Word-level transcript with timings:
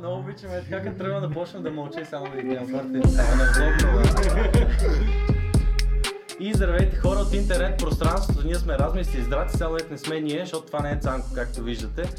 много 0.00 0.20
обичаме 0.20 0.62
така, 0.62 0.82
като 0.82 0.98
тръгна 0.98 1.20
да 1.20 1.30
почнем 1.30 1.62
да 1.62 1.70
мълча 1.70 2.00
и 2.00 2.04
само 2.04 2.30
да 2.30 2.42
ги 2.42 2.48
неудобно. 2.48 3.02
И 6.40 6.54
здравейте 6.54 6.96
хора 6.96 7.18
от 7.18 7.32
интернет 7.32 7.78
пространството, 7.78 8.46
ние 8.46 8.54
сме 8.54 8.78
размисли 8.78 9.18
и 9.18 9.22
здрати, 9.22 9.56
само 9.56 9.76
не 9.90 9.98
сме 9.98 10.20
ние, 10.20 10.40
защото 10.40 10.66
това 10.66 10.80
не 10.80 10.90
е 10.90 10.96
Цанко, 10.96 11.26
както 11.34 11.62
виждате. 11.62 12.10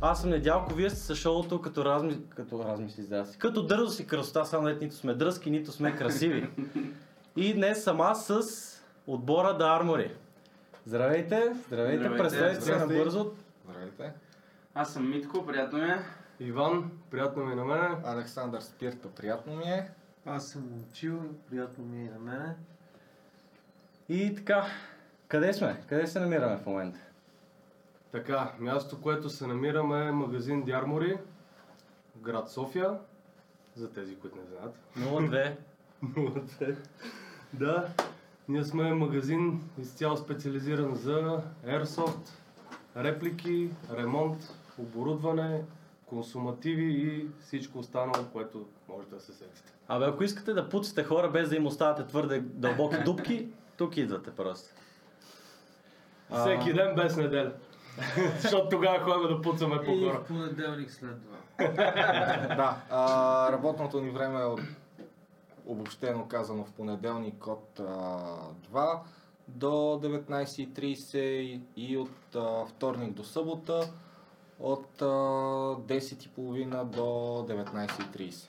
Аз 0.00 0.20
съм 0.20 0.30
Недялко, 0.30 0.74
вие 0.74 0.90
сте 0.90 1.00
с 1.00 1.14
шоуто 1.14 1.60
като, 1.60 1.84
разми... 1.84 2.18
като 2.36 2.64
размисли 2.64 3.02
здрасти. 3.02 3.38
Като 3.38 3.62
дързо 3.62 3.90
си 3.90 4.06
красота, 4.06 4.44
само 4.44 4.68
нито 4.68 4.94
сме 4.94 5.14
дръзки, 5.14 5.50
нито 5.50 5.72
сме 5.72 5.96
красиви. 5.96 6.48
И 7.36 7.54
днес 7.54 7.84
съм 7.84 8.00
аз 8.00 8.26
с 8.26 8.40
отбора 9.06 9.56
да 9.56 9.64
Армори. 9.64 10.10
Здравейте, 10.86 11.52
здравейте, 11.66 11.98
Здравейте, 11.98 12.22
представете 12.22 12.60
се 12.60 12.76
набързо. 12.76 13.30
Здравейте. 13.64 14.12
Аз 14.74 14.92
съм 14.92 15.10
Митко, 15.10 15.46
приятно 15.46 15.78
ми 15.78 15.84
е. 15.84 15.98
Иван, 16.40 16.90
приятно 17.10 17.44
ми 17.44 17.52
е 17.52 17.56
на 17.56 17.64
мене. 17.64 17.96
Александър 18.04 18.60
Спирта, 18.60 19.08
приятно 19.08 19.56
ми 19.56 19.64
е. 19.64 19.90
Аз 20.26 20.48
съм 20.48 20.62
Момчил, 20.70 21.20
приятно 21.50 21.84
ми 21.84 22.06
е 22.06 22.10
на 22.10 22.18
мене. 22.18 22.56
И 24.08 24.34
така, 24.34 24.66
къде 25.28 25.52
сме? 25.52 25.82
Къде 25.88 26.06
се 26.06 26.20
намираме 26.20 26.56
в 26.56 26.66
момента? 26.66 26.98
Така, 28.12 28.52
място, 28.58 29.00
което 29.02 29.30
се 29.30 29.46
намираме 29.46 30.06
е 30.06 30.12
магазин 30.12 30.64
Дярмори, 30.64 31.18
град 32.16 32.50
София, 32.50 32.98
за 33.76 33.92
тези, 33.92 34.16
които 34.16 34.36
не 34.36 34.42
знаят. 34.44 34.74
02. 34.98 35.56
да, 37.52 37.88
ние 38.48 38.64
сме 38.64 38.94
магазин 38.94 39.70
изцяло 39.78 40.16
специализиран 40.16 40.94
за 40.94 41.42
Airsoft, 41.66 42.28
реплики, 42.96 43.70
ремонт, 43.90 44.54
оборудване, 44.78 45.62
консумативи 46.08 46.84
и 46.84 47.26
всичко 47.40 47.78
останало, 47.78 48.24
което 48.24 48.66
може 48.88 49.08
да 49.08 49.20
се 49.20 49.32
сетите. 49.32 49.72
Абе, 49.88 50.04
ако 50.04 50.24
искате 50.24 50.52
да 50.52 50.68
пуцате 50.68 51.04
хора 51.04 51.30
без 51.30 51.48
да 51.48 51.56
им 51.56 51.66
оставате 51.66 52.06
твърде 52.06 52.40
дълбоки 52.40 52.96
дупки, 52.98 53.46
тук 53.76 53.96
идвате 53.96 54.30
просто. 54.32 54.74
Всеки 56.32 56.72
ден 56.72 56.94
без 56.94 57.16
неделя. 57.16 57.52
Защото 58.40 58.68
тогава 58.68 58.98
ходим 59.00 59.28
да 59.28 59.42
пуцаме 59.42 59.76
по 59.76 59.90
И 59.90 60.04
хора. 60.04 60.20
в 60.20 60.26
понеделник 60.26 60.90
след 60.90 61.16
това. 61.22 61.38
да, 62.48 62.76
а, 62.90 63.52
работното 63.52 64.00
ни 64.00 64.10
време 64.10 64.40
е 64.42 64.62
обобщено 65.66 66.26
казано 66.26 66.64
в 66.64 66.72
понеделник 66.72 67.46
от 67.46 67.80
а, 67.80 67.84
2 68.64 68.98
до 69.48 69.66
19.30 69.66 71.18
и- 71.18 71.60
и 71.78 71.96
от 71.96 72.10
а, 72.36 72.66
вторник 72.66 73.12
до 73.12 73.24
събота 73.24 73.90
от 74.60 75.02
а, 75.02 75.04
10.30 75.04 76.84
до 76.84 77.00
19.30. 77.48 78.48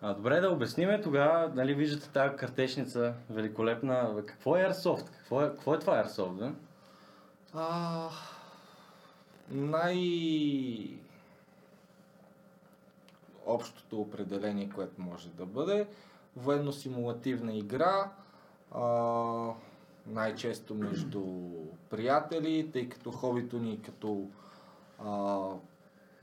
А, 0.00 0.14
добре 0.14 0.40
да 0.40 0.50
обясниме 0.50 1.00
тогава, 1.00 1.52
нали 1.54 1.74
виждате 1.74 2.08
тази 2.08 2.36
картешница 2.36 3.14
великолепна. 3.30 4.22
Какво 4.26 4.56
е 4.56 4.64
Airsoft? 4.64 5.10
Какво 5.10 5.42
е, 5.42 5.48
какво 5.48 5.74
е 5.74 5.78
това 5.78 6.04
Airsoft? 6.04 6.32
Бе? 6.32 6.50
А, 7.54 8.08
най... 9.50 9.98
Общото 13.46 14.00
определение, 14.00 14.70
което 14.74 15.00
може 15.00 15.28
да 15.28 15.46
бъде 15.46 15.86
военно-симулативна 16.36 17.52
игра, 17.52 18.10
а, 18.72 18.82
най-често 20.06 20.74
между 20.74 21.24
приятели, 21.90 22.70
тъй 22.72 22.88
като 22.88 23.10
хобито 23.10 23.58
ни 23.58 23.82
като 23.82 24.28
а, 25.04 25.38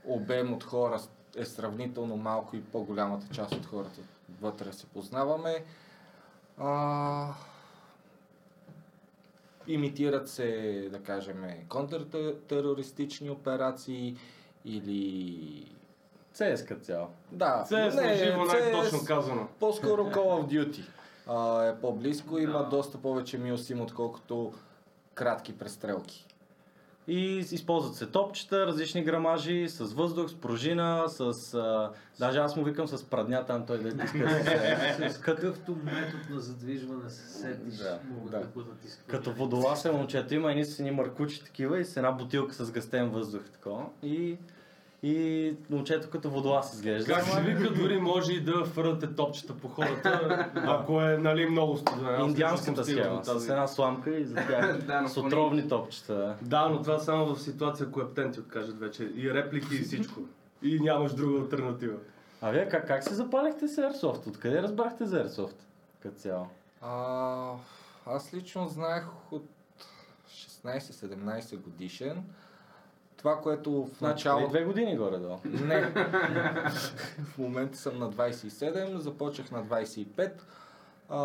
обем 0.04 0.52
от 0.54 0.64
хора 0.64 1.00
е 1.36 1.44
сравнително 1.44 2.16
малко 2.16 2.56
и 2.56 2.64
по-голямата 2.64 3.26
част 3.34 3.52
от 3.52 3.66
хората 3.66 4.00
вътре 4.40 4.72
се 4.72 4.86
познаваме. 4.86 5.64
А, 6.58 7.34
Имитират 9.68 10.28
се, 10.28 10.48
да 10.92 11.02
кажем, 11.02 11.44
контртерористични 11.68 13.30
операции 13.30 14.16
или... 14.64 15.72
CS 16.34 16.68
като 16.68 16.80
цяло. 16.84 17.08
Да, 17.32 17.64
CS 17.70 17.94
на 17.94 18.14
живо 18.14 18.44
най-точно 18.44 19.04
казано. 19.06 19.48
По-скоро 19.60 20.02
Call 20.04 20.14
of 20.14 20.46
Duty 20.46 20.84
а, 21.26 21.64
е 21.64 21.80
по-близко, 21.80 22.38
има 22.38 22.58
Да. 22.58 22.68
доста 22.68 22.98
повече 22.98 23.38
милсим, 23.38 23.80
отколкото 23.80 24.52
кратки 25.14 25.58
престрелки. 25.58 26.26
И 27.08 27.38
използват 27.38 27.94
се 27.94 28.06
топчета, 28.06 28.66
различни 28.66 29.04
грамажи, 29.04 29.68
с 29.68 29.84
въздух, 29.84 30.30
с 30.30 30.34
пружина, 30.34 31.04
с... 31.08 31.54
А, 31.54 31.90
даже 32.18 32.38
аз 32.38 32.56
му 32.56 32.64
викам 32.64 32.86
с 32.86 33.04
прадня 33.04 33.44
там, 33.46 33.66
той 33.66 33.78
да 33.78 33.88
иска 33.88 34.08
се... 34.08 35.10
С 35.10 35.18
какъвто 35.18 35.76
метод 35.84 36.22
на 36.30 36.40
задвижване 36.40 37.10
се 37.10 37.28
сетиш, 37.28 37.74
Да, 37.74 37.98
могат 38.10 38.30
да. 38.30 38.38
да, 38.38 38.44
изключени. 38.84 39.06
Като 39.06 39.32
водолазен 39.32 39.94
момчето 39.94 40.34
има 40.34 40.50
едни 40.50 40.64
с 40.64 40.78
едни 40.78 40.90
маркучи 40.90 41.44
такива 41.44 41.80
и 41.80 41.84
с 41.84 41.96
една 41.96 42.12
бутилка 42.12 42.54
с 42.54 42.70
гъстен 42.70 43.10
въздух 43.10 43.42
такова. 43.52 43.86
И, 44.02 44.36
и 45.06 45.54
момчето 45.70 46.10
като 46.10 46.30
водолаз 46.30 46.74
изглежда. 46.74 47.14
Как 47.14 47.24
се 47.24 47.40
вика, 47.40 47.70
дори 47.74 47.98
може 47.98 48.32
и 48.32 48.40
да 48.40 48.64
фърляте 48.64 49.14
топчета 49.14 49.54
по 49.54 49.68
хората, 49.68 50.48
ако 50.54 51.02
е 51.02 51.16
нали, 51.18 51.46
много 51.46 51.76
студено. 51.76 52.24
Индианската 52.26 52.84
схема, 52.84 53.22
тази. 53.22 53.46
с 53.46 53.48
една 53.48 53.66
сламка 53.66 54.18
и 54.18 54.24
за 54.24 54.34
тях 54.34 54.78
Да, 54.86 55.08
с 55.08 55.16
отровни 55.16 55.68
топчета. 55.68 56.36
Да, 56.42 56.68
но 56.68 56.82
това 56.82 56.98
само 56.98 57.34
в 57.34 57.42
ситуация, 57.42 57.86
ако 57.86 58.00
ептен 58.00 58.32
ти 58.32 58.40
откажат 58.40 58.80
вече. 58.80 59.12
И 59.16 59.34
реплики 59.34 59.74
и 59.74 59.78
всичко. 59.78 60.20
И 60.62 60.80
нямаш 60.80 61.12
друга 61.12 61.40
альтернатива. 61.40 61.96
А 62.42 62.50
вие 62.50 62.68
как, 62.68 62.86
как 62.86 63.04
се 63.04 63.14
запалихте 63.14 63.68
с 63.68 63.76
Airsoft? 63.76 64.26
Откъде 64.26 64.62
разбрахте 64.62 65.04
за 65.04 65.24
Airsoft? 65.24 65.56
Като 66.02 66.16
цяло. 66.18 66.46
А, 66.82 67.52
аз 68.06 68.34
лично 68.34 68.68
знаех 68.68 69.04
от 69.30 69.44
16-17 70.28 71.56
годишен. 71.56 72.24
Това, 73.16 73.40
което 73.40 73.72
в 73.72 73.98
Значи, 73.98 74.28
началото... 74.28 74.48
две 74.48 74.64
години 74.64 74.96
горе-долу. 74.96 75.38
Не. 75.44 75.80
в 77.24 77.38
момента 77.38 77.78
съм 77.78 77.98
на 77.98 78.10
27, 78.10 78.96
започнах 78.96 79.50
на 79.50 79.64
25. 79.64 80.32
А, 81.08 81.18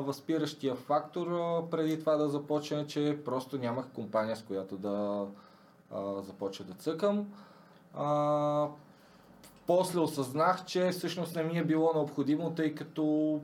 възпиращия 0.00 0.74
фактор 0.74 1.26
а, 1.26 1.70
преди 1.70 2.00
това 2.00 2.16
да 2.16 2.28
започна, 2.28 2.86
че 2.86 3.18
просто 3.24 3.58
нямах 3.58 3.86
компания, 3.94 4.36
с 4.36 4.42
която 4.42 4.76
да 4.76 5.26
а, 5.90 6.22
започна 6.22 6.64
да 6.64 6.74
цъкам. 6.74 7.26
А, 7.94 8.68
после 9.66 10.00
осъзнах, 10.00 10.64
че 10.64 10.90
всъщност 10.90 11.36
не 11.36 11.42
ми 11.42 11.58
е 11.58 11.64
било 11.64 11.92
необходимо, 11.94 12.54
тъй 12.54 12.74
като 12.74 13.40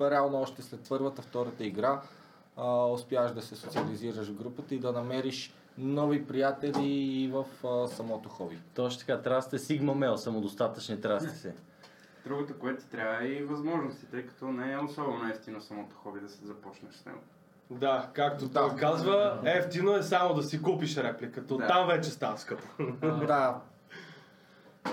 реално 0.00 0.40
още 0.40 0.62
след 0.62 0.80
първата, 0.88 1.22
втората 1.22 1.64
игра 1.64 2.00
а, 2.56 2.86
успяваш 2.86 3.32
да 3.32 3.42
се 3.42 3.56
социализираш 3.56 4.28
в 4.28 4.34
групата 4.34 4.74
и 4.74 4.78
да 4.78 4.92
намериш 4.92 5.54
нови 5.78 6.26
приятели 6.26 6.86
и 6.88 7.28
в 7.28 7.66
а, 7.66 7.88
самото 7.88 8.28
хоби. 8.28 8.58
Точно 8.74 9.00
така, 9.00 9.22
трябва 9.22 9.38
да 9.38 9.42
сте 9.42 9.58
Sigma 9.58 9.80
Male, 9.92 10.16
самодостатъчни 10.16 11.00
трябва 11.00 11.20
да 11.20 11.28
сте 11.28 11.38
си. 11.38 11.52
Другото, 12.24 12.58
което 12.58 12.82
ти 12.82 12.90
трябва 12.90 13.24
е 13.24 13.28
и 13.28 13.44
възможности, 13.44 14.06
тъй 14.06 14.26
като 14.26 14.46
не 14.48 14.72
е 14.72 14.78
особено 14.78 15.28
ефтино 15.28 15.60
самото 15.60 15.96
хоби 15.96 16.20
да 16.20 16.28
се 16.28 16.46
започнеш 16.46 16.94
с 16.94 17.06
него. 17.06 17.18
Да, 17.70 18.10
както 18.12 18.48
Да. 18.48 18.52
той 18.52 18.76
казва, 18.76 19.40
ефтино 19.44 19.96
е 19.96 20.02
само 20.02 20.34
да 20.34 20.42
си 20.42 20.62
купиш 20.62 20.96
репликата. 20.96 21.56
Да. 21.56 21.66
Там 21.66 21.86
вече 21.86 22.10
става 22.10 22.38
скъпо. 22.38 22.68
Да, 23.02 23.60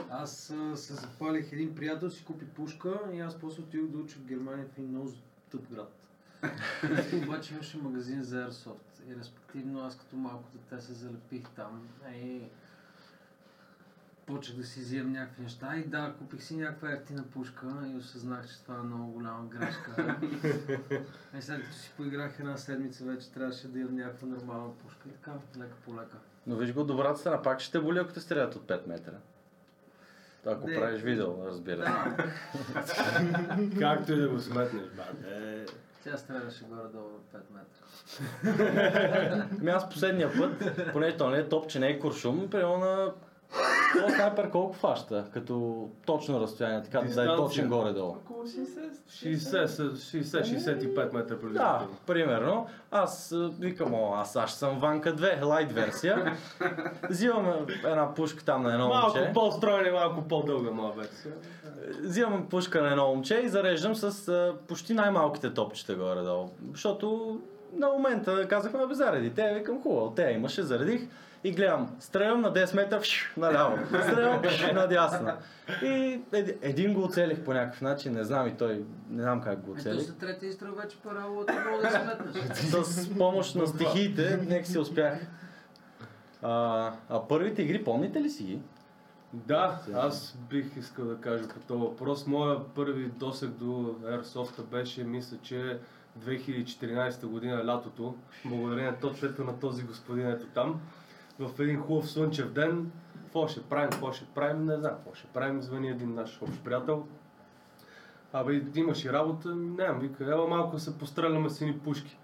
Аз 0.09 0.49
а, 0.49 0.77
се 0.77 0.93
запалих 0.93 1.51
един 1.51 1.75
приятел, 1.75 2.09
си 2.09 2.25
купи 2.25 2.45
пушка 2.45 2.99
и 3.13 3.19
аз 3.19 3.39
после 3.39 3.63
отидох 3.63 3.89
да 3.89 3.97
уча 3.97 4.15
в 4.15 4.25
Германия 4.25 4.65
в 4.65 4.77
един 4.77 4.89
много 4.89 5.11
тъп 5.51 5.61
град. 5.71 5.93
Обаче 7.23 7.53
имаше 7.53 7.77
магазин 7.77 8.23
за 8.23 8.49
Airsoft 8.49 8.92
и 9.09 9.15
респективно 9.19 9.85
аз 9.85 9.97
като 9.97 10.15
малко 10.15 10.43
дете 10.53 10.81
се 10.81 10.93
залепих 10.93 11.49
там 11.55 11.87
и 12.15 12.41
почнах 14.25 14.57
да 14.57 14.63
си 14.63 14.79
взимам 14.79 15.11
някакви 15.11 15.43
неща 15.43 15.77
и 15.77 15.83
да, 15.83 16.13
купих 16.19 16.43
си 16.43 16.55
някаква 16.55 16.91
ефтина 16.91 17.23
пушка 17.23 17.67
и 17.93 17.97
осъзнах, 17.97 18.47
че 18.47 18.63
това 18.63 18.75
е 18.75 18.83
много 18.83 19.11
голяма 19.11 19.45
грешка. 19.45 20.17
и 21.37 21.41
след 21.41 21.61
като 21.61 21.75
си 21.75 21.91
поиграх 21.97 22.39
една 22.39 22.57
седмица, 22.57 23.03
вече 23.03 23.31
трябваше 23.31 23.67
да 23.67 23.79
имам 23.79 23.95
някаква 23.95 24.27
нормална 24.27 24.73
пушка 24.73 25.09
и 25.09 25.11
така, 25.11 25.31
лека 25.57 25.75
по 25.85 25.93
лека. 25.93 26.17
Но 26.47 26.55
виж 26.55 26.73
го, 26.73 26.83
добрата 26.83 27.19
страна, 27.19 27.41
пак 27.41 27.59
ще 27.59 27.71
те 27.71 27.79
боли, 27.79 27.99
ако 27.99 28.13
те 28.13 28.19
стрелят 28.19 28.55
от 28.55 28.67
5 28.67 28.87
метра. 28.87 29.13
Ако 30.45 30.67
Не. 30.67 30.75
правиш 30.75 31.01
видео, 31.01 31.45
разбира 31.45 32.13
се. 32.85 32.95
Както 33.79 34.13
и 34.13 34.21
да 34.21 34.29
го 34.29 34.39
сметнеш, 34.39 34.83
бе. 34.83 35.65
Тя 36.03 36.17
стреляше 36.17 36.65
горе-долу 36.65 37.09
на 37.33 37.39
5 37.39 37.43
метра. 37.53 37.85
Ами 39.59 39.71
аз 39.71 39.89
последния 39.89 40.31
път, 40.37 40.51
понеже 40.93 41.17
то 41.17 41.29
не 41.29 41.37
е 41.37 41.49
топ, 41.49 41.69
че 41.69 41.79
не 41.79 41.87
е 41.87 41.99
куршум, 41.99 42.49
примерно 42.49 42.77
на 42.77 43.13
То 43.93 44.09
снайпер 44.09 44.49
колко 44.49 44.73
фаща? 44.73 45.25
Като 45.33 45.73
точно 46.05 46.39
разстояние, 46.39 46.83
така 46.83 46.97
да 46.97 47.03
е 47.03 47.07
Дистанция. 47.07 47.37
точен 47.37 47.69
горе-долу. 47.69 48.09
Около 48.11 48.43
60. 48.43 48.89
60-65 49.89 51.13
метра 51.13 51.35
Да, 51.35 51.39
приблизително. 51.39 51.87
примерно. 52.07 52.67
Аз 52.91 53.35
викам, 53.59 53.93
о, 53.93 54.13
аз, 54.15 54.35
аз 54.35 54.53
съм 54.53 54.79
Ванка 54.79 55.15
2, 55.15 55.43
лайт 55.43 55.71
версия. 55.71 56.37
Взимам 57.09 57.53
една 57.85 58.13
пушка 58.13 58.43
там 58.43 58.63
на 58.63 58.73
едно 58.73 58.87
Малко 58.87 59.17
момче. 59.17 59.31
по-стройна 59.33 59.87
и 59.87 59.91
малко 59.91 60.21
по-дълга 60.21 60.71
моя 60.71 60.93
версия. 60.93 61.33
Взимам 62.01 62.47
пушка 62.49 62.81
на 62.81 62.89
едно 62.89 63.07
момче 63.07 63.35
и 63.35 63.49
зареждам 63.49 63.95
с 63.95 64.27
а, 64.29 64.53
почти 64.67 64.93
най-малките 64.93 65.53
топчета 65.53 65.95
горе-долу. 65.95 66.49
Защото 66.71 67.39
на 67.73 67.87
момента 67.89 68.47
казахме, 68.47 68.87
бе 68.87 68.93
зареди, 68.93 69.29
те 69.29 69.53
викам 69.53 69.81
хубаво, 69.83 70.11
те 70.11 70.23
имаше, 70.23 70.63
заредих 70.63 71.01
и 71.43 71.51
гледам, 71.51 71.95
стрелям 71.99 72.41
на 72.41 72.53
10 72.53 72.75
метра 72.75 72.99
фш, 72.99 73.33
наляво, 73.37 73.77
стрелям 73.85 74.43
фш, 74.43 74.71
надясно. 74.73 75.31
И 75.81 76.19
еди- 76.31 76.55
един 76.61 76.93
го 76.93 77.03
оцелих 77.03 77.43
по 77.43 77.53
някакъв 77.53 77.81
начин, 77.81 78.13
не 78.13 78.23
знам 78.23 78.47
и 78.47 78.57
той, 78.57 78.85
не 79.09 79.21
знам 79.21 79.41
как 79.41 79.59
го 79.59 79.71
Ето 79.71 79.79
оцелих. 79.79 80.01
след 80.01 80.17
третия 80.17 80.49
изстрел 80.49 80.75
вече 80.75 80.97
мога 81.05 81.45
да 81.81 81.91
сметнеш. 81.91 82.83
С 82.83 83.17
помощ 83.17 83.55
на 83.55 83.67
стихиите, 83.67 84.39
нека 84.47 84.67
си 84.67 84.79
успях. 84.79 85.19
А, 86.41 86.91
а 87.09 87.27
първите 87.27 87.61
игри, 87.61 87.83
помните 87.83 88.21
ли 88.21 88.29
си 88.29 88.43
ги? 88.43 88.59
Да, 89.33 89.79
аз 89.93 90.37
бих 90.49 90.77
искал 90.77 91.05
да 91.05 91.17
кажа 91.17 91.47
по 91.47 91.59
този 91.59 91.79
въпрос. 91.79 92.27
Моя 92.27 92.59
първи 92.65 93.05
досег 93.05 93.49
до 93.49 93.95
Airsoft 94.03 94.61
беше, 94.61 95.03
мисля, 95.03 95.37
че 95.43 95.77
2014 96.19 97.25
година, 97.25 97.65
лятото, 97.65 98.15
благодарение 98.45 98.93
точно 99.01 99.27
ето 99.27 99.43
на 99.43 99.59
този 99.59 99.83
господин 99.83 100.29
ето 100.29 100.45
там, 100.45 100.81
в 101.39 101.59
един 101.59 101.81
хубав 101.81 102.11
слънчев 102.11 102.51
ден, 102.51 102.91
какво 103.23 103.47
ще 103.47 103.61
правим, 103.61 103.89
какво 103.89 104.11
ще 104.11 104.25
правим, 104.25 104.65
не 104.65 104.77
знам 104.77 104.91
какво 104.91 105.13
ще 105.13 105.27
правим, 105.27 105.61
звъни 105.61 105.89
един 105.89 106.13
наш 106.13 106.41
общ 106.41 106.63
приятел. 106.63 107.05
Абе, 108.33 108.61
имаш 108.75 109.05
и 109.05 109.13
работа, 109.13 109.55
не, 109.55 109.93
вика, 109.93 110.31
ела 110.31 110.47
малко 110.47 110.79
се 110.79 110.97
постреляме 110.97 111.49
с 111.49 111.61
едни 111.61 111.79
пушки. 111.79 112.17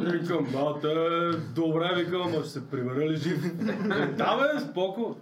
Викам, 0.00 0.46
бате, 0.52 0.94
добре, 1.54 1.94
викам, 1.94 2.22
ама 2.22 2.42
ще 2.42 2.48
се 2.48 2.70
прибера 2.70 3.08
ли 3.08 3.16
жив? 3.16 3.56
Да 4.16 4.36
бе, 4.36 4.60
споко. 4.60 5.16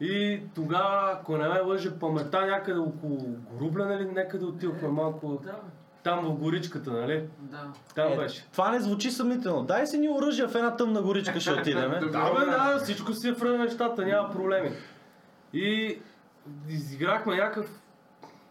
И 0.00 0.42
тогава, 0.54 1.12
ако 1.12 1.36
не 1.36 1.48
ме 1.48 1.60
лъже 1.60 1.98
паметта, 1.98 2.46
някъде 2.46 2.80
около 2.80 3.36
Горубля, 3.50 3.86
нали, 3.86 4.04
някъде 4.04 4.44
отидохме 4.44 4.88
малко 4.88 5.40
Да, 5.44 5.60
там 6.06 6.24
в 6.24 6.38
горичката, 6.38 6.92
нали? 6.92 7.28
да. 7.38 7.72
Там 7.94 8.12
Е, 8.12 8.16
беше. 8.16 8.46
Това 8.52 8.70
не 8.70 8.80
звучи 8.80 9.10
съмнително. 9.10 9.64
Дай 9.64 9.86
си 9.86 9.98
ни 9.98 10.08
оръжия 10.08 10.48
в 10.48 10.54
една 10.54 10.76
тъмна 10.76 11.02
горичка, 11.02 11.40
ще 11.40 11.52
отидем. 11.52 11.90
Да, 12.12 12.34
бе, 12.34 12.46
да, 12.46 12.78
всичко 12.82 13.12
си 13.12 13.28
е 13.28 13.32
в 13.32 13.58
нещата, 13.58 14.06
няма 14.06 14.30
проблеми. 14.32 14.70
И 15.52 15.98
изиграхме 16.68 17.36
някакъв 17.36 17.82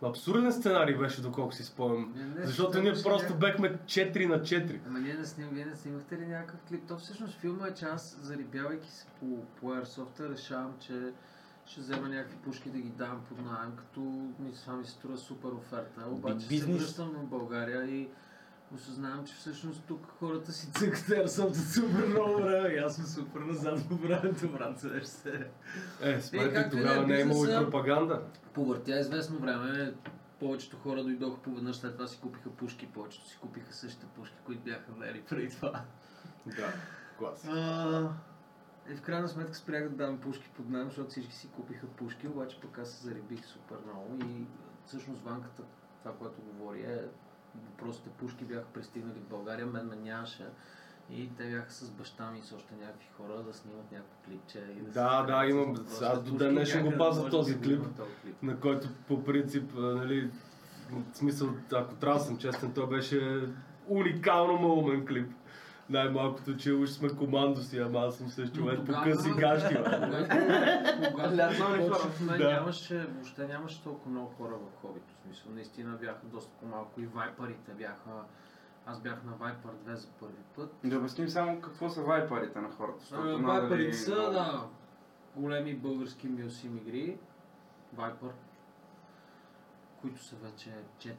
абсурден 0.03 0.51
сценарий 0.51 0.95
беше, 0.95 1.21
доколко 1.21 1.53
си 1.53 1.63
спомням. 1.63 2.13
Защото 2.43 2.81
ние 2.81 2.93
просто 3.03 3.33
не. 3.33 3.39
бехме 3.39 3.73
4 3.73 4.25
на 4.25 4.39
4. 4.41 4.79
Ама 4.87 4.99
ние 4.99 5.13
не 5.13 5.25
сним, 5.25 5.49
вие 5.51 5.65
не 5.65 5.75
снимахте 5.75 6.17
ли 6.17 6.25
някакъв 6.25 6.59
клип? 6.69 6.87
То 6.87 6.97
всъщност 6.97 7.39
филма 7.39 7.67
е, 7.67 7.73
че 7.73 7.85
аз, 7.85 8.19
зарибявайки 8.21 8.91
се 8.91 9.05
по, 9.19 9.25
по 9.59 9.67
Airsoft, 9.67 10.31
решавам, 10.31 10.73
че 10.79 10.93
ще 11.65 11.81
взема 11.81 12.09
някакви 12.09 12.37
пушки 12.37 12.69
да 12.69 12.77
ги 12.77 12.89
дам 12.89 13.21
под 13.29 13.45
найем, 13.45 13.75
като 13.75 13.99
ми 14.39 14.53
това 14.63 14.75
ми 14.75 14.85
се 14.85 14.91
струва 14.91 15.17
супер 15.17 15.49
оферта. 15.49 16.01
Обаче 16.09 16.47
бизнес. 16.47 16.77
се 16.79 16.85
връщам 16.85 17.09
в 17.09 17.29
България 17.29 17.85
и 17.85 18.09
осъзнавам, 18.75 19.25
че 19.25 19.35
всъщност 19.35 19.83
тук 19.87 20.07
хората 20.19 20.51
си 20.51 20.71
цъкат 20.71 20.99
Airsoft 20.99 21.53
супер 21.53 22.07
много 22.07 22.41
време 22.41 22.69
и 22.69 22.77
аз 22.77 22.95
съм 22.95 23.05
супер 23.05 23.39
назад 23.39 23.79
по 23.89 23.95
времето, 23.95 24.49
брат, 24.49 24.79
се. 25.03 25.49
Е, 26.01 26.21
както 26.53 26.77
и 26.77 26.79
тогава 26.79 27.03
е, 27.03 27.05
не 27.05 27.17
е 27.17 27.21
имало 27.21 27.45
и 27.45 27.47
пропаганда. 27.47 28.21
Повъртя 28.53 28.99
известно 28.99 29.39
време, 29.39 29.93
повечето 30.39 30.77
хора 30.77 31.03
дойдоха 31.03 31.41
поведнъж 31.41 31.75
след 31.75 31.93
това 31.93 32.07
си 32.07 32.19
купиха 32.19 32.49
пушки, 32.49 32.87
повечето 32.87 33.27
си 33.27 33.37
купиха 33.41 33.73
същите 33.73 34.05
пушки, 34.05 34.35
които 34.45 34.61
бяха 34.61 34.91
взели 34.97 35.21
преди 35.29 35.49
това. 35.49 35.81
Да, 36.45 36.73
клас. 37.17 37.47
И 38.91 38.95
в 38.95 39.01
крайна 39.01 39.27
сметка 39.27 39.55
спрях 39.55 39.89
да 39.89 39.95
давам 39.95 40.17
пушки 40.17 40.49
под 40.57 40.69
найем, 40.69 40.87
защото 40.87 41.09
всички 41.09 41.33
си 41.33 41.47
купиха 41.47 41.87
пушки, 41.87 42.27
обаче 42.27 42.59
пък 42.61 42.77
аз 42.79 42.89
се 42.91 43.03
зарибих 43.03 43.45
супер 43.45 43.75
много 43.85 44.17
и 44.29 44.45
всъщност 44.85 45.21
ванката, 45.21 45.63
това, 46.03 46.15
което 46.15 46.41
говори 46.41 46.81
е, 46.81 47.01
въпросите 47.65 48.09
пушки 48.09 48.45
бяха 48.45 48.65
пристигнали 48.65 49.19
в 49.19 49.29
България, 49.29 49.65
мен 49.65 49.87
ме 49.87 49.95
нямаше. 49.95 50.45
И 51.09 51.29
те 51.37 51.49
бяха 51.49 51.71
с 51.71 51.91
баща 51.91 52.31
ми 52.31 52.39
и 52.39 52.41
с 52.41 52.53
още 52.53 52.73
някакви 52.75 53.07
хора 53.17 53.43
да 53.43 53.53
снимат 53.53 53.91
някакво 53.91 54.15
клипче. 54.25 54.59
И 54.77 54.81
да, 54.81 54.91
Да, 54.91 55.23
да, 55.23 55.45
имам- 55.45 55.85
аз 56.01 56.23
до 56.23 56.35
ден 56.37 56.53
днешен 56.53 56.85
го 56.91 56.97
пазя 56.97 57.29
този 57.29 57.53
да 57.53 57.59
се 57.59 57.65
клип. 57.65 57.81
този 57.97 58.09
клип. 58.23 58.43
на 58.43 58.59
който 58.59 58.87
по 59.07 59.23
принцип, 59.23 59.71
нали, 59.75 60.31
в 60.91 61.17
смисъл, 61.17 61.49
ако 61.73 61.95
трябва 61.95 62.19
да 62.19 62.25
съм 62.25 62.37
честен, 62.37 62.73
той 62.73 62.89
беше 62.89 63.49
уникално 63.87 64.53
малумен 64.59 65.05
клип. 65.05 65.31
Най-малкото, 65.89 66.57
че 66.57 66.73
уж 66.73 66.89
сме 66.89 67.09
командоси, 67.09 67.79
ама 67.79 67.99
аз 67.99 68.17
съм 68.17 68.29
също 68.29 68.55
човек 68.55 68.79
по 68.85 68.93
къси 69.03 69.29
гащи. 69.29 69.77
нямаше, 72.37 73.05
въобще 73.05 73.47
нямаше 73.47 73.83
толкова 73.83 74.11
много 74.11 74.27
хора 74.37 74.53
в 74.55 74.81
хобито. 74.81 75.13
В 75.13 75.23
смисъл, 75.23 75.51
наистина 75.51 75.97
бяха 76.01 76.25
доста 76.25 76.51
по-малко 76.59 77.01
и 77.01 77.05
вайпарите 77.05 77.71
бяха... 77.71 78.11
Аз 78.87 79.01
бях 79.01 79.23
на 79.23 79.31
Viper 79.31 79.91
2 79.91 79.93
за 79.93 80.07
първи 80.19 80.43
път. 80.55 80.75
Да 80.83 80.97
обясним 80.97 81.29
само 81.29 81.61
какво 81.61 81.89
са 81.89 82.01
вайпарите 82.01 82.59
на 82.59 82.69
хората. 82.71 83.05
Ами, 83.11 83.43
Вайпарите 83.43 83.97
са, 83.97 84.15
да, 84.15 84.67
големи 85.35 85.75
български 85.75 86.27
мюсим 86.27 86.77
игри. 86.77 87.17
Viper, 87.97 88.31
които 90.01 90.23
са 90.23 90.35
вече 90.35 90.69
4-5. 90.99 91.13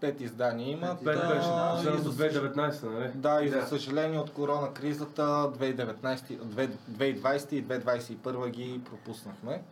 Пет 0.00 0.20
издания 0.20 0.70
има. 0.70 0.96
Пет 1.04 1.18
да, 1.18 1.28
беше, 1.28 1.48
и 1.90 1.96
за 1.96 2.10
за 2.10 2.30
2019, 2.30 2.82
нали? 2.84 3.10
Да, 3.14 3.42
и 3.42 3.48
за 3.48 3.60
Да. 3.60 3.66
съжаление 3.66 4.18
от 4.18 4.32
корона 4.32 4.72
кризата 4.74 5.22
2019, 5.22 6.38
2020 6.40 7.52
и 7.52 7.64
2021 7.64 8.48
ги 8.50 8.80
пропуснахме. 8.84 9.62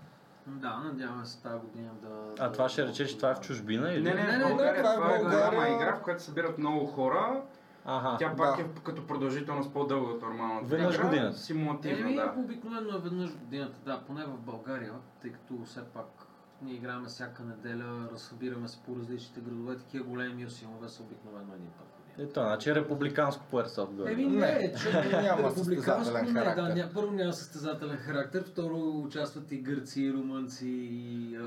Да, 0.46 0.76
надяваме 0.84 1.26
се 1.26 1.42
тази 1.42 1.58
година 1.58 1.90
да... 2.02 2.44
А 2.44 2.52
това 2.52 2.68
ще 2.68 2.86
рече, 2.86 3.06
че 3.06 3.16
това 3.16 3.30
е 3.30 3.34
в 3.34 3.40
чужбина 3.40 3.92
или? 3.92 4.02
Не, 4.02 4.14
не, 4.14 4.22
Не, 4.22 4.38
не, 4.38 4.44
България, 4.44 4.82
това 4.82 4.92
е 4.92 4.96
това 4.96 5.14
е 5.14 5.18
България. 5.18 5.50
голяма 5.50 5.68
игра, 5.68 5.96
в 5.96 6.02
която 6.02 6.22
събират 6.22 6.58
много 6.58 6.86
хора. 6.86 7.42
Ага. 7.84 8.16
Тя 8.18 8.36
пак 8.36 8.56
да. 8.56 8.62
е 8.62 8.66
като 8.84 9.06
продължителност 9.06 9.72
по-дълга 9.72 10.12
от 10.12 10.22
нормалната 10.22 10.66
Веднъж 10.66 10.94
игра. 10.94 11.04
годината. 11.04 11.38
Симулативно, 11.38 12.14
да. 12.14 12.34
обикновено 12.36 12.96
е 12.96 13.00
веднъж 13.00 13.36
годината, 13.36 13.78
да, 13.84 14.00
поне 14.06 14.24
в 14.24 14.38
България, 14.38 14.92
тъй 15.22 15.32
като 15.32 15.64
все 15.64 15.84
пак 15.84 16.25
ние 16.62 16.74
играем 16.74 17.04
всяка 17.04 17.42
неделя, 17.42 18.08
разсъбираме 18.12 18.68
се 18.68 18.78
по 18.86 18.96
различните 18.96 19.40
градове, 19.40 19.76
такива 19.76 20.04
големи 20.04 20.44
мюсимове 20.44 20.88
са 20.88 21.02
обикновено 21.02 21.54
един 21.54 21.70
път. 21.78 21.86
годината. 22.16 22.30
Ето, 22.40 22.40
значи 22.40 22.74
републиканско 22.74 23.44
по 23.50 23.56
Airsoft. 23.56 24.12
Еми 24.12 24.26
Не, 24.26 24.36
не, 24.36 24.74
че 24.82 24.92
няма 25.22 25.48
републиканско 25.48 26.04
състезателен 26.04 26.24
не, 26.24 26.40
характер. 26.40 26.74
Да, 26.74 26.92
първо 26.94 27.12
няма 27.12 27.32
състезателен 27.32 27.96
характер, 27.96 28.44
второ 28.46 29.02
участват 29.04 29.52
и 29.52 29.58
гърци, 29.58 30.02
и 30.02 30.12
румънци, 30.12 30.68
и 30.68 31.38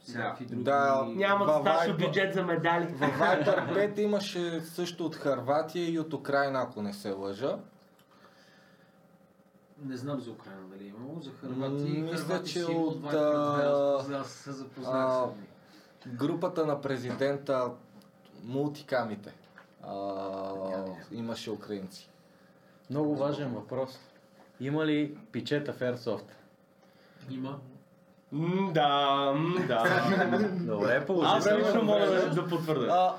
всякакви 0.00 0.44
други. 0.44 0.62
Да, 0.64 1.04
Няма 1.16 1.44
Във 1.44 1.64
достатъчно 1.64 2.06
бюджет 2.06 2.34
за 2.34 2.42
медали. 2.42 2.86
В 2.86 3.00
Viper 3.00 3.94
5 3.94 3.98
имаше 3.98 4.60
също 4.60 5.06
от 5.06 5.16
Харватия 5.16 5.92
и 5.92 5.98
от 5.98 6.12
Украина, 6.12 6.62
ако 6.62 6.82
не 6.82 6.92
се 6.92 7.10
лъжа. 7.10 7.58
Не 9.86 9.96
знам 9.96 10.20
за 10.20 10.30
Украина 10.30 10.60
дали 10.72 10.84
е 10.84 10.88
имало, 10.88 11.20
за 11.20 11.30
Харвати. 11.30 11.84
Мисля, 11.84 12.42
че 12.44 12.64
от, 12.64 13.14
аз 14.12 14.30
се 14.30 14.52
запознах 14.52 15.12
с. 15.12 16.08
Групата 16.08 16.66
на 16.66 16.80
президента 16.80 17.70
мултикамите. 18.44 19.34
А, 19.82 20.84
имаше 21.12 21.50
украинци. 21.50 22.10
Много 22.90 23.16
важен 23.16 23.54
въпрос. 23.54 23.98
Има 24.60 24.86
ли 24.86 25.18
пичета 25.32 25.72
в 25.72 25.80
Airsoft? 25.80 26.30
Има. 27.30 27.58
М, 28.32 28.70
Да, 28.74 29.32
м, 29.36 29.66
да. 29.66 30.08
Добре, 30.60 31.06
Аз 31.22 31.46
лично 31.46 31.82
мога 31.82 32.06
да, 32.06 32.30
да 32.30 32.48
потвърдя. 32.48 32.86
А, 32.90 33.14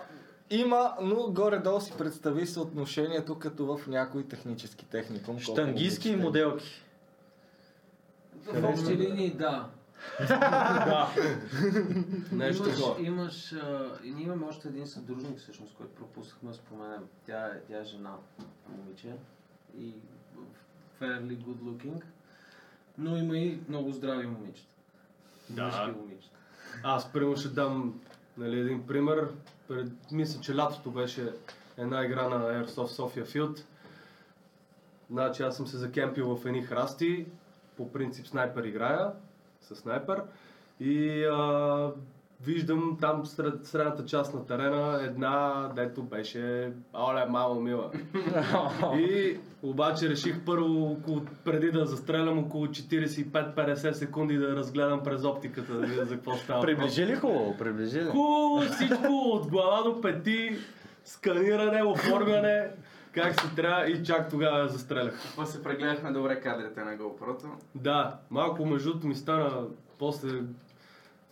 има, 0.50 0.94
но 1.02 1.16
горе-долу 1.16 1.82
си 1.82 1.94
представи 1.98 2.48
съотношението 2.48 3.40
като 3.40 3.78
в 3.78 3.88
някои 3.88 4.28
технически 4.28 4.86
техникум. 4.86 5.36
колко 5.36 5.42
Штангистки 5.42 6.10
и 6.10 6.12
обичате. 6.12 6.26
моделки. 6.26 6.84
В 8.46 8.70
общи 8.70 8.98
линии, 8.98 9.34
да. 9.34 9.70
Да. 10.30 11.10
Нещо 12.32 12.64
имаш, 12.70 13.08
имаш 13.08 13.54
а, 13.54 13.92
и 14.04 14.12
ние 14.12 14.24
имаме 14.24 14.46
още 14.46 14.68
един 14.68 14.88
съдружник, 14.88 15.40
всъщност, 15.40 15.76
който 15.76 15.96
пропуснахме 15.96 16.50
да 16.50 16.56
споменем. 16.56 17.04
Тя 17.26 17.46
е, 17.46 17.62
тя 17.68 17.80
е 17.80 17.84
жена, 17.84 18.16
момиче 18.70 19.16
и 19.78 19.94
fairly 21.02 21.38
good 21.38 21.60
looking, 21.60 22.02
но 22.98 23.18
има 23.18 23.38
и 23.38 23.60
много 23.70 23.92
здрави 23.92 24.28
момичета. 24.28 24.68
Да. 25.50 25.64
Мъжки 25.66 26.00
момичета. 26.00 26.38
Аз 26.84 27.12
прямо 27.12 27.38
ще 27.38 27.48
дам 27.50 28.02
нали, 28.38 28.60
един 28.60 28.88
пример. 28.88 29.30
Пред, 29.68 30.12
мисля, 30.12 30.42
че 30.42 30.56
лятото 30.56 30.92
беше 30.92 31.34
една 31.78 32.06
игра 32.06 32.30
на 32.30 32.66
Airsoft 32.66 33.02
Sofia 33.02 33.26
Field. 33.26 33.64
Значи 35.10 35.44
аз 35.44 35.58
съм 35.58 35.68
се 35.68 35.78
закемпил 35.78 36.36
в 36.36 36.46
едни 36.46 36.62
храсти 36.62 37.26
по 37.78 37.92
принцип 37.92 38.28
снайпер 38.28 38.64
играя, 38.64 39.12
с 39.62 39.76
снайпер. 39.76 40.24
И 40.80 41.24
а, 41.24 41.92
виждам 42.42 42.98
там 43.02 43.26
сред, 43.26 43.66
средната 43.66 44.06
част 44.06 44.34
на 44.34 44.46
терена 44.46 45.00
една, 45.04 45.68
дето 45.76 46.04
беше, 46.04 46.72
оле, 46.94 47.26
мамо 47.26 47.62
мила. 47.62 47.92
И 48.96 49.38
обаче 49.64 50.10
реших 50.10 50.46
първо, 50.46 50.92
около, 50.92 51.22
преди 51.46 51.72
да 51.72 51.86
застрелям 51.86 52.40
около 52.40 52.68
45-50 52.68 53.92
секунди 53.92 54.38
да 54.38 54.56
разгледам 54.56 55.04
през 55.04 55.24
оптиката, 55.24 55.74
да 55.74 55.88
видя 55.88 56.06
за 56.06 56.16
какво 56.16 56.36
става. 56.36 56.62
Приближи 56.62 57.06
ли 57.06 57.16
хубаво? 57.16 57.58
Приближи 57.58 58.02
ли? 58.02 58.06
Хубаво 58.06 58.62
всичко 58.62 59.12
от 59.12 59.48
глава 59.48 59.84
до 59.84 60.02
пети, 60.02 60.58
сканиране, 61.06 61.84
оформяне, 61.84 62.70
как 63.12 63.42
си 63.42 63.56
трябва 63.56 63.90
и 63.90 64.04
чак 64.04 64.30
тогава 64.30 64.60
я 64.60 64.68
застрелях. 64.68 65.34
После 65.36 65.64
прегледахме 65.64 66.12
добре 66.12 66.40
кадрите 66.40 66.84
на 66.84 66.98
GoPro-то. 66.98 67.48
Да, 67.76 68.20
малко 68.30 68.66
между 68.66 69.08
ми 69.08 69.16
стана 69.16 69.66
после 70.00 70.30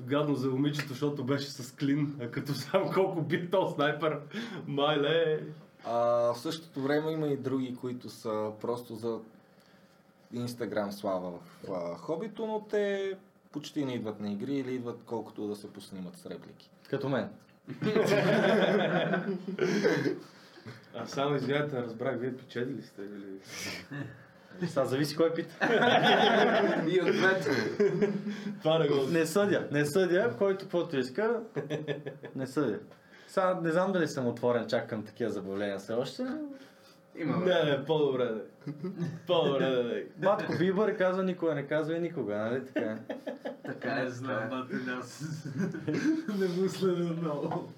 гадно 0.01 0.35
за 0.35 0.49
момичето, 0.49 0.87
защото 0.87 1.23
беше 1.23 1.49
с 1.49 1.75
клин, 1.75 2.15
а 2.21 2.31
като 2.31 2.53
сам 2.53 2.93
колко 2.93 3.21
би 3.21 3.49
то 3.49 3.69
снайпер, 3.69 4.19
майле. 4.67 5.43
А, 5.85 5.95
в 6.33 6.39
същото 6.39 6.81
време 6.81 7.11
има 7.11 7.27
и 7.27 7.37
други, 7.37 7.75
които 7.75 8.09
са 8.09 8.51
просто 8.61 8.95
за 8.95 9.19
Инстаграм 10.33 10.91
слава 10.91 11.31
в 11.31 11.71
а, 11.71 11.97
хобито, 11.97 12.45
но 12.45 12.65
те 12.69 13.13
почти 13.51 13.85
не 13.85 13.93
идват 13.93 14.19
на 14.19 14.31
игри 14.31 14.55
или 14.55 14.75
идват 14.75 15.03
колкото 15.05 15.47
да 15.47 15.55
се 15.55 15.73
поснимат 15.73 16.17
с 16.17 16.25
реплики. 16.25 16.69
Като 16.89 17.09
мен. 17.09 17.29
А 20.95 21.05
само 21.05 21.35
извинете, 21.35 21.75
не 21.75 21.81
разбрах, 21.81 22.19
вие 22.19 22.37
печели 22.37 22.73
ли 22.73 22.81
сте 22.81 23.01
или... 23.01 23.39
Сега 24.67 24.85
зависи 24.85 25.15
кой 25.15 25.33
пита. 25.33 25.55
И 26.87 27.01
от 27.01 27.11
двете. 27.11 27.49
Това 28.61 28.79
не 28.79 28.87
го... 28.87 28.95
Не 29.11 29.25
съдя, 29.25 29.67
не 29.71 29.85
съдя, 29.85 30.35
който 30.37 30.65
каквото 30.65 30.97
иска, 30.97 31.39
не 32.35 32.47
съдя. 32.47 32.79
Сега 33.27 33.59
не 33.63 33.71
знам 33.71 33.91
дали 33.91 34.07
съм 34.07 34.27
отворен 34.27 34.67
чак 34.67 34.89
към 34.89 35.03
такива 35.05 35.31
забавления 35.31 35.79
все 35.79 35.93
още. 35.93 36.23
но 36.23 36.37
Има. 37.17 37.37
Не, 37.37 37.63
не, 37.63 37.85
по-добре 37.85 38.25
да. 38.25 38.41
По-добре 39.27 39.69
да. 39.69 39.83
да. 39.83 40.01
Батко 40.17 40.53
Бибър 40.59 40.97
казва 40.97 41.23
никога 41.23 41.55
не 41.55 41.67
казва 41.67 41.95
и 41.95 41.99
никога, 41.99 42.35
нали 42.35 42.65
така? 42.65 42.97
Така 43.65 44.01
е, 44.01 44.05
е, 44.05 44.09
знам, 44.09 44.41
така 44.41 44.45
е. 44.45 44.49
бате, 44.49 44.91
аз 44.99 45.23
не 46.39 46.47
го 46.47 46.69
следя 46.69 47.13
много. 47.21 47.71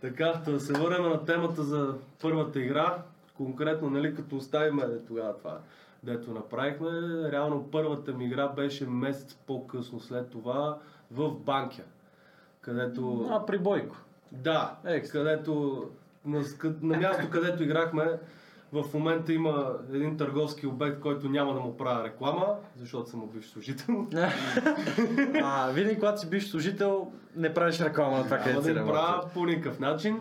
Така, 0.00 0.42
да 0.46 0.60
се 0.60 0.72
върнем 0.72 1.02
на 1.02 1.24
темата 1.24 1.62
за 1.62 1.94
първата 2.22 2.60
игра. 2.60 3.02
Конкретно, 3.36 3.90
нали, 3.90 4.14
като 4.14 4.36
оставим 4.36 4.78
е, 4.78 4.98
тогава 5.06 5.36
това, 5.36 5.58
дето 6.02 6.30
направихме, 6.30 6.90
реално 7.32 7.68
първата 7.72 8.12
ми 8.12 8.24
игра 8.24 8.48
беше 8.48 8.86
месец 8.86 9.34
по-късно 9.46 10.00
след 10.00 10.30
това 10.30 10.78
в 11.10 11.30
Банкя. 11.30 11.82
Където... 12.60 13.28
А, 13.30 13.46
при 13.46 13.58
Бойко. 13.58 13.96
Да, 14.32 14.76
Екстра. 14.84 15.18
където 15.18 15.84
на, 16.24 16.42
на 16.82 16.96
място, 16.96 17.30
където 17.30 17.62
играхме, 17.62 18.18
в 18.72 18.94
момента 18.94 19.32
има 19.32 19.72
един 19.92 20.16
търговски 20.16 20.66
обект, 20.66 21.00
който 21.00 21.28
няма 21.28 21.54
да 21.54 21.60
му 21.60 21.76
правя 21.76 22.04
реклама, 22.04 22.46
защото 22.76 23.10
съм 23.10 23.28
бивш 23.32 23.46
служител. 23.46 24.06
А, 25.42 25.70
винаги 25.70 25.98
когато 25.98 26.20
си 26.20 26.30
биш 26.30 26.50
служител, 26.50 27.12
не 27.36 27.54
правиш 27.54 27.80
реклама 27.80 28.16
на 28.16 28.24
това, 28.24 28.36
Няма 28.36 28.44
където 28.44 28.60
да 28.60 28.80
си 28.80 28.86
правя 28.92 29.28
по 29.34 29.46
никакъв 29.46 29.80
начин. 29.80 30.18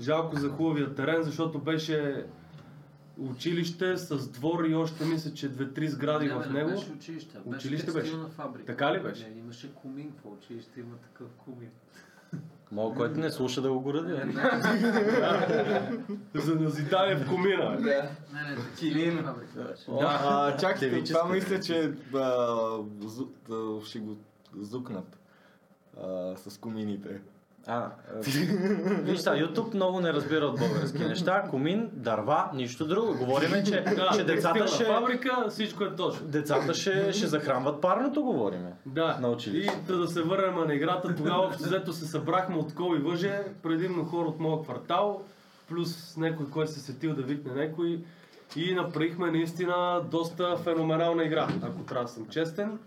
Жалко 0.00 0.36
за 0.36 0.48
хубавия 0.48 0.94
терен, 0.94 1.22
защото 1.22 1.58
беше 1.58 2.24
училище 3.18 3.96
с 3.96 4.28
двор 4.28 4.64
и 4.64 4.74
още 4.74 5.04
мисля, 5.04 5.34
че 5.34 5.48
две-три 5.48 5.88
сгради 5.88 6.26
Не, 6.26 6.34
в 6.34 6.52
него. 6.52 6.68
Не 6.68 6.74
беше 6.74 6.92
училище. 6.92 7.38
Училище 7.44 7.86
беше. 7.86 7.92
беше. 7.92 8.02
текстилна 8.02 8.28
фабрика. 8.28 8.66
Така 8.66 8.92
ли 8.92 9.02
беше? 9.02 9.28
Не, 9.28 9.38
имаше 9.38 9.74
кумин 9.74 10.12
в 10.22 10.26
училище, 10.26 10.80
има 10.80 10.96
такъв 10.96 11.26
кумин. 11.44 11.70
Мога, 12.72 12.96
който 12.96 13.20
не 13.20 13.30
слуша 13.30 13.62
да 13.62 13.72
го 13.72 13.80
горади. 13.80 14.12
Не, 14.12 14.42
За 16.34 16.54
назидание 16.54 17.16
в 17.16 17.28
комина. 17.28 17.76
беше. 19.70 19.90
Да. 19.90 20.20
А, 20.22 20.56
чакайте, 20.56 21.04
това 21.04 21.28
мисля, 21.28 21.60
че 21.60 21.92
ще 23.84 23.98
го 23.98 24.16
зукнат 24.56 25.18
с 26.36 26.58
комините. 26.60 27.20
А, 27.70 27.90
е, 28.16 28.20
виж 29.02 29.18
сега, 29.18 29.36
YouTube 29.36 29.74
много 29.74 30.00
не 30.00 30.12
разбира 30.12 30.44
от 30.44 30.58
български 30.58 31.04
неща. 31.04 31.42
Комин, 31.50 31.90
дърва, 31.92 32.50
нищо 32.54 32.86
друго. 32.86 33.14
Говориме, 33.18 33.64
че, 33.64 33.80
Да, 33.96 34.10
че 34.16 34.24
децата 34.24 34.66
ще, 34.68 34.84
фабрика, 34.84 35.46
всичко 35.50 35.84
е 35.84 35.96
точно. 35.96 36.26
децата 36.26 36.74
ще, 36.74 37.12
ще 37.12 37.26
захранват 37.26 37.80
парното, 37.80 38.22
говориме. 38.22 38.72
Да, 38.86 39.18
На 39.20 39.28
училище. 39.28 39.74
и 39.74 39.86
да, 39.86 39.98
да 39.98 40.08
се 40.08 40.22
върнем 40.22 40.66
на 40.66 40.74
играта, 40.74 41.14
тогава 41.16 41.46
общо 41.46 41.62
взето 41.62 41.92
се 41.92 42.06
събрахме 42.06 42.56
от 42.56 42.74
кол 42.74 42.96
и 42.96 43.02
въже, 43.02 43.42
предимно 43.62 44.04
хора 44.04 44.28
от 44.28 44.40
моя 44.40 44.62
квартал, 44.62 45.22
плюс 45.68 46.16
някой, 46.16 46.50
който 46.50 46.72
се 46.72 46.80
сетил 46.80 47.14
да 47.14 47.22
викне 47.22 47.52
някой. 47.52 48.00
И 48.56 48.74
направихме 48.74 49.30
наистина 49.30 50.00
доста 50.10 50.56
феноменална 50.56 51.24
игра, 51.24 51.48
ако 51.62 51.82
трябва 51.82 52.04
да 52.04 52.10
съм 52.10 52.26
честен. 52.28 52.78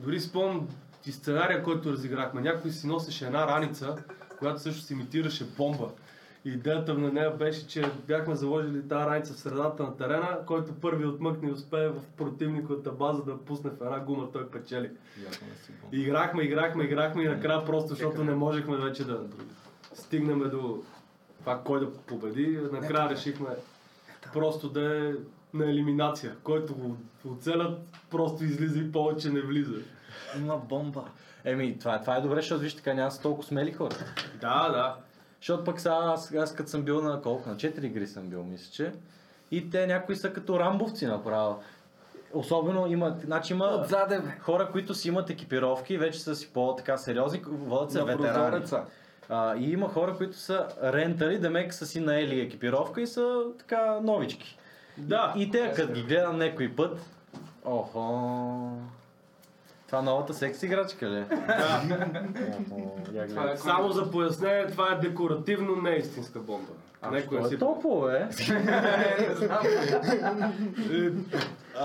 Дори 0.00 0.20
спомням 0.20 0.68
и 1.06 1.12
сценария, 1.12 1.62
който 1.62 1.92
разиграхме. 1.92 2.40
Някой 2.40 2.70
си 2.70 2.86
носеше 2.86 3.26
една 3.26 3.46
раница, 3.46 3.96
която 4.38 4.60
също 4.60 4.82
си 4.82 4.92
имитираше 4.92 5.44
бомба. 5.44 5.88
Идеята 6.44 6.94
на 6.94 7.12
нея 7.12 7.36
беше, 7.36 7.66
че 7.66 7.90
бяхме 8.06 8.34
заложили 8.34 8.88
тази 8.88 9.06
раница 9.06 9.34
в 9.34 9.38
средата 9.38 9.82
на 9.82 9.96
терена, 9.96 10.38
който 10.46 10.74
първи 10.74 11.06
отмъкне 11.06 11.48
и 11.48 11.52
успее 11.52 11.88
в 11.88 12.00
противниковата 12.16 12.92
база 12.92 13.22
да 13.22 13.38
пусне 13.38 13.70
в 13.70 13.84
една 13.84 14.00
гума, 14.00 14.32
той 14.32 14.48
печели. 14.50 14.90
И 15.92 16.00
играхме, 16.00 16.42
играхме, 16.42 16.84
играхме 16.84 17.22
и 17.22 17.28
накрая 17.28 17.64
просто, 17.64 17.88
защото 17.88 18.24
не 18.24 18.34
можехме 18.34 18.76
вече 18.76 19.04
да 19.04 19.20
стигнем 19.94 20.38
до 20.50 20.82
това 21.40 21.60
кой 21.64 21.80
да 21.80 21.92
победи, 21.92 22.58
накрая 22.72 23.10
решихме 23.10 23.48
просто 24.32 24.68
да 24.68 25.08
е 25.08 25.12
на 25.54 25.70
елиминация. 25.70 26.36
Който 26.42 26.74
го 26.74 26.96
оцелят, 27.28 27.80
просто 28.10 28.44
излиза 28.44 28.78
и 28.78 28.92
повече 28.92 29.30
не 29.30 29.40
влиза. 29.40 29.74
Има 30.38 30.56
бомба. 30.56 31.04
Еми, 31.44 31.78
това, 31.78 32.00
това 32.00 32.16
е 32.16 32.20
добре, 32.20 32.36
защото 32.36 32.60
виж 32.60 32.76
така 32.76 32.94
няма 32.94 33.10
са 33.10 33.22
толкова 33.22 33.48
смели 33.48 33.72
хора. 33.72 33.94
Да, 34.40 34.68
да. 34.68 34.96
Защото 35.40 35.64
пък 35.64 35.80
сега 35.80 35.94
аз, 36.02 36.34
аз 36.34 36.54
като 36.54 36.70
съм 36.70 36.82
бил 36.82 37.02
на 37.02 37.22
колко? 37.22 37.48
На 37.48 37.56
4 37.56 37.84
игри 37.84 38.06
съм 38.06 38.22
бил, 38.28 38.42
мисля, 38.44 38.72
че. 38.72 38.92
И 39.50 39.70
те 39.70 39.86
някои 39.86 40.16
са 40.16 40.32
като 40.32 40.60
рамбовци 40.60 41.06
направо. 41.06 41.62
Особено 42.32 42.86
има, 42.86 43.16
значи 43.24 43.52
има 43.52 43.66
Отзаде, 43.66 44.18
бе. 44.18 44.30
хора, 44.40 44.68
които 44.72 44.94
си 44.94 45.08
имат 45.08 45.30
екипировки, 45.30 45.98
вече 45.98 46.20
са 46.20 46.36
си 46.36 46.52
по-така 46.52 46.96
сериозни, 46.96 47.42
водят 47.46 47.92
се 47.92 47.98
На 47.98 48.04
ветерани. 48.04 48.32
прозореца. 48.34 48.84
А, 49.28 49.56
и 49.56 49.72
има 49.72 49.88
хора, 49.88 50.16
които 50.16 50.36
са 50.36 50.68
рентали, 50.82 51.38
да 51.38 51.50
мек 51.50 51.74
са 51.74 51.86
си 51.86 52.00
наели 52.00 52.40
екипировка 52.40 53.00
и 53.00 53.06
са 53.06 53.42
така 53.58 53.98
новички. 54.02 54.58
Да. 54.98 55.34
И 55.36 55.50
те, 55.50 55.72
като 55.76 55.92
ги 55.92 56.02
гледам 56.02 56.38
някой 56.38 56.72
път, 56.76 56.98
охо, 57.64 58.70
това 59.92 60.02
новата 60.02 60.34
секс 60.34 60.62
играчка 60.62 61.10
ли? 61.10 61.18
е? 61.18 61.26
да. 63.26 63.56
Само 63.56 63.88
за 63.88 64.10
пояснение, 64.10 64.66
това 64.66 64.92
е 64.92 64.98
декоративно, 65.08 65.76
не 65.76 65.90
е 65.90 65.96
истинска 65.96 66.38
бомба. 66.38 66.72
А, 67.02 67.20
си... 67.48 67.54
е 67.54 67.58
толкова, 67.58 68.18
е? 68.18 68.20
Не 68.20 69.34
знам. 69.34 69.62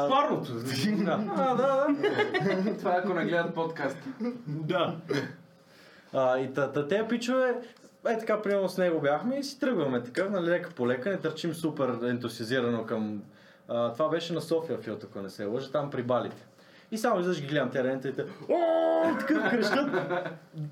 Парното. 0.10 0.52
Да. 0.98 1.20
А, 1.36 1.56
да, 1.56 1.88
да. 1.88 2.78
Това 2.78 2.96
е 2.96 2.98
ако 2.98 3.14
не 3.14 3.26
гледат 3.26 3.56
подкасти. 3.56 4.10
да. 4.48 4.96
А, 6.14 6.40
и 6.40 6.54
та, 6.54 6.88
те 6.88 7.08
пичове, 7.08 7.56
е 8.10 8.18
така, 8.18 8.42
примерно 8.42 8.70
с 8.70 8.78
него 8.78 9.02
бяхме 9.02 9.40
и 9.40 9.44
си 9.44 9.60
тръгваме 9.60 10.04
така, 10.04 10.30
нали, 10.30 10.50
лека 10.50 10.70
по 10.70 10.88
лека, 10.88 11.10
не 11.10 11.18
търчим 11.18 11.54
супер 11.54 12.00
ентусиазирано 12.04 12.86
към... 12.86 13.24
А, 13.68 13.94
това 13.94 14.10
беше 14.10 14.34
на 14.34 14.42
София 14.42 14.78
филт, 14.78 15.04
ако 15.04 15.22
не 15.22 15.30
се 15.30 15.46
лъжа, 15.46 15.72
там 15.72 15.90
при 15.90 16.04
балите. 16.04 16.47
И 16.92 16.98
само 16.98 17.20
изведнъж 17.20 17.42
ги 17.42 17.48
гледам 17.48 17.70
те 17.70 17.84
рентите. 17.84 18.26
О, 18.50 19.18
такъв 19.20 19.50
крещат. 19.50 19.90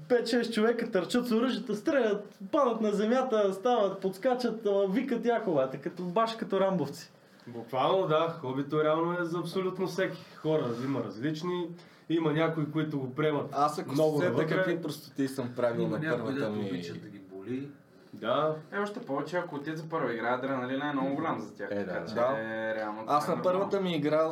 5-6 0.09 0.53
човека 0.53 0.91
търчат 0.91 1.27
с 1.27 1.31
оръжията, 1.31 1.75
стрелят, 1.75 2.39
падат 2.51 2.81
на 2.81 2.91
земята, 2.91 3.53
стават, 3.53 4.01
подскачат, 4.01 4.67
викат 4.89 5.25
яковата, 5.25 5.77
като 5.77 6.03
баш 6.03 6.35
като 6.35 6.59
рамбовци. 6.59 7.11
Буквално 7.47 8.07
да, 8.07 8.35
хобито 8.41 8.83
реално 8.83 9.17
е 9.21 9.23
за 9.23 9.39
абсолютно 9.39 9.87
всеки. 9.87 10.25
Хора 10.35 10.65
има 10.85 11.03
различни, 11.03 11.67
има 12.09 12.33
някои, 12.33 12.71
които 12.71 12.99
го 12.99 13.15
приемат 13.15 13.49
Аз 13.51 13.79
ако 13.79 13.91
много 13.91 14.19
се 14.19 14.29
навътре. 14.29 14.47
какви 14.55 14.81
простоти 14.81 15.27
съм 15.27 15.49
правил 15.55 15.83
Има 15.83 15.99
на 15.99 16.09
първата 16.09 16.49
ми... 16.49 16.65
обичат 16.65 17.01
да 17.01 17.07
ги 17.07 17.19
боли. 17.19 17.67
Да, 18.13 18.55
Е, 18.71 18.79
още 18.79 18.99
повече, 18.99 19.37
ако 19.37 19.55
отидат 19.55 19.77
за 19.79 19.89
първа 19.89 20.13
игра, 20.13 20.33
адреналина 20.33 20.89
е 20.89 20.93
много 20.93 21.15
голям 21.15 21.39
за 21.39 21.55
тях. 21.55 21.67
Е, 21.71 21.75
да, 21.75 21.85
така 21.85 22.05
че 22.05 22.13
да. 22.13 22.37
е, 22.39 22.75
реално. 22.75 23.03
Аз 23.07 23.27
е 23.27 23.31
на 23.35 23.41
първата 23.41 23.81
ми 23.81 23.95
игра, 23.95 24.29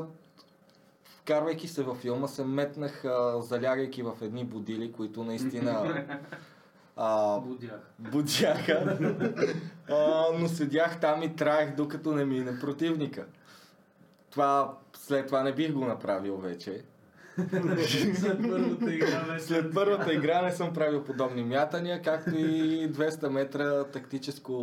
вкарвайки 1.23 1.67
се 1.67 1.83
във 1.83 1.97
филма, 1.97 2.27
се 2.27 2.45
метнах, 2.45 3.05
а, 3.05 3.41
залягайки 3.41 4.03
в 4.03 4.13
едни 4.21 4.43
будили, 4.45 4.91
които 4.91 5.23
наистина 5.23 6.05
а, 6.97 7.39
Будях. 7.39 7.91
будяха. 7.99 8.97
а, 9.89 10.25
но 10.39 10.47
седях 10.47 10.99
там 10.99 11.23
и 11.23 11.35
траех, 11.35 11.75
докато 11.75 12.11
не 12.11 12.25
мине 12.25 12.59
противника. 12.59 13.25
това, 14.31 14.77
след 14.97 15.25
това 15.25 15.43
не 15.43 15.51
бих 15.51 15.73
го 15.73 15.85
направил 15.85 16.37
вече. 16.37 16.83
След 18.15 18.41
първата 18.41 18.93
игра 18.93 19.19
вече. 19.19 19.45
След 19.45 19.73
първата 19.73 20.13
игра 20.13 20.41
не 20.41 20.51
съм 20.51 20.73
правил 20.73 21.03
подобни 21.03 21.43
мятания, 21.43 22.01
както 22.01 22.29
и 22.29 22.91
200 22.91 23.29
метра 23.29 23.83
тактическо 23.83 24.53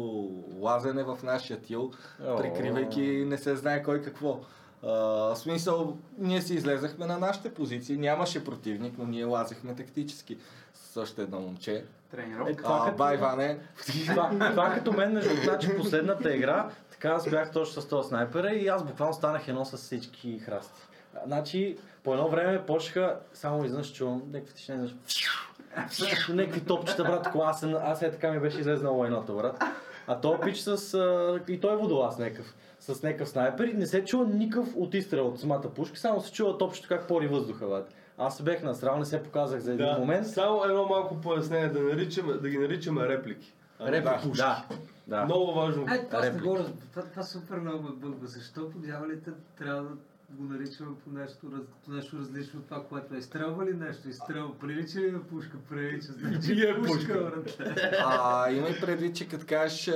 лазене 0.61 1.02
в 1.02 1.19
нашия 1.23 1.61
тил, 1.61 1.90
прикривайки 2.37 3.25
не 3.26 3.38
се 3.38 3.57
знае 3.57 3.83
кой 3.83 4.02
какво. 4.02 4.40
В 4.83 5.37
смисъл, 5.37 5.97
ние 6.19 6.43
си 6.43 6.55
излезахме 6.55 7.07
на 7.07 7.19
нашите 7.19 7.55
позиции, 7.55 7.97
нямаше 7.97 8.45
противник, 8.45 8.95
но 8.99 9.05
ние 9.07 9.25
лазехме 9.25 9.75
тактически 9.75 10.39
с 10.75 10.97
още 10.97 11.23
едно 11.23 11.41
момче. 11.41 11.85
Тренировка. 12.11 12.53
Е, 12.53 12.57
това 12.57 12.79
А, 12.83 12.85
като- 12.85 12.97
Байване, 12.97 13.59
Това, 14.07 14.31
това 14.51 14.71
като 14.75 14.93
мен, 14.93 15.13
между 15.13 15.43
значи 15.43 15.77
последната 15.77 16.35
игра, 16.35 16.69
така 16.91 17.09
аз 17.09 17.31
бях 17.31 17.53
точно 17.53 17.83
с 17.83 17.89
този 17.89 18.09
снайпера 18.09 18.51
и 18.51 18.69
аз 18.69 18.85
буквално 18.85 19.15
станах 19.15 19.49
едно 19.49 19.65
с 19.65 19.77
всички 19.77 20.39
храсти. 20.39 20.81
Значи, 21.27 21.77
по 22.05 22.13
едно 22.13 22.29
време 22.29 22.67
почнаха, 22.67 23.17
само 23.35 23.65
изведнъж 23.65 23.93
чувам, 23.93 24.23
някакви 24.33 24.55
тишина, 24.55 24.77
изведнъж, 24.77 26.29
някакви 26.29 26.61
топчета, 26.61 27.05
брат, 27.05 27.27
ако 27.27 27.43
аз, 27.43 27.63
аз 27.63 28.03
е 28.03 28.11
така 28.11 28.31
ми 28.33 28.41
беше 28.41 28.61
излезнала 28.61 28.95
войната, 28.97 29.33
брат. 29.33 29.63
А 30.07 30.21
той 30.21 30.41
пич 30.41 30.59
с, 30.59 30.95
а, 30.95 31.41
и 31.49 31.61
той 31.61 31.73
е 31.73 31.77
водолаз 31.77 32.19
някакъв, 32.19 32.55
с 32.81 33.03
някакъв 33.03 33.29
снайпер 33.29 33.65
и 33.65 33.75
не 33.75 33.87
се 33.87 34.05
чува 34.05 34.25
никакъв 34.27 34.77
от 34.77 34.95
изстрел 34.95 35.27
от 35.27 35.41
самата 35.41 35.71
пушка, 35.71 35.99
само 35.99 36.21
се 36.21 36.33
чува 36.33 36.59
топчето 36.59 36.89
как 36.89 37.09
пори 37.09 37.27
въздуха, 37.27 37.67
брат. 37.67 37.95
Аз 38.19 38.37
се 38.37 38.43
бех 38.43 38.63
насрал, 38.63 38.99
не 38.99 39.05
се 39.05 39.23
показах 39.23 39.61
за 39.61 39.73
един 39.73 39.87
Да, 39.87 39.99
момент. 39.99 40.27
Само 40.27 40.65
едно 40.65 40.87
малко 40.87 41.17
пояснение, 41.17 41.69
да, 41.69 41.81
наричаме, 41.81 42.33
да 42.33 42.49
ги 42.49 42.59
наричаме 42.59 43.09
реплики. 43.09 43.55
а 43.79 43.93
Реплики, 43.93 44.23
пушки. 44.23 44.37
да. 44.37 44.65
да. 45.07 45.25
Много 45.25 45.55
важно. 45.55 45.85
Ай, 45.89 46.07
това, 46.07 46.23
Реплика. 46.23 46.45
го, 46.45 46.59
това, 46.91 47.03
това 47.03 47.23
супер 47.23 47.57
много 47.57 47.83
ме 47.83 47.91
бълга. 47.91 48.27
Защо 48.27 48.71
по 48.71 48.79
дяволите 48.79 49.31
трябва 49.59 49.83
да 49.83 49.89
го 50.31 50.45
наричаме 50.45 50.91
по 51.05 51.11
нещо, 51.11 51.39
раз, 51.53 51.63
като 51.75 51.91
нещо 51.91 52.19
различно 52.19 52.61
от 52.61 52.67
това, 52.67 52.85
което 52.85 53.15
е? 53.15 53.19
Изстрелва 53.19 53.65
ли 53.67 53.75
нещо? 53.75 54.09
Изстрелва. 54.09 54.59
Прилича 54.59 54.99
ли 54.99 55.11
на 55.11 55.23
пушка? 55.23 55.57
Прилича. 55.71 56.13
Значи 56.13 56.53
И 56.53 56.63
е 56.63 56.83
пушка. 56.83 57.15
брат. 57.15 57.57
а, 57.99 58.51
имай 58.51 58.81
предвид, 58.81 59.17
че 59.17 59.29
като 59.29 59.45
кажеш 59.49 59.91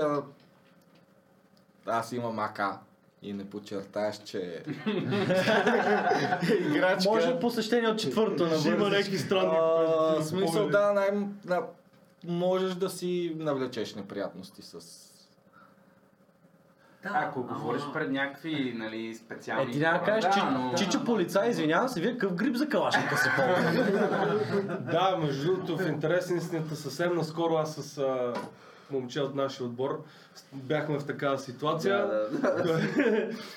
аз 1.87 2.13
имам 2.13 2.39
АК 2.39 2.61
и 3.23 3.33
не 3.33 3.51
подчертаеш, 3.51 4.17
че 4.25 4.63
играчка... 6.61 7.11
Може 7.11 7.39
посещение 7.41 7.89
от 7.89 7.99
четвърто 7.99 8.47
на 8.47 8.57
има 8.75 8.89
някакви 8.89 9.19
странни 9.19 9.57
А, 9.61 10.23
смисъл, 10.23 10.69
да, 10.69 10.93
най- 10.93 11.27
да, 11.45 11.63
можеш 12.27 12.75
да 12.75 12.91
си 12.91 13.37
навлечеш 13.39 13.95
неприятности 13.95 14.63
с... 14.63 14.79
Да, 17.03 17.11
Ако 17.15 17.41
ама- 17.41 17.59
говориш 17.59 17.83
пред 17.93 18.11
някакви 18.11 18.75
нали, 18.77 19.15
специални 19.15 19.71
Е, 19.71 19.73
ти 19.73 19.79
няма 19.79 19.99
да 19.99 20.05
кажеш, 20.05 20.25
да, 20.25 20.31
че, 20.31 20.41
но... 20.43 20.75
чичо 20.77 21.05
полицай, 21.05 21.51
извинявам 21.51 21.89
се, 21.89 22.01
вие 22.01 22.13
какъв 22.13 22.35
гриб 22.35 22.57
за 22.57 22.69
калашника 22.69 23.17
се 23.17 23.31
ползва? 23.37 24.79
Да, 24.93 25.17
между 25.17 25.47
другото, 25.47 25.77
в 25.77 25.89
интерес 25.89 26.31
на 26.31 26.37
истината, 26.37 26.77
съвсем 26.77 27.17
наскоро 27.17 27.55
аз 27.55 27.75
с 27.75 27.99
а, 27.99 28.35
момче 28.91 29.21
от 29.21 29.35
нашия 29.35 29.67
отбор 29.67 30.05
бяхме 30.53 30.99
в 30.99 31.07
такава 31.07 31.39
ситуация. 31.39 32.09
Той, 32.67 32.81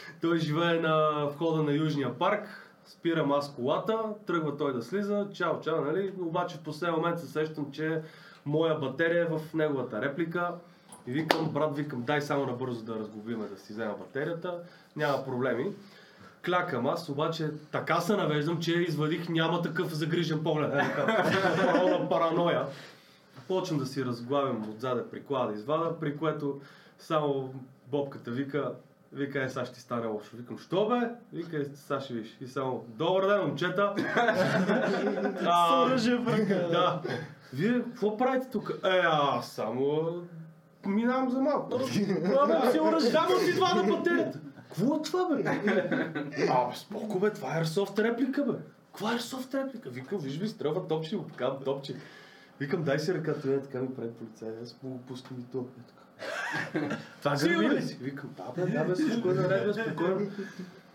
той 0.22 0.40
живее 0.40 0.80
на 0.80 1.26
входа 1.26 1.64
на 1.64 1.72
Южния 1.74 2.20
парк, 2.20 2.72
спирам 2.86 3.32
аз 3.32 3.56
колата, 3.56 4.00
тръгва 4.28 4.58
той 4.58 4.74
да 4.74 4.84
слиза, 4.84 5.28
чао, 5.34 5.62
чао, 5.62 5.82
нали? 5.82 6.14
Обаче 6.20 6.58
в 6.58 6.62
последния 6.62 6.98
момент 6.98 7.20
се 7.20 7.28
сещам, 7.28 7.72
че 7.72 8.02
моя 8.46 8.80
батерия 8.80 9.22
е 9.22 9.38
в 9.38 9.42
неговата 9.54 10.02
реплика. 10.02 10.52
И 11.08 11.12
викам, 11.12 11.50
брат, 11.50 11.76
викам, 11.76 12.04
дай 12.04 12.22
само 12.22 12.46
набързо 12.46 12.84
да 12.84 12.96
разглобиме, 12.96 13.48
да 13.48 13.58
си 13.58 13.74
взема 13.74 13.94
батерията, 14.00 14.60
няма 14.96 15.26
проблеми. 15.26 15.66
Клякам 16.46 16.88
аз, 16.88 17.10
обаче 17.10 17.50
така 17.72 18.00
се 18.00 18.16
навеждам, 18.16 18.60
че 18.60 18.72
извадих 18.74 19.30
няма 19.30 19.62
такъв 19.62 19.94
загрижен 19.94 20.44
поглед. 20.44 20.74
Е, 20.74 20.78
така, 20.78 21.72
пълна 21.74 22.10
параноя. 22.10 22.66
Почвам 23.48 23.80
да 23.80 23.86
си 23.86 24.06
разглавям 24.06 24.70
отзаде 24.70 25.04
приклада, 25.12 25.54
извада, 25.54 26.00
при 26.00 26.18
което 26.18 26.60
само 27.00 27.54
бобката 27.88 28.32
вика, 28.32 28.72
вика, 29.14 29.44
е, 29.44 29.50
сега 29.50 29.66
ще 29.66 29.76
ти 29.76 29.82
стане 29.82 30.06
лошо. 30.06 30.30
Викам, 30.38 30.58
що 30.58 30.88
бе? 30.88 31.10
Вика, 31.34 31.58
е, 31.58 31.66
сега 31.76 32.00
ще 32.02 32.14
виж. 32.14 32.38
И 32.42 32.48
само, 32.48 32.86
добър 32.88 33.28
ден, 33.28 33.48
момчета. 33.48 33.94
А, 35.46 35.86
С 35.86 35.86
оръжие 35.86 36.16
в 36.16 36.28
ръка. 36.28 36.68
да. 36.68 37.02
Вие 37.54 37.84
какво 37.84 38.18
правите 38.18 38.48
тук? 38.52 38.80
Е, 38.84 39.02
аз 39.06 39.52
само 39.52 40.12
минавам 40.86 41.30
за 41.32 41.42
малко. 41.42 41.70
Главно 42.30 42.72
си 42.72 42.80
оръжие. 42.80 43.12
Само 43.12 43.36
ти 43.46 43.54
два 43.54 43.74
на 43.74 43.84
батерията. 43.84 44.40
Какво 44.70 44.96
е 44.96 45.02
това, 45.02 45.36
бе? 45.36 45.44
А, 46.50 46.70
бе, 46.70 46.76
споко, 46.76 47.20
бе, 47.20 47.34
това 47.34 47.58
е 47.58 47.64
Airsoft 47.64 48.04
реплика, 48.04 48.44
бе. 48.44 48.54
Каква 48.92 49.14
е 49.14 49.18
Airsoft 49.18 49.66
реплика? 49.66 49.90
Викам, 49.90 50.20
виж 50.20 50.40
ми, 50.40 50.48
стрелва 50.48 50.88
топче, 50.88 51.18
покам 51.18 51.58
топче. 51.66 51.96
Викам, 52.60 52.84
дай 52.84 53.00
си 53.00 53.14
ръката, 53.14 53.54
е, 53.54 53.62
така 53.62 53.82
ми 53.82 53.96
пред 53.96 54.14
полицай, 54.16 54.50
аз 54.64 54.84
му 54.84 54.90
го 54.90 54.98
пускам 55.02 55.38
и 55.40 55.44
то. 55.52 55.58
Е, 55.60 55.82
така. 55.88 56.96
Това 57.20 57.32
гърби 57.32 57.50
Сигурен 57.50 57.72
ли 57.72 57.82
си? 57.82 57.98
Викам, 58.02 58.30
да, 58.38 58.66
бе, 58.66 58.72
да, 58.72 58.84
бе, 58.84 58.94
всичко 58.94 59.30
е 59.30 59.34
наред, 59.34 59.76
бе, 59.76 59.84
спокойно. 59.84 60.32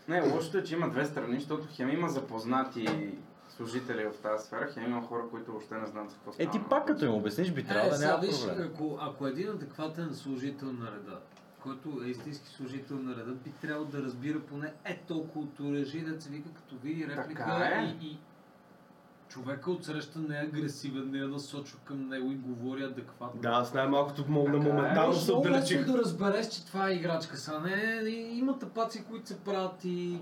Не, 0.08 0.20
лошото 0.22 0.58
е, 0.58 0.64
че 0.64 0.74
има 0.74 0.90
две 0.90 1.04
страни, 1.06 1.34
защото 1.34 1.68
хем 1.70 1.88
има 1.90 2.08
запознати 2.08 3.12
служители 3.56 4.04
в 4.04 4.22
тази 4.22 4.46
сфера, 4.46 4.68
хем 4.74 4.84
има 4.84 5.02
хора, 5.02 5.22
които 5.30 5.50
въобще 5.50 5.74
не 5.74 5.86
знаят 5.86 6.10
за 6.10 6.16
какво 6.16 6.30
Е, 6.30 6.34
става. 6.34 6.50
ти 6.50 6.60
пак 6.70 6.86
като 6.86 7.04
им 7.04 7.14
обясниш, 7.14 7.50
би 7.52 7.64
трябвало 7.64 7.90
да 7.90 7.98
няма 8.06 8.18
виж, 8.20 8.46
проблем. 8.46 8.70
Ако, 8.74 8.98
ако 9.00 9.26
един 9.26 9.50
адекватен 9.50 10.14
служител 10.14 10.72
на 10.72 10.86
реда, 10.86 11.18
който 11.62 12.00
е 12.04 12.08
истински 12.08 12.48
служител 12.48 12.96
на 12.96 13.10
реда, 13.16 13.32
би 13.32 13.50
трябвало 13.60 13.86
да 13.86 14.02
разбира 14.02 14.40
поне 14.40 14.72
е 14.84 14.96
толкова 15.08 15.40
от 15.44 15.60
оръжие, 15.60 16.02
да 16.04 16.22
се 16.22 16.30
вика 16.30 16.48
като 16.54 16.76
види 16.82 17.06
реплика 17.08 17.44
Така 17.44 17.80
е. 17.80 17.96
и, 18.00 18.06
и 18.06 18.18
човека 19.32 19.70
отсреща 19.70 20.18
не 20.18 20.36
е 20.36 20.42
агресивен, 20.42 21.10
не 21.10 21.18
е 21.18 21.22
насочва 21.22 21.78
към 21.84 22.08
него 22.08 22.32
и 22.32 22.36
говори 22.36 22.82
адекватно. 22.84 23.40
Да, 23.40 23.48
аз 23.48 23.74
най-малкото 23.74 24.24
мога 24.28 24.50
на 24.50 24.56
е. 24.56 24.60
моментално 24.60 25.14
се 25.14 25.24
много 25.24 25.40
отдалечих. 25.40 25.78
лесно 25.78 25.92
да 25.92 25.98
разбереш, 25.98 26.48
че 26.48 26.66
това 26.66 26.88
е 26.88 26.92
играчка. 26.92 27.36
Са 27.36 27.60
не, 27.60 28.10
и- 28.10 28.38
има 28.38 28.58
тапаци, 28.58 29.04
които 29.04 29.28
се 29.28 29.40
правят 29.40 29.84
и 29.84 30.18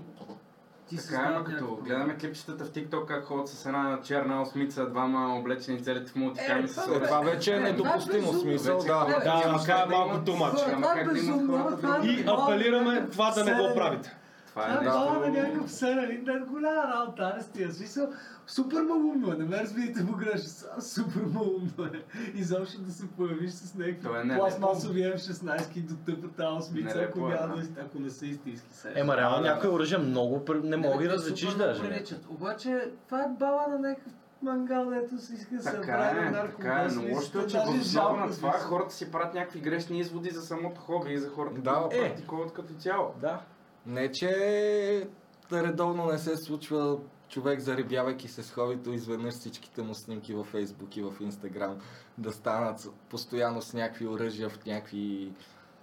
ти 0.87 0.97
се 0.97 1.07
Така, 1.07 1.19
ама 1.19 1.29
стават 1.29 1.45
като 1.45 1.63
някакво. 1.65 1.83
гледаме 1.83 2.17
клипчетата 2.17 2.65
в 2.65 2.71
TikTok 2.71 3.05
как 3.05 3.25
ходят 3.25 3.47
с 3.47 3.65
една 3.65 3.99
черна 4.03 4.41
осмица, 4.41 4.89
двама 4.89 5.35
облечени 5.39 5.83
целите 5.83 6.11
в 6.11 6.15
мултиками 6.15 6.63
Е, 6.63 6.67
с 6.67 6.75
това 6.75 6.95
Е, 6.95 7.01
това 7.01 7.19
вече 7.19 7.51
е 7.51 7.55
това 7.55 7.67
е 7.67 7.71
недопустимо 7.71 8.33
смисъл, 8.33 8.77
Вече 8.77 8.87
да. 8.87 9.05
Да, 9.05 9.21
това 9.21 9.75
е 9.75 9.77
да 9.77 9.85
малко 9.85 10.25
Това 10.25 10.91
е 10.91 10.95
да 10.95 11.01
имат 11.01 11.13
безумно, 11.13 11.57
хората 11.57 11.77
това 11.77 11.95
е 11.95 11.99
други. 11.99 12.13
И 12.13 12.25
Това 12.25 12.41
е 12.41 12.43
апелираме 12.43 13.07
това 13.11 13.31
да 13.31 13.43
не 13.43 13.53
го 13.53 13.75
правите. 13.75 14.15
Това 14.51 14.73
е 14.73 14.77
Това 14.77 15.15
е 15.15 15.19
нещо... 15.19 15.19
на 15.19 15.43
някакъв 15.43 15.71
сериал, 15.71 16.23
да 16.23 16.33
е 16.33 16.39
голяма 16.39 16.93
работа, 16.93 17.33
не 17.37 17.43
стига. 17.43 17.73
Смисъл, 17.73 18.07
супер 18.47 18.81
малумно 18.81 19.33
е, 19.33 19.35
не 19.35 19.45
ме 19.45 19.57
разбирате 19.57 20.07
по 20.07 20.13
грешно, 20.17 20.81
супер 20.81 21.21
малумно 21.21 21.85
е. 21.93 22.03
Изобщо 22.35 22.81
да 22.81 22.91
се 22.91 23.07
появиш 23.07 23.51
с 23.51 23.75
е 23.75 23.77
някакви 23.77 24.09
нелепо. 24.09 24.39
пластмасови 24.39 25.01
F-16 25.01 25.77
и 25.77 25.81
до 25.81 25.95
тъпа 25.95 26.27
тази 26.27 26.57
осмица, 26.57 26.99
ако, 26.99 27.19
е, 27.19 27.33
няма 27.33 27.55
да. 27.55 27.61
да, 27.61 27.81
ако 27.81 27.99
не 27.99 28.09
са 28.09 28.25
истински 28.25 28.73
сериали. 28.73 28.99
Ема 28.99 29.17
реално 29.17 29.37
Да, 29.37 29.43
да. 29.43 29.53
някои 29.53 29.69
оръжия 29.69 29.99
много 29.99 30.45
не 30.63 30.77
мога 30.77 31.03
те 31.03 31.09
различиш 31.09 31.53
даже. 31.53 31.81
приличат. 31.81 32.25
Обаче, 32.29 32.91
това 33.05 33.21
е 33.23 33.27
баба 33.29 33.65
на 33.69 33.79
някакъв 33.79 34.13
мангал, 34.41 34.89
дето 34.89 35.17
си 35.17 35.33
иска 35.33 35.55
да 35.55 35.63
се 35.63 35.71
Така 35.71 35.87
прави 35.87 36.27
е, 36.27 36.31
така 36.31 36.87
е, 36.89 36.95
но 36.95 37.15
лошото 37.15 37.39
е, 37.39 37.47
че 37.47 37.57
въз 37.57 37.81
основа 37.81 38.17
на 38.25 38.31
това 38.31 38.51
хората 38.51 38.93
си 38.93 39.11
правят 39.11 39.33
някакви 39.33 39.59
грешни 39.59 39.99
изводи 39.99 40.29
за 40.29 40.41
самото 40.41 40.81
хоби 40.81 41.13
и 41.13 41.17
за 41.17 41.29
хората, 41.29 41.61
Да, 41.61 41.75
които 41.81 41.95
е. 41.95 42.07
практикуват 42.07 42.53
като 42.53 42.73
цяло. 42.73 43.13
Да. 43.21 43.39
Не, 43.85 44.11
че 44.11 45.07
редовно 45.51 46.05
не 46.05 46.17
се 46.17 46.37
случва 46.37 46.97
човек 47.29 47.59
заребявайки 47.59 48.27
се 48.27 48.43
с 48.43 48.51
хобито, 48.51 48.93
изведнъж 48.93 49.33
всичките 49.33 49.81
му 49.81 49.93
снимки 49.93 50.33
във 50.33 50.47
Фейсбук 50.47 50.97
и 50.97 51.01
в 51.01 51.13
Инстаграм 51.21 51.81
да 52.17 52.31
станат 52.31 52.89
постоянно 53.09 53.61
с 53.61 53.73
някакви 53.73 54.07
оръжия 54.07 54.49
в 54.49 54.65
някакви 54.65 55.31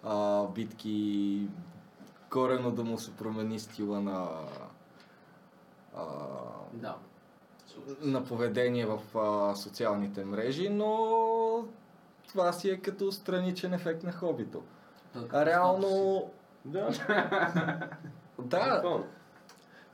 а, 0.03 0.47
битки, 0.47 1.49
корено 2.31 2.71
да 2.71 2.85
му 2.85 2.99
се 2.99 3.17
промени 3.17 3.59
стила 3.61 4.01
на, 4.01 4.29
а, 5.97 6.05
Да. 6.73 6.97
на 8.01 8.25
поведение 8.25 8.87
в 8.87 9.19
а, 9.19 9.57
социалните 9.57 10.25
мрежи, 10.25 10.69
но 10.69 11.69
това 12.29 12.53
си 12.53 12.71
е 12.71 12.79
като 12.81 13.13
страничен 13.13 13.75
ефект 13.75 14.03
на 14.03 14.13
хобито. 14.13 14.63
Той 15.13 15.29
А 15.33 15.47
реално, 15.47 16.31
Да, 16.69 16.89
да. 18.39 18.83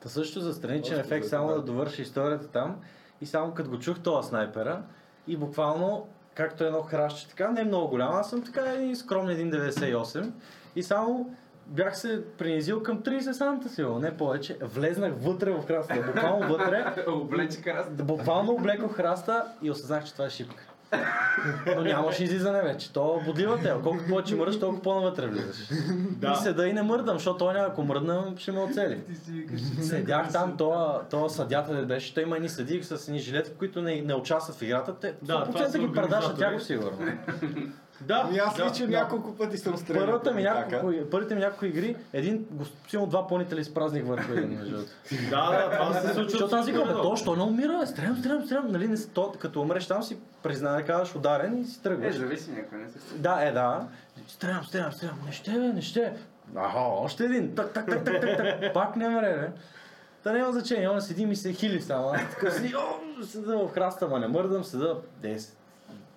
Та 0.01 0.09
също 0.09 0.41
за 0.41 0.55
страничен 0.55 1.01
ефект, 1.01 1.27
само 1.27 1.49
да 1.49 1.63
довърши 1.63 2.03
историята 2.03 2.49
там. 2.49 2.77
И 3.21 3.27
само 3.27 3.55
като 3.55 3.71
го 3.71 3.79
чух 3.79 3.99
този 3.99 4.29
снайпера 4.29 4.83
и 5.27 5.37
буквално, 5.37 6.07
както 6.35 6.65
едно 6.65 6.83
хращче, 6.83 7.29
така, 7.29 7.51
не 7.51 7.61
е 7.61 7.65
много 7.65 7.89
голямо, 7.89 8.13
аз 8.13 8.31
съм 8.31 8.43
така 8.45 8.75
и 8.75 8.97
скромен 8.97 9.53
1,98 9.53 10.31
и 10.77 10.83
само 10.83 11.35
бях 11.67 11.99
се 11.99 12.25
принизил 12.39 12.83
към 12.83 13.03
30 13.03 13.33
санта 13.33 13.69
сигурно, 13.69 13.99
не 13.99 14.17
повече. 14.17 14.59
Влезнах 14.63 15.13
вътре 15.17 15.51
в 15.51 15.67
храста, 15.67 16.03
буквално 16.07 16.49
вътре, 16.49 17.05
Облече 17.09 17.63
карас. 17.63 17.91
буквално 17.91 18.53
облекох 18.53 18.93
храста 18.93 19.45
и 19.63 19.71
осъзнах, 19.71 20.05
че 20.05 20.13
това 20.13 20.25
е 20.27 20.31
шипка. 20.31 20.74
Но 21.77 21.83
нямаш 21.83 22.21
излизане 22.21 22.63
вече. 22.63 22.93
То 22.93 23.21
бодлива 23.25 23.59
те. 23.63 23.73
Колкото 23.83 24.09
повече 24.09 24.37
мръдаш, 24.37 24.59
толкова 24.61 24.83
по-навътре 24.83 25.27
влизаш. 25.27 25.69
Да. 26.11 26.33
И 26.33 26.43
седа 26.43 26.67
и 26.67 26.73
не 26.73 26.83
мърдам, 26.83 27.17
защото 27.17 27.39
той 27.39 27.61
ако 27.61 27.83
мръдна, 27.83 28.33
ще 28.37 28.53
ме 28.53 28.61
оцели. 28.61 29.01
Ти 29.05 29.15
си 29.15 29.31
викаш, 29.31 29.61
Седях 29.83 30.33
там, 30.33 30.57
то, 30.57 31.01
то 31.11 31.29
съдята 31.29 31.75
де 31.75 31.83
беше, 31.83 32.15
той 32.15 32.23
има 32.23 32.37
едни 32.37 32.49
съдии 32.49 32.83
с 32.83 33.09
едни 33.09 33.21
жилетки, 33.21 33.55
които 33.59 33.83
не, 33.83 34.01
не 34.01 34.15
участват 34.15 34.57
в 34.57 34.63
играта. 34.63 34.95
Те 34.95 35.15
Да, 35.23 35.45
това 35.45 35.61
100% 35.61 35.69
са 35.69 35.79
ги 35.79 35.93
предашат 35.93 36.39
тях 36.39 36.63
сигурно. 36.63 36.99
Да, 38.01 38.23
Ами 38.25 38.39
аз 38.39 38.57
да, 38.57 38.65
лично 38.71 38.87
да. 38.87 38.93
няколко 38.93 39.37
пъти 39.37 39.59
съм 39.59 39.77
стрелял. 39.77 40.07
Първата 40.07 40.33
ми 40.35 40.43
няколко, 40.43 40.93
първите 41.11 41.35
ми 41.35 41.41
няколко 41.41 41.65
игри, 41.65 41.97
един, 42.13 42.47
силно 42.89 43.07
два 43.07 43.29
пълнители 43.29 43.61
изпразних 43.61 44.05
върху 44.07 44.33
един, 44.33 44.59
между. 44.59 44.77
Да, 45.31 45.51
да, 45.51 45.71
това 45.79 45.95
се 45.95 46.07
случва. 46.07 46.31
Защото 46.31 46.57
аз 46.57 46.67
викам, 46.67 46.89
то, 46.89 47.17
що 47.17 47.37
не 47.37 47.43
умира, 47.43 47.87
стрелям, 47.87 48.17
стрелям, 48.17 48.45
стрелям, 48.45 48.67
нали, 48.69 48.89
не, 48.89 48.97
то, 49.15 49.33
като 49.39 49.61
умреш 49.61 49.87
там 49.87 50.03
си 50.03 50.17
признае, 50.43 50.83
казваш 50.83 51.15
ударен 51.15 51.61
и 51.61 51.65
си 51.65 51.79
Е, 51.81 51.83
тръгваш. 51.83 52.17
зависи 52.17 52.51
някой, 52.51 52.79
не 52.79 52.89
се 52.89 52.99
Да, 53.19 53.39
е, 53.43 53.53
да. 53.53 53.87
Стрелям, 54.29 54.65
стрелям, 54.65 54.93
стрелям. 54.93 55.19
Не 55.27 55.33
ще, 55.33 55.51
бе, 55.51 55.59
не 55.59 55.83
ще. 55.83 56.13
Аха, 56.57 56.79
още 56.79 57.25
един. 57.25 57.55
Так, 57.55 57.73
так, 57.73 57.87
так, 57.87 58.05
так, 58.05 58.21
так, 58.21 58.37
так. 58.37 58.75
Пак 58.75 58.97
не 58.97 59.09
мре, 59.09 59.35
бе. 59.35 59.51
Та 60.23 60.33
няма 60.33 60.53
значение, 60.53 60.89
он 60.89 61.01
седи 61.01 61.27
ми 61.27 61.37
се 61.37 61.53
хили 61.53 61.83
само. 61.83 62.13
Така 62.13 62.51
си, 62.51 62.75
о, 62.77 63.25
седа 63.25 63.59
в 63.59 63.69
храста, 63.73 64.09
ма 64.09 64.19
не 64.19 64.29
мърдам, 64.29 64.65
седа 64.65 64.97
10, 65.23 65.55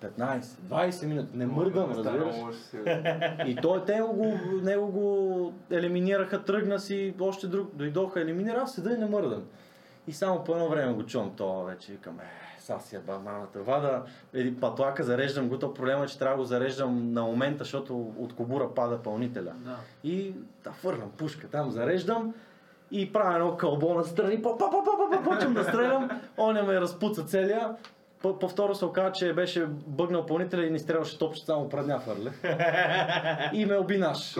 15, 0.02 0.40
20 0.40 1.06
минути. 1.06 1.36
Не 1.36 1.46
мърдам, 1.46 1.90
разбираш. 1.90 2.36
И 3.46 3.56
той, 3.62 3.84
те 3.84 4.00
го, 4.00 4.38
него 4.62 4.86
го 4.86 5.52
елиминираха, 5.70 6.44
тръгна 6.44 6.78
си, 6.78 7.14
още 7.20 7.46
друг, 7.46 7.74
дойдоха, 7.74 8.20
елиминира, 8.20 8.60
аз 8.62 8.74
седа 8.74 8.94
и 8.94 8.98
не 8.98 9.06
мърдам. 9.06 9.42
И 10.06 10.12
само 10.12 10.44
по 10.44 10.52
едно 10.52 10.68
време 10.68 10.92
го 10.92 11.06
чувам 11.06 11.32
това 11.36 11.64
вече, 11.64 11.92
викам, 11.92 12.20
е, 12.20 12.58
сега 12.58 12.80
си 12.80 12.96
еба 12.96 13.18
мамата. 13.18 13.62
Вада 13.64 14.02
един 14.34 14.60
патлака, 14.60 15.04
зареждам 15.04 15.48
го, 15.48 15.58
то 15.58 15.74
проблема 15.74 16.04
е, 16.04 16.06
че 16.06 16.18
трябва 16.18 16.36
да 16.36 16.42
го 16.42 16.44
зареждам 16.44 17.12
на 17.12 17.22
момента, 17.22 17.64
защото 17.64 18.12
от 18.18 18.34
кобура 18.34 18.74
пада 18.74 18.98
пълнителя. 18.98 19.52
Да. 19.58 19.76
И 20.04 20.34
да 20.64 20.72
фърлям 20.72 21.10
пушка, 21.10 21.48
там 21.48 21.70
зареждам 21.70 22.34
и 22.90 23.12
правя 23.12 23.34
едно 23.34 23.56
кълбо 23.56 23.94
настрани, 23.94 24.42
па, 24.42 24.58
па, 24.58 24.70
па, 24.70 24.78
па, 24.84 24.90
па, 25.10 25.16
па, 25.16 25.30
почвам 25.30 25.54
да 25.54 25.64
стрелям, 25.64 26.10
оня 26.38 26.62
ме 26.62 26.80
разпуца 26.80 27.24
целия. 27.24 27.76
По- 28.22 28.38
Повторно 28.38 28.74
се 28.74 28.84
оказа, 28.84 29.12
че 29.12 29.32
беше 29.32 29.66
бъгнал 29.86 30.26
пълнителя 30.26 30.64
и 30.64 30.70
ни 30.70 30.78
стрелваше 30.78 31.18
топче 31.18 31.44
само 31.44 31.68
предня 31.68 32.00
фърле. 32.00 32.30
И 33.52 33.66
ме 33.66 33.76
оби 33.76 33.98
наш. 33.98 34.36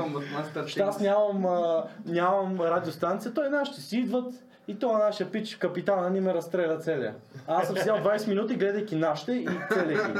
Аз 0.80 1.00
нямам, 1.00 1.46
а, 1.46 1.84
нямам 2.06 2.60
радиостанция, 2.60 3.34
той 3.34 3.50
нашите 3.50 3.80
си 3.80 3.96
идват 3.96 4.34
и 4.68 4.78
то 4.78 4.92
нашия 4.92 5.30
пич 5.30 5.56
капитана 5.56 6.10
ни 6.10 6.20
ме 6.20 6.34
разстреля 6.34 6.78
целия. 6.78 7.14
А 7.46 7.56
аз 7.56 7.66
съм 7.66 7.76
седял 7.76 7.96
20 7.96 8.28
минути 8.28 8.54
гледайки 8.54 8.96
нашите 8.96 9.32
и 9.32 9.48
целяйки. 9.72 10.12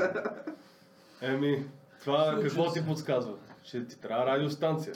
Еми, 1.23 1.65
това 2.01 2.39
какво 2.43 2.73
ти 2.73 2.87
подсказва? 2.87 3.33
Че 3.63 3.87
ти 3.87 4.01
трябва 4.01 4.27
радиостанция. 4.27 4.95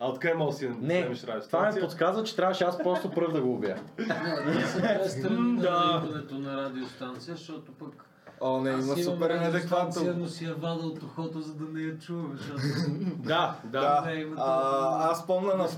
А 0.00 0.08
откъде 0.08 0.34
мога 0.34 0.52
да 0.52 0.58
си 0.58 0.68
Не, 0.68 1.00
вземеш 1.00 1.20
това 1.20 1.32
ми 1.32 1.36
радиостанция? 1.36 1.82
подсказва, 1.82 2.24
че 2.24 2.36
трябваше 2.36 2.64
аз 2.64 2.78
просто 2.78 3.10
пръв 3.10 3.32
да 3.32 3.40
го 3.42 3.52
убия. 3.54 3.82
Не, 3.98 5.60
Да. 5.60 6.02
на 6.32 6.56
радиостанция, 6.56 7.36
защото 7.36 7.72
пък 7.72 8.04
О, 8.40 8.60
не, 8.60 8.70
има 8.70 8.96
супер 8.96 9.30
неадекватно. 9.30 10.14
но 10.16 10.26
си 10.26 10.44
я 10.44 10.54
вада 10.54 10.86
от 10.86 11.02
ухото, 11.02 11.40
за 11.40 11.54
да 11.54 11.64
не 11.64 11.80
я 11.80 11.98
чувам, 11.98 12.36
защото 12.36 12.60
Да, 13.18 13.54
да. 13.64 14.04
А, 14.36 15.10
аз 15.10 15.26
помня 15.26 15.54
на, 15.54 15.68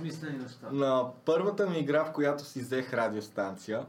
на 0.73 1.05
първата 1.25 1.67
ми 1.67 1.79
игра, 1.79 2.05
в 2.05 2.13
която 2.13 2.45
си 2.45 2.61
взех 2.61 2.95
радиостанция, 2.95 3.87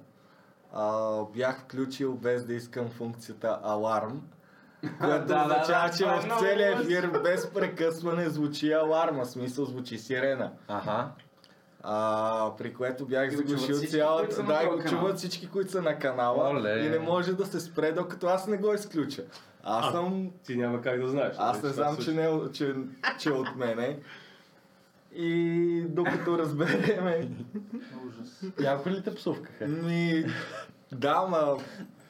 а, 0.73 1.21
бях 1.23 1.59
включил 1.61 2.13
без 2.15 2.45
да 2.45 2.53
искам 2.53 2.89
функцията 2.89 3.59
аларм, 3.63 4.21
което 4.99 5.25
Да, 5.25 5.41
означава, 5.41 5.89
да, 5.89 5.97
че 5.97 6.03
е 6.03 6.07
в 6.07 6.39
целия 6.39 6.71
ефир 6.73 7.11
без 7.23 7.49
прекъсване 7.49 8.29
звучи 8.29 8.71
аларма, 8.73 9.25
смисъл 9.25 9.65
звучи 9.65 9.97
сирена. 9.97 10.51
Аха. 10.67 11.07
А, 11.83 12.51
при 12.57 12.73
което 12.73 13.05
бях 13.05 13.31
заглушил 13.31 13.75
цялата... 13.77 14.43
Да, 14.43 14.67
го 14.67 14.83
чуват 14.83 15.17
всички, 15.17 15.49
които 15.49 15.71
са 15.71 15.81
на 15.81 15.99
канала 15.99 16.49
Оле. 16.49 16.79
и 16.79 16.89
не 16.89 16.99
може 16.99 17.33
да 17.33 17.45
се 17.45 17.59
спре, 17.59 17.91
докато 17.91 18.27
аз 18.27 18.47
не 18.47 18.57
го 18.57 18.73
изключа. 18.73 19.23
Аз 19.63 19.85
А, 19.85 19.91
съм... 19.91 20.31
Ти 20.45 20.55
няма 20.55 20.81
как 20.81 21.01
да 21.01 21.07
знаеш. 21.07 21.35
Аз 21.39 21.63
не 21.63 21.69
знам, 21.69 21.95
се 21.95 22.01
че, 22.01 22.11
не, 22.11 22.23
е- 22.23 22.51
че, 22.53 22.75
че 23.19 23.29
е 23.29 23.33
от 23.33 23.55
мене. 23.55 23.99
И 25.15 25.81
докато 25.89 26.37
разбереме, 26.37 27.29
Ужас. 28.07 28.43
Яко 28.59 28.89
ли 28.89 29.01
те 29.03 29.15
псувкаха? 29.15 29.67
ми... 29.67 30.25
Да, 30.91 31.21
ма 31.21 31.57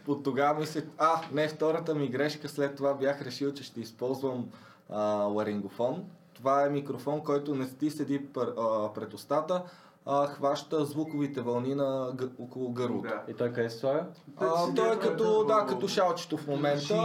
от 0.08 0.24
тогава 0.24 0.60
мисля... 0.60 0.82
А, 0.98 1.22
не, 1.32 1.48
втората 1.48 1.96
ми 1.96 2.10
грешка, 2.10 2.50
след 2.50 2.76
това 2.76 2.94
бях 2.94 3.22
решил, 3.22 3.54
че 3.54 3.64
ще 3.64 3.82
използвам 3.82 4.50
а, 4.90 5.04
ларингофон. 5.08 6.06
Това 6.34 6.66
е 6.66 6.70
микрофон, 6.70 7.24
който 7.24 7.56
не 7.56 7.70
ти 7.70 7.92
седи 7.92 8.26
пър, 8.26 8.54
а, 8.58 8.94
пред 8.94 9.14
устата, 9.14 9.64
а 10.06 10.28
хваща 10.28 10.86
звуковите 10.86 11.42
вълни 11.42 11.76
на, 11.76 12.14
г- 12.18 12.30
около 12.40 12.72
гърлото. 12.72 13.10
Да. 13.10 13.22
И 13.28 13.34
той 13.34 13.54
къде 13.54 13.70
се 13.70 13.78
слага? 13.78 14.06
А, 14.38 14.74
той 14.76 14.96
е 14.96 15.00
като, 15.00 15.44
да, 15.44 15.66
като 15.70 15.88
шалчето 15.88 16.38
в 16.38 16.48
момента. 16.48 16.96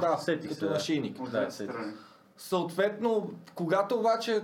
Да, 0.00 0.16
сетих 0.20 0.50
се, 0.50 0.54
като 0.54 0.66
да. 0.66 0.72
нашийник. 0.72 1.30
Да, 1.30 1.50
сетих. 1.50 1.76
Съответно, 2.36 3.30
когато 3.54 3.98
обаче 3.98 4.42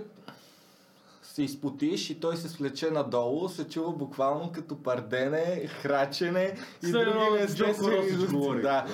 се 1.37 1.43
изпотиш 1.43 2.09
и 2.09 2.19
той 2.19 2.37
се 2.37 2.49
свлече 2.49 2.91
надолу, 2.91 3.49
се 3.49 3.67
чува 3.67 3.91
буквално 3.91 4.51
като 4.51 4.83
пардене, 4.83 5.67
храчене 5.67 6.43
и 6.83 6.85
Все 6.85 6.91
други 6.91 7.09
Джоко 7.09 7.35
естествени 7.35 7.97
Росич 7.97 8.13
звуци. 8.13 8.33
говори. 8.33 8.61
Да. 8.61 8.85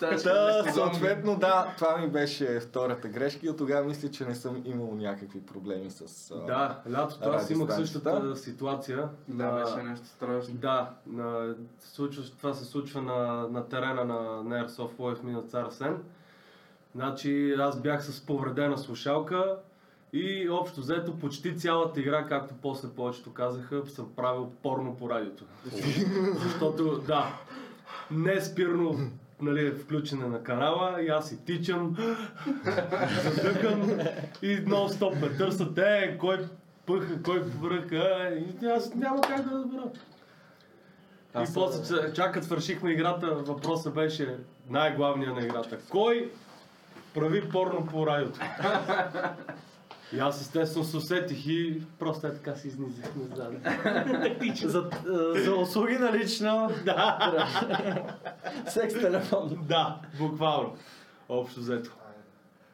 Та, 0.00 0.18
съответно, 0.72 1.36
да, 1.36 1.74
това 1.76 1.96
ми 1.96 2.08
беше 2.08 2.60
втората 2.60 3.08
грешка 3.08 3.46
и 3.46 3.50
от 3.50 3.58
тогава 3.58 3.86
мисля, 3.86 4.10
че 4.10 4.24
не 4.24 4.34
съм 4.34 4.62
имал 4.64 4.94
някакви 4.94 5.40
проблеми 5.42 5.90
с... 5.90 6.30
а, 6.30 6.46
Да, 6.46 6.80
лятото 6.90 7.28
аз 7.30 7.50
имах 7.50 7.74
същата 7.74 8.36
ситуация. 8.36 9.08
Да, 9.28 9.44
На- 9.44 9.52
беше 9.54 9.82
нещо 9.82 10.06
страшно. 10.06 10.54
Да, 10.54 10.90
на, 11.06 11.54
случва, 11.80 12.22
това 12.38 12.54
се 12.54 12.64
случва 12.64 13.02
на, 13.02 13.22
на 13.48 13.68
терена 13.68 14.04
на, 14.04 14.20
на 14.42 14.66
Airsoft 14.66 14.96
Live 14.96 15.22
ми 15.24 15.32
на 15.32 15.42
Цар 15.42 15.66
Сен. 15.70 15.96
Значи 16.94 17.54
аз 17.58 17.80
бях 17.80 18.04
с 18.04 18.26
повредена 18.26 18.78
слушалка 18.78 19.56
и 20.12 20.48
общо 20.50 20.80
взето 20.80 21.18
почти 21.18 21.56
цялата 21.56 22.00
игра, 22.00 22.26
както 22.26 22.54
после 22.62 22.88
повечето 22.88 23.32
казаха, 23.32 23.82
съм 23.86 24.08
правил 24.16 24.52
порно 24.62 24.96
по 24.96 25.10
радиото. 25.10 25.44
Защото, 26.42 26.98
да, 27.06 27.38
не 28.10 28.40
спирно 28.40 29.10
нали, 29.42 29.70
включене 29.70 30.26
на 30.26 30.42
канала 30.42 31.02
и 31.02 31.08
аз 31.08 31.28
си 31.28 31.44
тичам, 31.44 31.96
задъкам 33.24 33.90
и 34.42 34.64
нон-стоп 34.64 35.20
ме 35.20 35.36
търсят, 35.36 35.78
е, 35.78 36.16
кой 36.20 36.38
пъха, 36.86 37.22
кой 37.22 37.42
бръка, 37.42 38.30
и 38.62 38.66
аз 38.66 38.94
няма 38.94 39.20
как 39.20 39.48
да 39.48 39.56
разбера. 39.56 39.90
Аз 41.34 41.50
и 41.50 41.54
после 41.54 42.12
чакат 42.12 42.44
свършихме 42.44 42.90
играта, 42.90 43.34
въпросът 43.34 43.94
беше 43.94 44.36
най-главният 44.70 45.36
на 45.36 45.42
играта. 45.42 45.78
Кой 45.90 46.30
прави 47.14 47.48
порно 47.48 47.86
по 47.86 48.06
радиото? 48.06 48.40
И 50.12 50.18
аз 50.18 50.40
естествено 50.40 50.84
се 50.84 50.96
усетих 50.96 51.46
и 51.46 51.82
просто 51.98 52.26
е 52.26 52.34
така 52.34 52.56
си 52.56 52.68
изнизах 52.68 53.14
назад. 53.16 53.52
За, 54.64 54.90
а, 55.08 55.40
за 55.40 55.54
услуги 55.54 55.98
на 55.98 56.12
лично 56.12 56.70
да, 56.84 57.48
секс 58.68 58.94
телефон. 58.94 59.58
да, 59.68 59.98
буквално. 60.18 60.76
Общо 61.28 61.60
взето. 61.60 61.90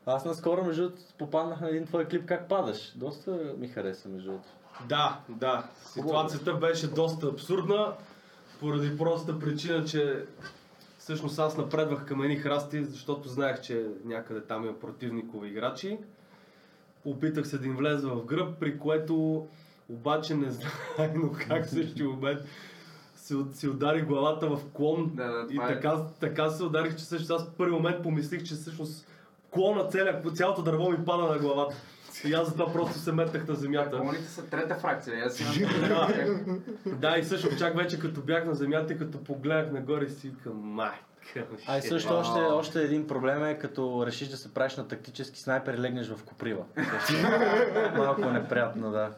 Аз 0.07 0.24
наскоро, 0.24 0.64
между 0.64 0.83
другото, 0.83 1.03
попаднах 1.18 1.61
на 1.61 1.68
един 1.68 1.87
твой 1.87 2.05
клип 2.05 2.27
как 2.27 2.48
падаш. 2.48 2.92
Доста 2.96 3.38
ми 3.59 3.68
хареса, 3.68 4.09
между 4.09 4.31
другото. 4.31 4.48
Да, 4.88 5.20
да. 5.29 5.64
Ситуацията 5.85 6.55
беше 6.55 6.87
доста 6.87 7.27
абсурдна, 7.27 7.92
поради 8.61 8.98
простата 8.98 9.38
причина, 9.38 9.85
че 9.85 10.24
всъщност 11.09 11.38
аз 11.38 11.57
напредвах 11.57 12.05
към 12.05 12.23
едни 12.23 12.37
храсти, 12.37 12.85
защото 12.85 13.29
знаех, 13.29 13.61
че 13.61 13.87
някъде 14.05 14.40
там 14.40 14.64
има 14.64 14.79
противникови 14.79 15.49
играчи. 15.49 15.99
Опитах 17.05 17.49
се 17.49 17.59
да 17.59 17.66
им 17.66 17.77
влеза 17.77 18.09
в 18.09 18.25
гръб, 18.25 18.59
при 18.61 18.79
което 18.79 19.47
обаче 19.88 20.35
не 20.35 20.51
знайно 20.51 21.33
как 21.49 21.66
същия 21.66 22.09
момент 22.09 22.40
си, 23.16 23.35
си 23.53 23.68
удари 23.68 24.03
главата 24.03 24.49
в 24.49 24.61
клон 24.73 25.11
Да, 25.14 25.25
да, 25.25 25.55
и 25.55 25.57
е. 25.57 25.66
така, 25.66 26.03
така 26.21 26.51
се 26.51 26.64
ударих, 26.64 26.97
че 26.97 27.05
всъщност 27.05 27.31
аз 27.31 27.44
в 27.44 27.55
първи 27.57 27.73
момент 27.73 28.03
помислих, 28.03 28.42
че 28.42 28.55
всъщност 28.55 29.09
клона 29.51 29.88
целя, 29.88 30.23
цялото 30.35 30.62
дърво 30.62 30.90
ми 30.90 31.05
пада 31.05 31.33
на 31.33 31.38
главата. 31.38 31.77
И 32.24 32.35
аз 32.35 32.46
затова 32.46 32.72
просто 32.72 32.98
се 32.98 33.12
метнах 33.12 33.48
на 33.48 33.54
земята. 33.54 33.98
Колоните 33.98 34.28
са 34.28 34.46
трета 34.46 34.74
фракция. 34.74 35.24
Аз 35.26 35.35
си 35.35 35.66
Да. 35.88 36.09
Да, 36.87 37.18
и 37.18 37.24
също 37.24 37.57
чак 37.59 37.76
вече 37.76 37.98
като 37.98 38.20
бях 38.20 38.44
на 38.44 38.54
земята 38.54 38.92
и 38.92 38.98
като 38.98 39.24
погледнах 39.24 39.72
нагоре 39.72 40.09
си 40.09 40.33
майка. 40.54 40.98
ми, 41.35 41.59
А 41.66 41.78
и 41.78 41.83
също 41.83 42.14
е». 42.14 42.16
още, 42.16 42.40
още 42.40 42.83
един 42.83 43.07
проблем 43.07 43.44
е, 43.44 43.59
като 43.59 44.07
решиш 44.07 44.28
да 44.28 44.37
се 44.37 44.54
правиш 44.54 44.76
на 44.76 44.88
тактически 44.88 45.40
снайпер 45.40 45.74
и 45.74 45.81
легнеш 45.81 46.09
в 46.09 46.24
коприва. 46.24 46.64
Малко 47.96 48.31
неприятно, 48.31 48.90
да. 48.90 49.11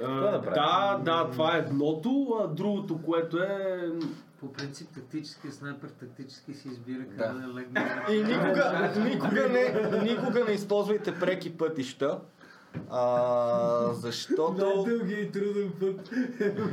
А, 0.00 0.10
да 0.30 0.40
да, 0.40 0.98
да, 1.04 1.30
това 1.30 1.56
е 1.56 1.58
едното, 1.58 2.40
а 2.44 2.46
другото, 2.48 3.02
което 3.02 3.38
е... 3.42 3.90
По 4.40 4.52
принцип 4.52 4.88
тактически 4.94 5.50
снайпер 5.50 5.88
тактически 5.88 6.54
си 6.54 6.68
избира 6.68 6.98
Да. 6.98 7.26
къде 7.26 7.46
да 7.46 7.54
легне. 7.54 8.02
И 8.10 8.22
никога, 8.22 8.92
никога, 9.04 9.48
не, 9.48 9.90
никога 10.02 10.44
не 10.44 10.52
използвайте 10.52 11.18
преки 11.18 11.56
пътища, 11.56 12.18
а, 12.90 13.92
защото 13.94 14.64
Най-дългия 14.66 15.20
и 15.20 15.32
труден 15.32 15.72
път. 15.80 16.10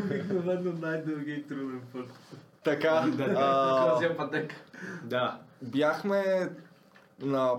Обикновено 0.03 0.73
най-дългия 0.82 1.36
и 1.36 1.47
труден 1.47 1.82
път. 1.93 2.05
така 2.63 3.05
а, 3.38 3.91
Козия 3.93 4.17
пътека. 4.17 4.55
Да. 5.03 5.39
бяхме 5.62 6.49
на 7.21 7.51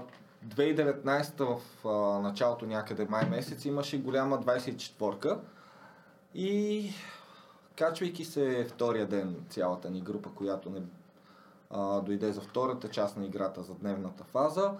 2019 0.47 1.45
в 1.45 1.89
а, 1.89 2.21
началото 2.21 2.67
някъде 2.67 3.07
май 3.11 3.29
месец 3.31 3.65
имаше 3.65 3.99
голяма 3.99 4.43
24-ка 4.43 5.39
и 6.35 6.91
качвайки 7.77 8.25
се 8.25 8.67
втория 8.71 9.07
ден 9.07 9.37
цялата 9.49 9.91
ни 9.91 10.01
група, 10.01 10.31
която 10.35 10.71
не 10.71 10.83
а, 11.71 12.01
дойде 12.01 12.33
за 12.33 12.41
втората 12.41 12.89
част 12.89 13.17
на 13.17 13.27
играта 13.27 13.63
за 13.63 13.75
дневната 13.75 14.25
фаза, 14.25 14.73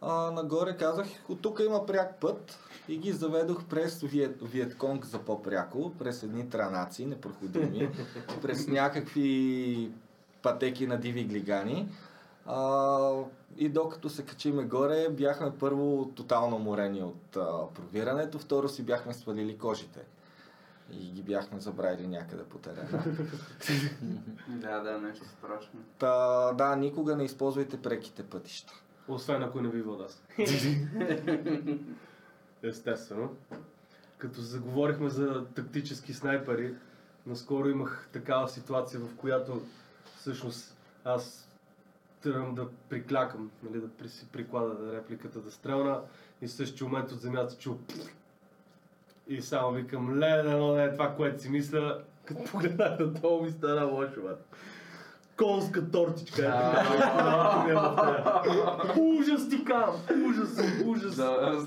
а, 0.00 0.30
нагоре 0.30 0.76
казах, 0.76 1.06
от 1.28 1.42
тук 1.42 1.60
има 1.66 1.86
пряк 1.86 2.20
път 2.20 2.58
и 2.88 2.98
ги 2.98 3.12
заведох 3.12 3.64
през 3.64 4.00
Виет, 4.00 4.42
Виетконг 4.42 5.04
за 5.04 5.18
по-пряко, 5.18 5.92
през 5.98 6.22
едни 6.22 6.48
транаци, 6.50 7.06
непроходими, 7.06 7.90
през 8.42 8.66
някакви 8.66 9.90
пътеки 10.42 10.86
на 10.86 10.96
диви 10.96 11.24
глигани. 11.24 11.88
А, 12.46 13.10
и 13.56 13.68
докато 13.68 14.08
се 14.08 14.24
качиме 14.24 14.64
горе, 14.64 15.08
бяхме 15.10 15.52
първо 15.58 16.10
тотално 16.14 16.58
морени 16.58 17.02
от 17.02 17.36
а, 17.36 17.66
пробирането, 17.74 18.38
второ 18.38 18.68
си 18.68 18.82
бяхме 18.82 19.14
свалили 19.14 19.58
кожите. 19.58 20.00
И 20.92 21.10
ги 21.10 21.22
бяхме 21.22 21.60
забравили 21.60 22.06
някъде 22.06 22.42
по 22.42 22.58
терена. 22.58 23.04
Да, 24.48 24.80
да, 24.80 24.98
нещо 24.98 25.24
страшно. 25.28 25.80
Та, 25.98 26.52
да, 26.52 26.76
никога 26.76 27.16
не 27.16 27.24
използвайте 27.24 27.82
преките 27.82 28.22
пътища. 28.22 28.72
Освен 29.08 29.42
ако 29.42 29.60
не 29.60 29.68
ви 29.68 29.82
водаст. 29.82 30.24
Естествено. 32.62 33.30
Като 34.18 34.40
заговорихме 34.40 35.10
за 35.10 35.44
тактически 35.44 36.12
снайпери, 36.12 36.74
наскоро 37.26 37.68
имах 37.68 38.08
такава 38.12 38.48
ситуация, 38.48 39.00
в 39.00 39.16
която 39.16 39.62
всъщност 40.16 40.76
аз 41.04 41.48
тръгвам 42.32 42.54
да 42.54 42.66
приклякам, 42.88 43.50
нали, 43.62 43.80
да 43.80 43.88
при, 43.88 44.08
приклада 44.32 44.96
репликата 44.96 45.38
да 45.38 45.50
стрелна 45.50 46.00
и 46.42 46.46
в 46.46 46.52
същия 46.52 46.88
момент 46.88 47.12
от 47.12 47.20
земята 47.20 47.56
чу 47.58 47.74
и 49.28 49.42
само 49.42 49.72
викам, 49.72 50.18
ле, 50.18 50.42
да, 50.42 50.56
но 50.56 50.74
не 50.74 50.84
е 50.84 50.92
това, 50.92 51.14
което 51.14 51.42
си 51.42 51.48
мисля, 51.48 52.02
като 52.24 52.44
погледнах 52.44 52.98
надолу 52.98 53.42
ми 53.42 53.50
стана 53.50 53.84
лошо, 53.84 54.22
бе. 54.22 54.34
Конска 55.36 55.90
тортичка 55.90 56.42
е 56.42 56.48
така. 56.48 58.42
Ужас 59.00 59.48
ти 59.48 59.64
кам! 59.64 59.90
Ужас, 60.28 60.60
ужас! 60.86 61.16
Да, 61.16 61.66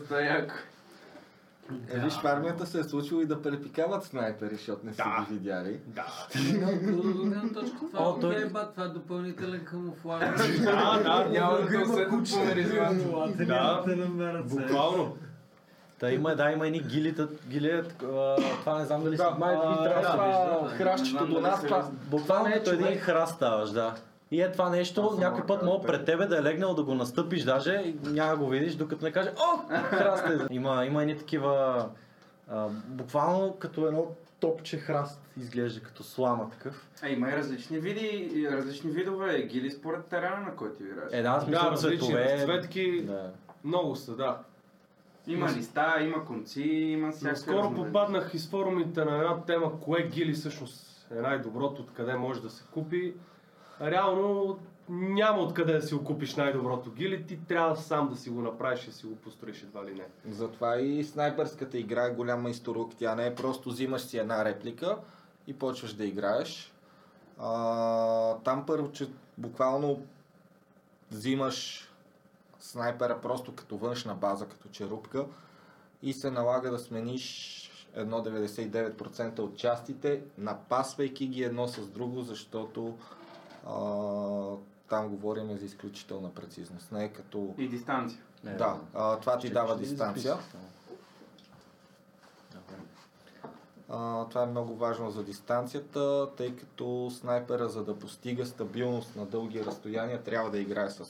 Е, 1.89 1.99
виж, 1.99 2.13
в 2.13 2.25
армията 2.25 2.65
се 2.65 2.79
е 2.79 2.84
случило 2.84 3.21
и 3.21 3.25
да 3.25 3.41
препикават 3.41 4.03
снайпери, 4.03 4.55
защото 4.55 4.86
не 4.86 4.93
са 4.93 5.03
Да. 5.03 5.25
ги 5.25 5.34
видяли. 5.34 5.79
Да. 5.88 6.05
От 7.43 7.53
точка 7.53 7.77
това 7.79 7.99
О, 7.99 8.17
е 8.17 8.21
той- 8.21 8.36
окей, 8.36 8.45
ба, 8.45 8.67
това 8.71 8.84
е 8.84 8.89
допълнителен 8.89 9.65
камуфлаж. 9.65 10.23
Да, 10.60 10.99
да, 10.99 11.29
Няма 11.29 11.58
да 11.58 11.79
усетят 11.82 12.10
поляризирано. 12.10 13.27
Да. 13.38 13.84
да 13.88 13.95
намерят 13.95 14.49
се. 14.49 14.55
Буквално. 14.55 15.17
Та 15.99 16.12
има, 16.12 16.36
да, 16.36 16.51
има 16.51 16.67
едни 16.67 16.79
гилита, 16.79 17.27
гилият, 17.47 18.03
а, 18.03 18.36
това 18.36 18.79
не 18.79 18.86
знам 18.86 19.03
дали 19.03 19.17
Да, 19.17 19.32
май 19.32 19.55
а, 19.55 19.69
би 19.71 19.84
трябвало 19.84 20.63
да 20.63 20.69
хращето 20.69 21.13
Не 21.13 21.19
знам 21.19 21.29
до 21.34 21.41
нас, 21.41 21.62
се 21.62 21.67
това. 21.67 21.86
Буквално 22.05 22.47
е 22.47 22.53
като 22.53 22.71
един 22.71 22.97
храст 22.97 23.36
ставаш, 23.36 23.69
да. 23.69 23.95
И 24.31 24.41
е 24.41 24.51
това 24.51 24.69
нещо, 24.69 25.17
някой 25.19 25.45
път 25.45 25.63
мога 25.63 25.87
пред 25.87 26.05
тебе 26.05 26.25
да 26.25 26.37
е 26.37 26.43
легнал 26.43 26.73
да 26.73 26.83
го 26.83 26.95
настъпиш 26.95 27.43
даже 27.43 27.73
и 27.73 28.09
няма 28.09 28.31
да 28.31 28.37
го 28.37 28.49
видиш, 28.49 28.75
докато 28.75 29.05
не 29.05 29.11
каже 29.11 29.31
О, 29.37 29.75
храст 29.83 30.25
е. 30.29 30.53
Има, 30.53 30.85
има 30.85 31.01
едни 31.01 31.17
такива, 31.17 31.85
а, 32.49 32.67
буквално 32.87 33.55
като 33.59 33.87
едно 33.87 34.05
топче 34.39 34.77
храст 34.77 35.21
изглежда 35.37 35.81
като 35.81 36.03
слама 36.03 36.49
такъв. 36.49 36.87
А, 37.03 37.09
има 37.09 37.29
и 37.29 37.31
различни 37.37 37.79
види, 37.79 38.31
и 38.33 38.49
различни 38.51 38.91
видове 38.91 39.41
гили 39.43 39.71
според 39.71 40.05
терена, 40.05 40.39
на 40.39 40.55
който 40.55 40.83
играеш. 40.83 41.09
Е, 41.13 41.21
да, 41.21 41.29
аз 41.29 41.47
мисля 41.47 41.61
Да, 41.63 41.71
различни 41.71 42.07
цветове. 42.07 42.33
разцветки. 42.33 43.01
Да. 43.01 43.31
Много 43.63 43.95
са, 43.95 44.15
да. 44.15 44.37
Има 45.27 45.49
листа, 45.57 45.95
има 46.01 46.25
конци, 46.25 46.61
има 46.63 47.11
всякакви 47.11 47.51
разновидности. 47.53 47.85
попаднах 47.93 48.33
из 48.33 48.49
форумите 48.49 49.05
на 49.05 49.17
една 49.17 49.41
тема, 49.41 49.79
кое 49.81 50.03
гили 50.03 50.33
всъщност 50.33 51.07
е 51.11 51.21
най-доброто, 51.21 51.81
откъде 51.81 52.15
може 52.15 52.41
да 52.41 52.49
се 52.49 52.63
купи. 52.73 53.13
Реално 53.81 54.59
няма 54.89 55.41
откъде 55.41 55.73
да 55.73 55.81
си 55.81 55.95
го 55.95 56.03
купиш 56.03 56.35
най-доброто 56.35 56.91
гили, 56.91 57.27
ти 57.27 57.39
трябва 57.47 57.75
сам 57.75 58.09
да 58.09 58.15
си 58.15 58.29
го 58.29 58.41
направиш 58.41 58.87
и 58.87 58.91
си 58.91 59.05
го 59.05 59.15
построиш 59.15 59.63
едва 59.63 59.85
ли 59.85 59.93
не. 59.93 60.33
Затова 60.33 60.79
и 60.79 61.03
снайперската 61.03 61.77
игра 61.77 62.05
е 62.05 62.13
голяма 62.13 62.49
исторук. 62.49 62.95
Тя 62.97 63.15
не 63.15 63.27
е 63.27 63.35
просто 63.35 63.69
взимаш 63.69 64.01
си 64.01 64.17
една 64.17 64.45
реплика 64.45 64.97
и 65.47 65.53
почваш 65.53 65.93
да 65.93 66.05
играеш. 66.05 66.73
А, 67.39 68.35
там 68.35 68.65
първо, 68.65 68.91
че 68.91 69.07
буквално 69.37 70.01
взимаш 71.11 71.89
снайпера 72.59 73.21
просто 73.21 73.55
като 73.55 73.77
външна 73.77 74.15
база, 74.15 74.47
като 74.47 74.69
черупка 74.69 75.25
и 76.03 76.13
се 76.13 76.31
налага 76.31 76.71
да 76.71 76.79
смениш 76.79 77.55
1,99% 77.97 79.39
от 79.39 79.57
частите, 79.57 80.21
напасвайки 80.37 81.27
ги 81.27 81.43
едно 81.43 81.67
с 81.67 81.87
друго, 81.87 82.21
защото 82.21 82.97
а, 83.67 84.55
там 84.89 85.09
говорим 85.09 85.57
за 85.57 85.65
изключителна 85.65 86.33
прецизност. 86.33 86.91
Не 86.91 87.03
е 87.05 87.09
като... 87.09 87.53
И 87.57 87.67
дистанция. 87.67 88.21
Е, 88.45 88.53
Да, 88.53 88.79
а, 88.93 89.17
това 89.19 89.37
ти 89.37 89.47
Ще- 89.47 89.53
дава 89.53 89.73
ще 89.73 89.83
дистанция. 89.83 90.37
А, 93.91 94.25
това 94.25 94.43
е 94.43 94.45
много 94.45 94.75
важно 94.75 95.11
за 95.11 95.23
дистанцията, 95.23 96.29
тъй 96.37 96.55
като 96.55 97.11
снайпера, 97.19 97.69
за 97.69 97.83
да 97.83 97.99
постига 97.99 98.45
стабилност 98.45 99.15
на 99.15 99.25
дълги 99.25 99.65
разстояния, 99.65 100.23
трябва 100.23 100.51
да 100.51 100.59
играе 100.59 100.89
с 100.89 101.05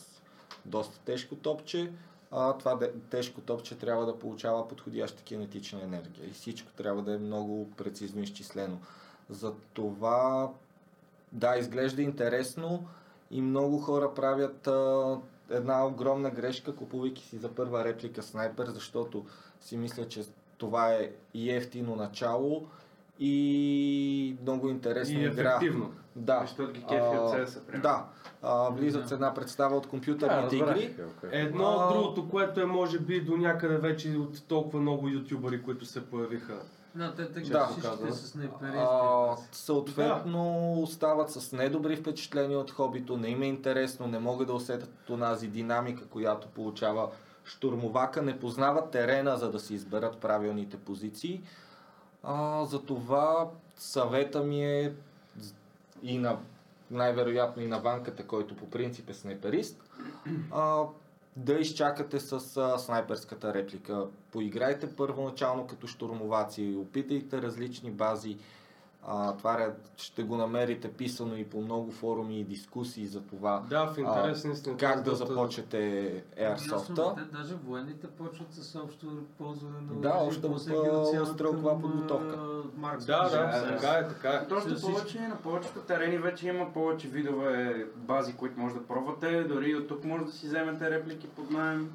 доста 0.65 0.99
тежко 0.99 1.35
топче. 1.35 1.91
А 2.31 2.53
това 2.57 2.79
тежко 3.09 3.41
топче 3.41 3.77
трябва 3.77 4.05
да 4.05 4.19
получава 4.19 4.67
подходяща 4.67 5.23
кинетична 5.23 5.81
енергия 5.83 6.27
и 6.29 6.33
всичко 6.33 6.71
трябва 6.71 7.01
да 7.01 7.13
е 7.13 7.17
много 7.17 7.71
прецизно 7.71 8.21
изчислено. 8.21 8.79
Затова, 9.29 10.49
да, 11.31 11.57
изглежда 11.57 12.01
интересно 12.01 12.85
и 13.31 13.41
много 13.41 13.77
хора 13.77 14.13
правят 14.13 14.67
а, 14.67 15.17
една 15.49 15.87
огромна 15.87 16.29
грешка, 16.29 16.75
купувайки 16.75 17.23
си 17.23 17.37
за 17.37 17.49
първа 17.49 17.85
реплика 17.85 18.23
снайпер, 18.23 18.67
защото 18.67 19.25
си 19.61 19.77
мисля, 19.77 20.07
че 20.07 20.23
това 20.57 20.93
е 20.93 21.11
и 21.33 21.51
ефтино 21.51 21.95
начало 21.95 22.67
и 23.19 24.35
много 24.41 24.69
интересна 24.69 25.19
И 25.19 25.25
игра. 25.25 25.49
ефективно. 25.49 25.91
Да. 26.15 26.39
Защото 26.41 26.71
ги 26.71 26.79
кефи 26.81 26.93
от 27.17 27.29
CS, 27.29 27.61
примерно. 27.61 27.81
Да. 27.83 28.05
А, 28.41 28.69
влизат 28.69 29.07
с 29.07 29.11
една 29.11 29.33
представа 29.33 29.75
от 29.75 29.83
Да, 29.83 29.89
компютърните 29.89 30.43
разбрах. 30.59 30.77
игри. 30.77 30.93
Едно 31.31 31.63
от 31.65 31.93
другото, 31.93 32.29
което 32.29 32.61
е 32.61 32.65
може 32.65 32.99
би 32.99 33.21
до 33.21 33.37
някъде 33.37 33.77
вече 33.77 34.09
от 34.09 34.47
толкова 34.47 34.81
много 34.81 35.07
ютубъри, 35.07 35.63
които 35.63 35.85
се 35.85 36.05
появиха. 36.05 36.61
Да, 36.95 37.15
те 37.15 37.31
така 37.31 37.47
Да. 37.47 37.65
всичките 37.67 38.11
са 38.11 38.27
снайперисти. 38.27 38.77
А, 38.77 39.35
съответно 39.51 40.73
остават 40.81 41.31
с 41.31 41.51
недобри 41.51 41.95
впечатления 41.95 42.59
от 42.59 42.71
хобито, 42.71 43.17
не 43.17 43.27
им 43.27 43.41
е 43.41 43.45
интересно, 43.45 44.07
не 44.07 44.19
могат 44.19 44.47
да 44.47 44.53
усетят 44.53 45.09
онази 45.09 45.47
динамика, 45.47 46.05
която 46.05 46.47
получава 46.47 47.09
штурмовака, 47.43 48.21
не 48.21 48.39
познават 48.39 48.91
терена, 48.91 49.37
за 49.37 49.51
да 49.51 49.59
си 49.59 49.73
изберат 49.73 50.17
правилните 50.17 50.77
позиции. 50.77 51.41
А, 52.23 52.65
затова 52.65 53.49
съвета 53.77 54.43
ми 54.43 54.65
е 54.65 54.93
и 56.03 56.17
на 56.17 56.37
най-вероятно 56.91 57.63
и 57.63 57.67
на 57.67 57.79
ванката, 57.79 58.27
който 58.27 58.55
по 58.55 58.69
принцип 58.69 59.09
е 59.09 59.13
снайперист, 59.13 59.83
а, 60.51 60.83
да 61.39 61.53
изчакате 61.53 62.19
с 62.19 62.57
а, 62.57 62.77
снайперската 62.77 63.53
реплика. 63.53 64.05
Поиграйте 64.31 64.95
първоначално 64.95 65.67
като 65.67 65.87
штурмоваци, 65.87 66.75
опитайте 66.79 67.41
различни 67.41 67.91
бази. 67.91 68.37
А, 69.03 69.33
това 69.33 69.67
ще 69.97 70.23
го 70.23 70.35
намерите 70.37 70.87
писано 70.89 71.35
и 71.35 71.43
по 71.43 71.61
много 71.61 71.91
форуми 71.91 72.39
и 72.39 72.43
дискусии 72.43 73.07
за 73.07 73.21
това 73.21 73.63
Да, 73.69 73.87
в 73.87 73.97
интерес 73.97 74.43
на 74.43 74.51
истината. 74.51 74.85
как 74.85 75.03
да 75.03 75.15
започнете 75.15 75.77
Airsoft-а. 76.37 77.15
те 77.15 77.37
даже 77.37 77.55
военните 77.55 78.07
почват 78.07 78.53
с 78.53 78.75
общо 78.75 79.07
ползване 79.37 79.77
на 79.81 80.01
Да, 80.01 80.13
още 80.17 80.47
отсяват 80.47 81.27
стрелкова 81.27 81.81
подготовка. 81.81 82.35
а, 82.37 82.79
Маркс. 82.79 83.05
Да, 83.05 83.23
да, 83.23 83.37
Да, 83.37 83.67
така 83.69 83.91
е, 83.91 84.07
така 84.07 84.29
е. 84.29 84.47
Точно 84.47 84.69
Всички- 84.69 84.91
повече, 84.93 85.19
на 85.19 85.35
повечето 85.37 85.79
терени 85.79 86.17
вече 86.17 86.47
има 86.47 86.73
повече 86.73 87.07
видове 87.07 87.85
бази, 87.95 88.33
които 88.33 88.59
може 88.59 88.75
да 88.75 88.83
пробвате. 88.83 89.43
Дори 89.43 89.75
от 89.75 89.87
тук 89.87 90.03
може 90.03 90.25
да 90.25 90.31
си 90.31 90.45
вземете 90.47 90.91
реплики 90.91 91.27
под 91.27 91.51
найем. 91.51 91.91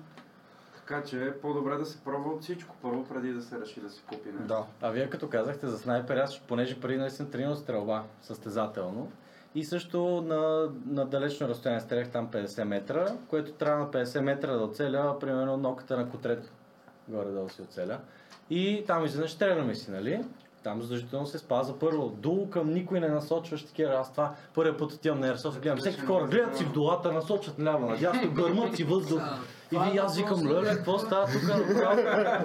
Така 0.86 1.02
че 1.02 1.24
е 1.24 1.32
по-добре 1.32 1.76
да 1.76 1.86
се 1.86 2.04
пробва 2.04 2.30
от 2.30 2.42
всичко 2.42 2.76
първо, 2.82 3.04
преди 3.04 3.32
да 3.32 3.42
се 3.42 3.60
реши 3.60 3.80
да 3.80 3.90
се 3.90 4.02
купи 4.02 4.28
нещо. 4.28 4.46
Да. 4.46 4.64
А 4.82 4.90
вие 4.90 5.10
като 5.10 5.28
казахте 5.28 5.66
за 5.66 5.78
снайпер, 5.78 6.16
аз 6.16 6.40
понеже 6.40 6.80
преди 6.80 6.98
наистина 6.98 7.30
тренирам 7.30 7.56
стрелба 7.56 8.02
състезателно 8.22 9.10
и 9.54 9.64
също 9.64 10.24
на, 10.26 10.70
на 10.86 11.06
далечно 11.06 11.48
разстояние 11.48 11.80
стрелях 11.80 12.10
там 12.10 12.28
50 12.28 12.64
метра, 12.64 13.16
което 13.28 13.52
трябва 13.52 13.84
на 13.84 13.90
50 13.90 14.20
метра 14.20 14.52
да 14.52 14.64
оцеля, 14.64 15.18
примерно 15.20 15.56
ноката 15.56 15.96
на 15.96 16.10
котрето 16.10 16.48
горе-долу 17.08 17.48
си 17.48 17.62
оцеля. 17.62 17.98
И 18.50 18.84
там 18.86 19.04
изведнъж 19.04 19.32
стреляме 19.32 19.74
си, 19.74 19.90
нали? 19.90 20.24
Там 20.62 20.82
задължително 20.82 21.26
се 21.26 21.38
спазва 21.38 21.78
първо. 21.78 22.08
Долу 22.08 22.50
към 22.50 22.72
никой 22.72 23.00
не 23.00 23.08
насочваш 23.08 23.64
такива. 23.64 23.94
Аз 23.94 24.12
това 24.12 24.34
първия 24.54 24.76
път 24.76 24.92
отивам 24.92 25.20
на 25.20 25.36
Airsoft, 25.36 25.60
гледам 25.60 25.78
всеки 25.78 26.00
хора, 26.00 26.26
гледат 26.26 26.56
си 26.56 26.64
в 26.64 26.72
долата, 26.72 27.12
насочват 27.12 27.58
наляво, 27.58 27.86
надясно, 27.86 28.32
гърмат 28.32 28.76
си 28.76 28.84
въздух. 28.84 29.22
И 29.72 29.78
ви 29.78 29.98
аз 29.98 30.16
викам, 30.16 30.48
леле, 30.48 30.68
какво 30.68 30.98
става 30.98 31.26
тук? 31.26 31.42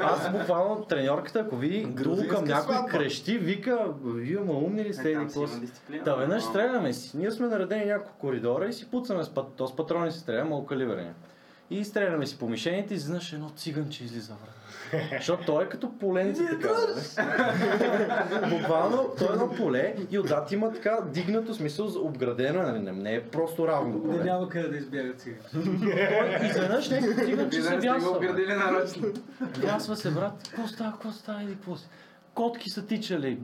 Аз 0.01 0.31
буквално 0.31 0.85
треньорката, 0.85 1.39
ако 1.39 1.55
види 1.55 1.85
долу 1.85 2.27
към 2.29 2.43
някой 2.43 2.75
крещи, 2.89 3.37
вика, 3.37 3.85
вие 4.05 4.39
ма 4.39 4.53
умни 4.53 4.83
ли 4.83 4.93
сте 4.93 5.11
Е, 5.11 5.15
дисциплина. 5.59 6.03
Та 6.03 6.15
веднъж 6.15 6.43
стреляме 6.43 6.93
си. 6.93 7.17
Ние 7.17 7.31
сме 7.31 7.47
наредени 7.47 7.85
няколко 7.85 8.17
коридора 8.19 8.65
и 8.67 8.73
си 8.73 8.91
пуцаме 8.91 9.23
с, 9.23 9.29
пат... 9.29 9.45
то 9.55 9.67
с 9.67 9.75
патрони 9.75 10.11
се 10.11 10.19
стреля, 10.19 10.45
малокалибрени. 10.45 11.11
И 11.71 11.85
стреляме 11.85 12.27
си 12.27 12.37
по 12.39 12.49
мишените 12.49 12.93
и 12.93 12.97
изведнъж 12.97 13.33
едно 13.33 13.49
циганче 13.49 14.03
излиза 14.03 14.33
врата. 14.33 14.53
Защото 15.17 15.45
той 15.45 15.63
е 15.63 15.69
като 15.69 15.97
поленце 15.97 16.43
така. 16.45 16.69
нали? 17.21 18.57
Буквално 18.57 19.09
той 19.17 19.27
е 19.27 19.33
едно 19.33 19.49
поле 19.57 19.95
и 20.11 20.19
отзад 20.19 20.51
има 20.51 20.73
така 20.73 20.97
дигнато 21.13 21.53
смисъл 21.53 21.87
за 21.87 21.99
обградено, 21.99 22.61
нали? 22.63 22.79
не, 22.79 22.91
не 22.91 23.15
е 23.15 23.23
просто 23.23 23.67
равно 23.67 23.97
Не 23.97 24.03
поле. 24.03 24.23
няма 24.23 24.49
къде 24.49 24.67
да 24.67 24.77
избягат 24.77 25.19
сега. 25.19 25.37
Той 25.53 26.47
изведнъж 26.49 26.89
някакво 26.89 27.21
циганче 27.21 27.61
се 27.61 27.77
вясва. 27.77 28.19
Вясва 29.57 29.95
се, 29.95 30.11
брат. 30.11 30.33
Какво 30.43 30.67
става, 30.67 30.91
какво 30.91 31.11
става 31.11 31.43
или 31.43 31.51
какво 31.53 31.75
си? 31.75 31.87
Котки 32.33 32.69
са 32.69 32.85
тичали, 32.85 33.39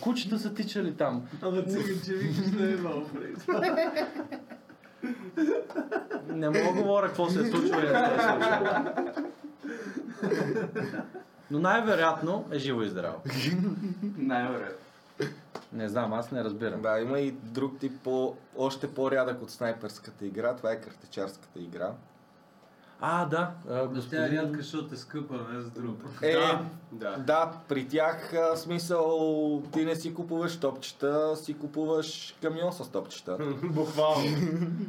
кучета 0.00 0.38
са 0.38 0.54
тичали 0.54 0.94
там. 0.94 1.28
Ама 1.42 1.64
циганче 1.64 2.12
викаш 2.14 2.46
не 2.60 2.72
е 2.72 2.76
много 2.76 3.06
Не 6.28 6.46
мога 6.46 6.72
да 6.74 6.82
говоря 6.82 7.06
какво 7.06 7.28
се 7.28 7.40
е 7.40 7.44
случило 7.44 7.80
и 7.80 7.82
не 7.82 7.88
се 7.88 8.14
е 8.14 8.18
случило. 8.18 8.84
Но 11.50 11.58
най-вероятно 11.58 12.44
е 12.52 12.58
живо 12.58 12.82
и 12.82 12.88
здраво. 12.88 13.22
Най-вероятно. 14.18 14.86
Не 15.72 15.88
знам, 15.88 16.12
аз 16.12 16.30
не 16.30 16.44
разбирам. 16.44 16.82
Да, 16.82 17.00
има 17.00 17.20
и 17.20 17.30
друг 17.30 17.78
тип 17.78 17.92
по, 18.04 18.34
още 18.56 18.94
по-рядък 18.94 19.42
от 19.42 19.50
снайперската 19.50 20.26
игра. 20.26 20.56
Това 20.56 20.72
е 20.72 20.80
картечарската 20.80 21.60
игра. 21.60 21.92
А, 23.00 23.24
да. 23.26 23.50
а, 23.70 23.72
Но 23.72 23.76
тя 23.76 23.82
е 23.82 23.86
господин... 23.86 24.40
рядка, 24.40 24.56
защото 24.58 24.94
е 24.94 24.96
скъпа, 24.96 25.34
не 25.52 25.60
за 25.60 25.70
друго. 25.70 25.96
Е, 26.22 26.32
Да, 26.32 26.60
да. 26.92 27.16
да. 27.16 27.52
при 27.68 27.88
тях 27.88 28.34
а, 28.34 28.56
смисъл 28.56 29.62
ти 29.72 29.84
не 29.84 29.96
си 29.96 30.14
купуваш 30.14 30.60
топчета, 30.60 31.36
си 31.36 31.58
купуваш 31.58 32.36
камион 32.42 32.72
с 32.72 32.90
топчета. 32.90 33.38
Буквално. 33.62 34.24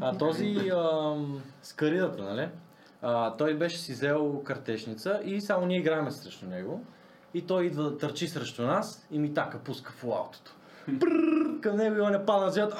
А 0.01 0.17
този 0.17 0.71
ам, 0.75 1.41
с 1.61 1.73
каридата, 1.73 2.23
нали? 2.23 2.49
А, 3.01 3.35
той 3.37 3.53
беше 3.53 3.77
си 3.77 3.91
взел 3.91 4.41
картешница 4.45 5.21
и 5.25 5.41
само 5.41 5.65
ние 5.65 5.79
играем 5.79 6.11
срещу 6.11 6.45
него. 6.45 6.85
И 7.33 7.41
той 7.41 7.65
идва 7.65 7.83
да 7.83 7.97
търчи 7.97 8.27
срещу 8.27 8.61
нас 8.61 9.07
и 9.11 9.19
ми 9.19 9.33
така 9.33 9.57
пуска 9.59 9.91
в 9.91 10.03
аутото. 10.03 10.51
Прррр, 10.99 11.59
към 11.61 11.77
него 11.77 11.95
и 11.97 12.01
он 12.01 12.15
е 12.15 12.25
падна 12.25 12.45
на 12.45 12.51
земята. 12.51 12.77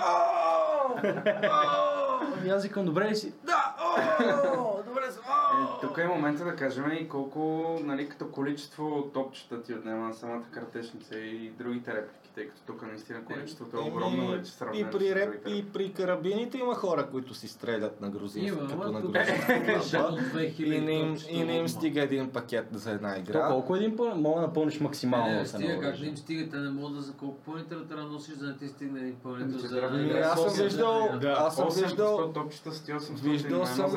И 2.46 2.50
аз 2.50 2.64
викам, 2.64 2.86
добре 2.86 3.10
ли 3.10 3.16
си? 3.16 3.34
Да! 3.44 3.76
Ау! 3.80 4.84
Добре 4.86 5.12
съм! 5.12 5.24
Е, 5.24 5.86
Ау! 5.86 5.87
Тук 5.98 6.04
е 6.04 6.08
момента 6.08 6.46
да 6.46 6.56
кажем 6.56 6.92
и 6.92 7.10
колко, 7.10 7.76
нали, 7.84 8.10
като 8.10 8.32
количество 8.32 9.10
топчета 9.14 9.64
ти 9.64 9.74
отнема 9.74 10.14
самата 10.14 10.44
картечница 10.52 11.20
и 11.20 11.50
другите 11.50 11.94
реплики, 11.94 12.27
тъй 12.38 12.48
като 12.48 12.62
тук 12.66 12.88
наистина 12.88 13.26
количеството 13.26 13.78
е 13.78 13.80
огромно 13.80 14.28
вече 14.28 14.42
и 14.42 14.46
сравнено 14.46 14.92
при, 14.92 15.10
с 15.10 15.12
реп, 15.12 15.48
и 15.48 15.66
при 15.74 15.94
карабините 15.94 16.58
има 16.58 16.76
хора, 16.76 17.08
които 17.12 17.34
си 17.34 17.48
стрелят 17.48 18.02
на 18.02 18.10
грузинска, 18.10 18.60
Има, 18.60 18.68
като 18.68 18.92
на 18.92 19.02
2000 19.02 20.60
И 20.60 20.82
не 20.82 20.92
им, 20.92 21.18
и 21.30 21.44
не 21.44 21.58
им 21.58 21.68
стига 21.68 22.02
един 22.02 22.30
пакет 22.30 22.68
за 22.72 22.92
една 22.92 23.14
То 23.14 23.20
игра. 23.20 23.48
колко 23.48 23.76
един 23.76 23.96
пълен? 23.96 24.22
Мога 24.22 24.42
да 24.42 24.48
напълниш 24.48 24.80
максимално 24.80 25.28
Не, 25.28 25.36
не, 25.40 25.46
се 25.46 25.58
стига, 25.58 25.82
как 25.82 26.00
не 26.00 26.08
им 26.08 26.18
стига, 26.18 26.50
те 26.50 26.58
не 26.58 26.70
могат 26.70 26.96
да 26.96 27.02
за 27.02 27.14
колко 27.14 27.38
пълнителя 27.38 27.88
трябва 27.88 28.04
да 28.04 28.12
носиш, 28.12 28.34
за 28.36 28.46
да 28.46 28.52
не 28.52 28.58
ти 28.58 28.68
стигне 28.68 29.00
един 29.00 29.16
пълнител 29.24 29.60
Ще 29.60 29.68
за... 29.68 29.90
Ами, 29.92 30.12
аз 30.12 30.56
съм 30.56 30.64
виждал, 30.64 31.10
Да, 31.22 31.36
аз 31.40 31.56
съм 31.56 31.70
800 31.70 31.84
виждал, 31.84 32.32
топчета 32.34 32.72
с 32.72 32.82
800 32.82 33.22
виждал 33.22 33.66
съм 33.66 33.92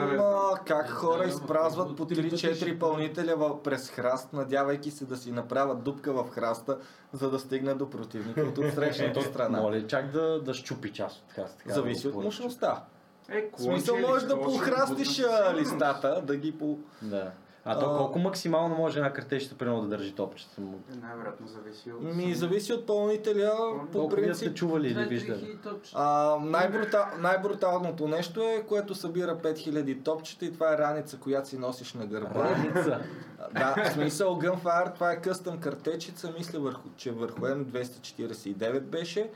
как 0.66 0.90
хора 0.90 1.24
изпразват 1.24 1.96
по 1.96 2.06
три 2.06 2.30
пъти 2.30 2.46
3-4 2.46 2.54
ще 2.54 2.78
пълнителя 2.78 3.62
през 3.62 3.90
храст, 3.90 4.32
надявайки 4.32 4.90
се 4.90 5.04
да 5.04 5.16
си 5.16 5.32
направят 5.32 5.82
дупка 5.82 6.12
в 6.12 6.30
храста, 6.30 6.78
за 7.12 7.30
да 7.30 7.38
стигнат 7.38 7.78
до 7.78 7.90
противника 7.90 8.29
от 8.38 8.58
отсрещната 8.68 9.22
страна. 9.22 9.60
Моля, 9.60 9.86
чак 9.86 10.10
да, 10.10 10.40
да 10.40 10.54
щупи 10.54 10.92
част 10.92 11.16
от 11.16 11.28
така. 11.28 11.48
така 11.58 11.74
Зависи 11.74 12.02
да 12.02 12.18
от 12.18 12.24
мощността. 12.24 12.84
Е, 13.28 13.50
В 13.56 13.62
смисъл 13.62 13.98
можеш 13.98 14.28
да 14.28 14.40
похрастиш 14.40 15.22
листата, 15.54 16.22
да 16.26 16.36
ги 16.36 16.52
по... 16.52 16.78
Да. 17.02 17.30
А 17.64 17.78
то 17.78 17.86
А. 17.86 17.96
колко 17.96 18.18
максимално 18.18 18.74
може 18.76 18.98
една 18.98 19.12
картечета 19.12 19.54
примерно 19.54 19.82
да 19.82 19.88
държи 19.88 20.12
топчета 20.14 20.60
му? 20.60 20.80
Е, 20.92 20.96
Най-вероятно 20.96 21.46
зависи 21.48 21.92
от... 21.92 22.16
Ми 22.16 22.34
зависи 22.34 22.72
от 22.72 22.86
пълнителя, 22.86 23.52
по 23.92 23.98
Колко 23.98 24.14
вие 24.16 24.34
сте 24.34 24.44
принцип. 24.44 24.56
чували 24.58 24.86
или 24.86 24.94
2-3 24.96 25.08
виждали? 25.08 25.58
А, 25.94 26.36
най-брутал, 26.40 27.04
най-бруталното 27.18 28.08
нещо 28.08 28.40
е, 28.42 28.64
което 28.68 28.94
събира 28.94 29.36
5000 29.36 30.04
топчета 30.04 30.44
и 30.44 30.52
това 30.52 30.74
е 30.74 30.78
раница, 30.78 31.16
която 31.16 31.48
си 31.48 31.58
носиш 31.58 31.94
на 31.94 32.06
гърба. 32.06 32.44
Раница. 32.44 33.00
Да, 33.54 33.74
в 33.84 33.92
смисъл 33.92 34.38
Gunfire, 34.38 34.94
това 34.94 35.12
е 35.12 35.20
къстъм 35.20 35.58
картечица, 35.60 36.32
мисля 36.38 36.60
върху, 36.60 36.88
че 36.96 37.10
върху 37.10 37.40
М249 37.40 38.80
беше. 38.80 39.30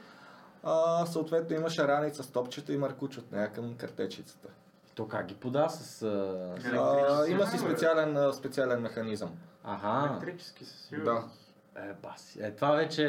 А, 0.62 1.06
съответно 1.06 1.56
имаш 1.56 1.78
раница 1.78 2.22
с 2.22 2.26
топчета 2.26 2.72
и 2.72 2.76
маркуч 2.76 3.18
от 3.18 3.32
нея 3.32 3.52
към 3.52 3.74
картечицата. 3.74 4.48
То 4.94 5.07
как 5.07 5.26
ги 5.26 5.35
пода 5.35 5.68
с... 5.68 6.02
а, 6.02 6.54
А, 6.74 7.26
има 7.26 7.46
си 7.46 7.59
специален, 7.59 8.33
специален 8.33 8.80
механизъм. 8.80 9.30
Аха. 9.64 10.18
Електрически 10.22 10.64
със 10.64 10.74
Да. 10.74 10.88
сигурност. 10.88 11.40
Е, 11.76 11.92
баси. 12.02 12.42
Е, 12.42 12.50
това 12.50 12.70
вече... 12.70 13.07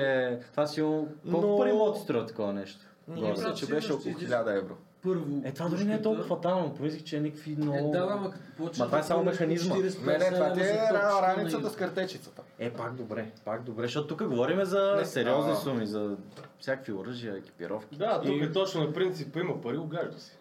Това 0.52 0.68
си... 0.68 0.82
Колко 0.82 1.08
Но- 1.48 1.58
пари 1.58 1.74
мога 1.74 1.92
да 1.92 1.98
струва 1.98 2.26
такова 2.26 2.54
нещо? 2.54 2.80
Ние 3.08 3.32
мисля, 3.32 3.54
че 3.54 3.68
беше 3.68 3.94
около 3.94 4.10
излиза. 4.10 4.36
1000 4.36 4.58
евро. 4.58 4.76
Първо. 5.04 5.42
Е, 5.44 5.52
това 5.52 5.70
дори 5.70 5.84
не 5.84 5.94
е 5.94 6.02
толкова 6.02 6.24
фатално. 6.26 6.74
Помислих, 6.74 7.04
че 7.04 7.18
е 7.18 7.22
някакви 7.22 7.56
много... 7.56 7.78
Е, 7.90 7.92
да, 7.92 8.08
ама 8.12 8.32
като 8.32 8.44
Ма 8.60 8.72
това 8.72 9.00
е 9.00 9.04
само 9.04 9.24
механизма. 9.24 9.76
Не, 9.76 10.18
не, 10.18 10.32
това 10.32 10.54
ти 10.54 10.60
е 10.60 10.64
ра- 10.64 11.22
раницата 11.22 11.70
с 11.70 11.76
картечицата. 11.76 12.42
Е, 12.60 12.70
пак 12.70 12.94
добре, 12.94 13.32
пак 13.46 13.64
добре, 13.64 13.84
защото 13.84 14.08
тук 14.08 14.28
говорим 14.28 14.66
за 14.66 14.96
Не, 14.98 15.06
сериозни 15.06 15.52
а- 15.52 15.56
суми, 15.56 15.88
за 15.88 16.16
всякакви 16.60 16.94
оръжия, 16.94 17.38
екипировки. 17.38 17.96
Да, 17.98 18.22
тук 18.22 18.42
е 18.42 18.52
точно 18.52 18.84
на 18.84 18.94
принципа 18.94 19.40
има 19.40 19.62
пари, 19.62 19.78
огажда 19.78 20.20
се. 20.20 20.32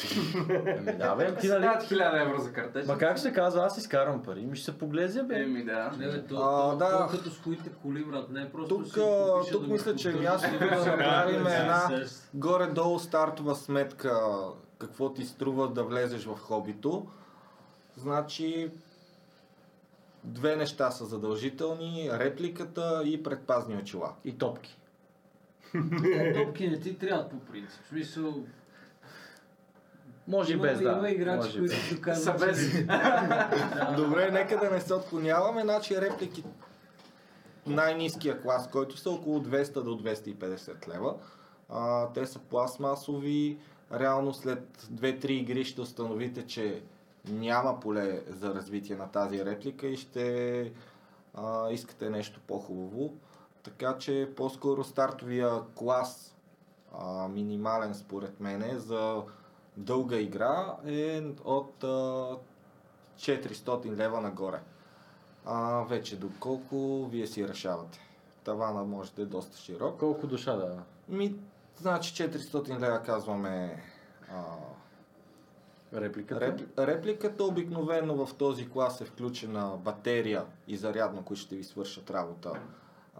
Еми 0.66 0.92
да, 0.92 1.14
бе, 1.14 1.35
ти 1.35 1.48
нали... 1.48 1.61
дават 1.61 1.83
1000 1.83 2.22
евро 2.22 2.40
за 2.40 2.53
картеч. 2.53 2.87
Ма 2.87 2.98
как 2.98 3.18
ще 3.18 3.33
казва, 3.33 3.64
аз 3.64 3.79
изкарвам 3.79 4.22
пари, 4.22 4.40
ми 4.40 4.57
ще 4.57 4.64
се 4.64 4.79
поглезя, 4.79 5.22
бе. 5.22 5.35
Еми 5.35 5.64
да. 5.64 5.90
Не, 5.98 6.07
бе, 6.07 6.22
то, 6.22 6.37
А, 6.37 6.70
то, 6.70 6.77
да. 6.77 6.98
то, 6.98 7.16
като 7.16 7.31
с 7.31 7.38
коите 7.38 7.70
коли, 7.83 8.05
брат, 8.05 8.31
не 8.31 8.42
е 8.42 8.48
просто 8.48 8.68
Тук, 8.68 8.87
тук 9.53 9.66
мисля, 9.66 9.96
че 9.96 10.09
е 10.09 10.12
и 10.12 10.22
да 10.22 10.38
направим 10.87 11.46
една 11.46 12.05
горе-долу 12.35 12.98
стартова 12.98 13.55
сметка 13.55 14.20
какво 14.79 15.12
ти 15.12 15.24
струва 15.24 15.68
да 15.68 15.83
влезеш 15.85 16.24
в 16.24 16.35
хобито. 16.40 17.07
Значи 17.96 18.70
две 20.24 20.57
неща 20.57 20.90
са 20.90 21.04
задължителни, 21.04 22.11
репликата 22.12 23.02
и 23.04 23.22
предпазни 23.22 23.76
очила. 23.76 24.12
И 24.24 24.38
топки. 24.38 24.78
Е, 26.14 26.33
Топки 26.33 26.68
не 26.68 26.80
ти 26.80 26.98
трябват 26.98 27.30
по 27.30 27.38
принцип. 27.38 27.80
В 27.85 27.88
смисъл, 27.88 28.35
Може 30.28 30.52
и 30.52 30.54
има, 30.54 30.62
без, 30.62 30.80
да. 30.80 30.92
има 30.92 31.11
играчи, 31.11 31.59
които 31.59 31.76
доказват, 31.94 32.40
Са 32.40 32.46
без. 32.46 32.72
Добре, 33.96 34.30
нека 34.30 34.59
да 34.59 34.70
не 34.70 34.80
се 34.80 34.94
отклоняваме, 34.94 35.62
значи 35.62 36.00
реплики 36.00 36.44
най-низкия 37.66 38.40
клас, 38.40 38.70
който 38.70 38.96
са 38.96 39.11
около 39.11 39.40
200 39.40 39.83
до 39.83 39.98
250 39.98 40.88
лева. 40.88 41.14
А, 41.68 42.09
те 42.12 42.26
са 42.26 42.38
пластмасови. 42.38 43.59
Реално 43.92 44.35
след 44.35 44.88
2-3 44.92 45.24
игри 45.30 45.64
ще 45.64 45.80
установите, 45.80 46.46
че 46.46 46.83
няма 47.28 47.80
поле 47.80 48.22
за 48.28 48.54
развитие 48.54 48.96
на 48.96 49.10
тази 49.10 49.44
реплика 49.44 49.87
и 49.87 49.96
ще 49.96 50.72
а, 51.34 51.70
искате 51.70 52.10
нещо 52.10 52.40
по-хубаво. 52.46 53.14
Така 53.62 53.98
че 53.98 54.32
по-скоро 54.37 54.84
стартовия 54.84 55.62
клас, 55.74 56.37
а, 56.98 57.28
минимален 57.28 57.94
според 57.94 58.40
мен 58.40 58.78
за 58.78 59.22
дълга 59.76 60.16
игра 60.16 60.76
е 60.87 61.22
от 61.44 61.84
а, 61.84 62.37
400 63.18 63.96
лева 63.96 64.20
нагоре. 64.20 64.61
А, 65.44 65.82
вече 65.82 66.16
доколко 66.16 67.07
вие 67.11 67.26
си 67.26 67.49
решавате. 67.49 68.01
Тавана 68.44 68.84
може 68.84 69.12
да 69.12 69.22
е 69.22 69.26
доста 69.26 69.59
широк. 69.59 69.99
Колко 69.99 70.26
душа 70.26 70.57
да. 70.57 70.82
Ми, 71.09 71.36
значи 71.76 72.28
400 72.28 72.80
лева 72.80 73.03
казваме 73.03 73.82
а, 74.30 74.42
Репликата? 75.95 76.40
Реп, 76.40 76.78
репликата 76.78 77.45
обикновено 77.45 78.26
в 78.26 78.34
този 78.34 78.70
клас 78.70 79.01
е 79.01 79.05
включена 79.05 79.76
батерия 79.76 80.45
и 80.68 80.76
зарядно, 80.76 81.22
които 81.22 81.42
ще 81.42 81.57
ви 81.57 81.64
свършат 81.64 82.11
работа 82.11 82.53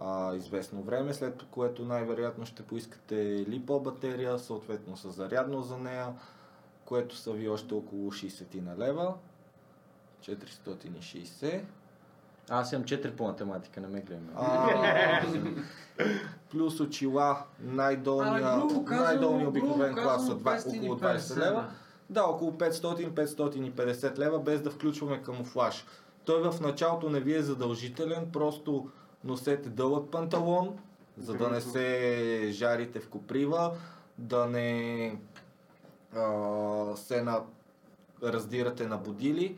а, 0.01 0.35
известно 0.35 0.81
време, 0.81 1.13
след 1.13 1.43
което 1.51 1.85
най-вероятно 1.85 2.45
ще 2.45 2.63
поискате 2.63 3.45
липо 3.49 3.79
батерия, 3.79 4.39
съответно 4.39 4.97
с 4.97 5.11
зарядно 5.11 5.61
за 5.61 5.77
нея, 5.77 6.07
което 6.85 7.15
са 7.15 7.31
ви 7.31 7.49
още 7.49 7.73
около 7.73 8.11
60 8.11 8.61
на 8.61 8.77
лева. 8.77 9.13
460. 10.21 11.61
Аз 12.49 12.71
имам 12.71 12.85
4 12.85 13.15
по 13.15 13.23
математика, 13.23 13.81
не 13.81 13.87
ме 13.87 14.01
гледам. 14.01 14.29
А, 14.35 15.21
плюс 16.51 16.79
очила, 16.79 17.43
най-долния, 17.59 18.63
най-долния 18.89 19.47
обикновен 19.49 19.95
клас 19.95 20.25
са 20.25 20.33
около 20.33 20.43
20 20.43 20.99
550 20.99 21.37
лева. 21.37 21.69
Да, 22.09 22.23
около 22.23 22.51
500-550 22.51 24.17
лева, 24.17 24.39
без 24.39 24.61
да 24.61 24.71
включваме 24.71 25.23
камуфлаж. 25.23 25.85
Той 26.25 26.41
в 26.41 26.61
началото 26.61 27.09
не 27.09 27.19
ви 27.19 27.35
е 27.35 27.41
задължителен, 27.41 28.31
просто 28.33 28.89
носете 29.23 29.69
дълъг 29.69 30.11
панталон, 30.11 30.77
за 31.17 31.33
да 31.33 31.49
не 31.49 31.61
се 31.61 32.49
жарите 32.51 32.99
в 32.99 33.09
коприва, 33.09 33.71
да 34.17 34.45
не 34.45 35.19
а, 36.15 36.95
се 36.95 37.21
на, 37.21 37.41
раздирате 38.23 38.87
на 38.87 38.97
будили 38.97 39.57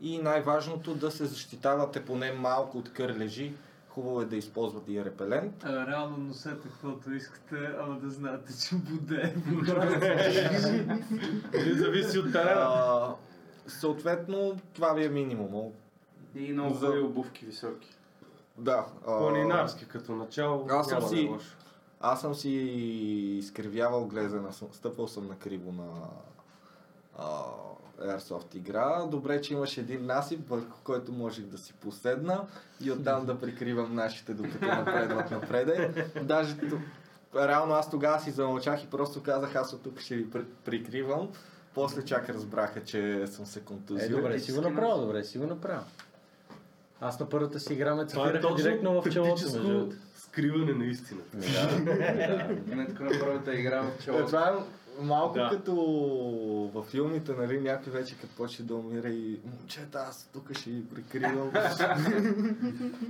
и 0.00 0.18
най-важното 0.18 0.94
да 0.94 1.10
се 1.10 1.26
защитавате 1.26 2.04
поне 2.04 2.32
малко 2.32 2.78
от 2.78 2.92
кърлежи. 2.92 3.52
Хубаво 3.92 4.20
е 4.20 4.26
да 4.26 4.36
използвате 4.36 4.92
и 4.92 5.04
репелент. 5.04 5.64
А, 5.64 5.86
реално 5.86 6.16
носете 6.18 6.56
каквото 6.62 7.12
искате, 7.12 7.56
ама 7.80 7.96
да 7.96 8.10
знаете, 8.10 8.52
че 8.58 8.74
буде. 8.76 9.34
Или 11.54 11.74
зависи 11.74 12.18
от 12.18 12.32
терена. 12.32 13.14
Съответно, 13.68 14.56
това 14.72 14.92
ви 14.92 15.04
е 15.04 15.08
минимум. 15.08 15.72
И 16.34 16.52
много 16.52 16.74
За- 16.74 17.00
обувки 17.00 17.46
високи. 17.46 17.88
Да. 18.58 18.86
а, 19.02 19.18
Планинарски 19.18 19.86
като 19.86 20.12
начало. 20.12 20.66
Аз 20.70 20.88
съм 20.88 20.98
е 20.98 21.08
си- 21.08 21.28
лошо. 21.28 21.56
Аз 22.00 22.20
съм 22.20 22.34
си 22.34 22.50
изкривявал 23.38 24.06
глезена, 24.06 24.48
стъпвал 24.72 25.08
съм 25.08 25.26
на 25.26 25.36
криво 25.36 25.72
на 25.72 25.88
а, 27.18 27.42
Airsoft 28.00 28.54
игра. 28.54 29.02
Добре, 29.02 29.40
че 29.40 29.54
имаш 29.54 29.78
един 29.78 30.06
насип, 30.06 30.48
върху 30.48 30.78
който 30.84 31.12
можех 31.12 31.44
да 31.44 31.58
си 31.58 31.72
поседна 31.72 32.44
и 32.80 32.90
оттам 32.90 33.26
да 33.26 33.38
прикривам 33.38 33.94
нашите, 33.94 34.34
докато 34.34 34.66
напредват 34.66 35.30
напреде. 35.30 35.90
Даже 36.22 36.56
реално 37.36 37.74
аз 37.74 37.90
тогава 37.90 38.20
си 38.20 38.30
замълчах 38.30 38.84
и 38.84 38.88
просто 38.88 39.22
казах, 39.22 39.54
аз 39.56 39.72
от 39.72 39.82
тук 39.82 40.00
ще 40.00 40.16
ви 40.16 40.30
при- 40.30 40.44
прикривам. 40.64 41.28
После 41.74 42.04
чак 42.04 42.28
разбраха, 42.28 42.84
че 42.84 43.26
съм 43.26 43.46
се 43.46 43.58
Е, 43.58 43.62
контузил. 43.62 44.16
добре, 44.16 44.38
си 44.38 44.52
го 44.52 44.60
направил, 44.60 44.98
добре, 44.98 45.24
си 45.24 45.38
го 45.38 45.46
направил. 45.46 45.82
Аз 47.00 47.20
на 47.20 47.28
първата 47.28 47.60
си 47.60 47.72
игра 47.72 47.94
ме 47.94 48.02
е 48.02 48.06
цепираха 48.06 48.40
точно 48.40 48.56
директно 48.56 49.02
в 49.02 49.10
челото. 49.10 49.88
скриване 50.16 50.72
на 50.72 50.84
истината. 50.84 51.36
Ми, 51.36 51.44
да. 52.66 52.76
Не 52.76 52.86
така 52.86 53.04
на 53.04 53.10
първата 53.20 53.54
игра 53.54 53.82
в 53.82 53.88
Е, 53.90 54.04
челото. 54.04 54.26
това 54.26 54.48
е 54.48 54.52
малко 55.00 55.34
Да. 55.34 55.48
като 55.48 55.74
във 56.74 56.86
филмите, 56.86 57.32
нали, 57.32 57.60
някой 57.60 57.92
вече 57.92 58.18
като 58.18 58.34
почне 58.36 58.64
да 58.64 58.74
умира 58.74 59.08
и 59.08 59.40
момчета, 59.44 60.04
аз 60.08 60.28
тук 60.32 60.52
ще 60.58 60.70
ви 60.70 60.88
прикривам. 60.88 61.50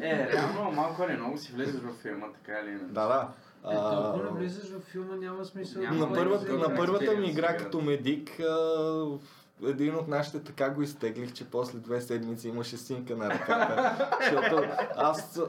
Е, 0.00 0.32
реално 0.32 0.72
малко 0.72 1.02
или 1.02 1.16
много 1.16 1.38
си 1.38 1.52
влезеш 1.52 1.80
в 1.80 2.02
филма, 2.02 2.26
така 2.32 2.60
или 2.60 2.70
иначе. 2.70 2.84
да, 2.84 3.06
да. 3.06 3.28
Е, 3.72 3.74
толкова 3.74 4.24
не 4.24 4.38
влизаш 4.38 4.70
в 4.70 4.80
филма, 4.80 5.16
няма 5.16 5.44
смисъл. 5.44 5.82
Няма 5.82 6.06
на, 6.06 6.14
първата, 6.14 6.52
на 6.52 6.76
първата 6.76 7.16
ми 7.16 7.26
игра 7.28 7.56
като 7.56 7.80
медик, 7.80 8.40
а, 8.40 9.04
един 9.66 9.94
от 9.96 10.08
нашите 10.08 10.42
така 10.42 10.70
го 10.70 10.82
изтеглих, 10.82 11.32
че 11.32 11.44
после 11.44 11.78
две 11.78 12.00
седмици 12.00 12.48
имаше 12.48 12.76
синка 12.76 13.16
на 13.16 13.30
ръката. 13.30 14.08
защото 14.22 14.64
аз 14.96 15.40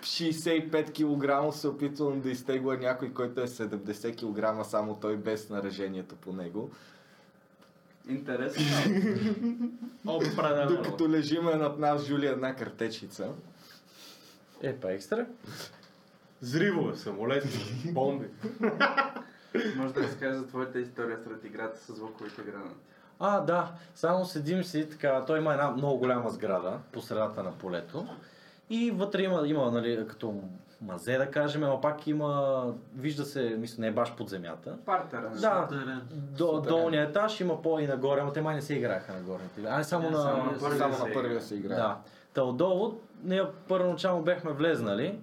65 0.00 1.50
кг 1.50 1.54
се 1.54 1.68
опитвам 1.68 2.20
да 2.20 2.30
изтегла 2.30 2.76
някой, 2.76 3.12
който 3.12 3.40
е 3.40 3.46
70 3.46 4.60
кг, 4.60 4.66
само 4.66 4.94
той 4.94 5.16
без 5.16 5.50
наражението 5.50 6.16
по 6.16 6.32
него. 6.32 6.70
Интересно. 8.08 8.64
Определено. 10.06 10.76
Докато 10.76 11.08
лежиме 11.08 11.54
над 11.54 11.78
нас 11.78 12.04
Жули 12.04 12.26
една 12.26 12.54
картечница. 12.54 13.28
Е, 14.62 14.76
па 14.76 14.92
екстра. 14.92 15.26
Зривове, 16.40 16.96
самолети, 16.96 17.48
бомби. 17.92 18.26
Може 19.76 19.94
да 19.94 20.02
разкажеш 20.02 20.36
за 20.36 20.46
твоята 20.46 20.80
история 20.80 21.18
сред 21.24 21.44
играта 21.44 21.78
с 21.78 21.94
звуковите 21.96 22.42
гранати. 22.42 22.74
А, 23.18 23.40
да. 23.40 23.72
Само 23.94 24.24
седим 24.24 24.64
си 24.64 24.88
така. 24.90 25.24
Той 25.26 25.38
има 25.38 25.52
една 25.52 25.70
много 25.70 25.98
голяма 25.98 26.30
сграда 26.30 26.78
по 26.92 27.00
средата 27.00 27.42
на 27.42 27.52
полето. 27.52 28.06
И 28.70 28.90
вътре 28.90 29.22
има, 29.22 29.42
има 29.48 29.70
нали, 29.70 30.06
като 30.08 30.34
мазе 30.80 31.18
да 31.18 31.30
кажем, 31.30 31.64
а 31.64 31.80
пак 31.80 32.06
има, 32.06 32.64
вижда 32.96 33.24
се, 33.24 33.56
мисля, 33.58 33.80
не 33.80 33.86
е 33.86 33.92
баш 33.92 34.14
под 34.16 34.28
земята. 34.28 34.76
Партера. 34.86 35.30
Да, 35.40 35.68
до, 36.10 36.60
долния 36.60 37.02
етаж 37.02 37.40
има 37.40 37.62
по 37.62 37.78
и 37.78 37.86
нагоре, 37.86 38.22
но 38.22 38.32
те 38.32 38.40
май 38.40 38.54
не 38.54 38.62
се 38.62 38.74
играха 38.74 39.12
на 39.12 39.20
горните. 39.20 39.60
А 39.68 39.78
не 39.78 39.84
само 39.84 40.04
Не, 40.04 40.10
на... 40.10 40.22
само 40.22 40.44
на 40.44 40.58
първия 40.58 40.78
Само 40.78 40.94
се 40.94 41.08
на 41.08 41.14
първия 41.14 41.30
играе. 41.30 41.40
се 41.40 41.54
играе. 41.54 41.76
Да. 41.76 41.98
Та 42.34 42.42
отдолу, 42.42 42.92
ние 43.24 43.42
първоначално 43.68 44.22
бяхме 44.22 44.52
влезнали 44.52 45.18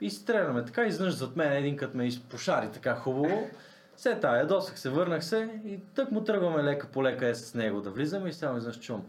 и 0.00 0.10
стреляме 0.10 0.64
така, 0.64 0.86
изведнъж 0.86 1.14
зад 1.14 1.36
мен 1.36 1.52
един 1.52 1.76
кът 1.76 1.94
ме 1.94 2.06
изпошари 2.06 2.68
така 2.72 2.94
хубаво. 2.94 3.48
Се 3.96 4.14
тая, 4.14 4.38
ядосах 4.38 4.78
се, 4.78 4.90
върнах 4.90 5.24
се 5.24 5.60
и 5.64 5.80
тък 5.94 6.10
му 6.10 6.24
тръгваме 6.24 6.62
лека 6.62 6.86
по 6.86 7.04
лека 7.04 7.28
е 7.28 7.34
с 7.34 7.54
него 7.54 7.80
да 7.80 7.90
влизаме 7.90 8.28
и 8.28 8.32
сега 8.32 8.56
изведнъж 8.56 8.80
чувам. 8.80 9.02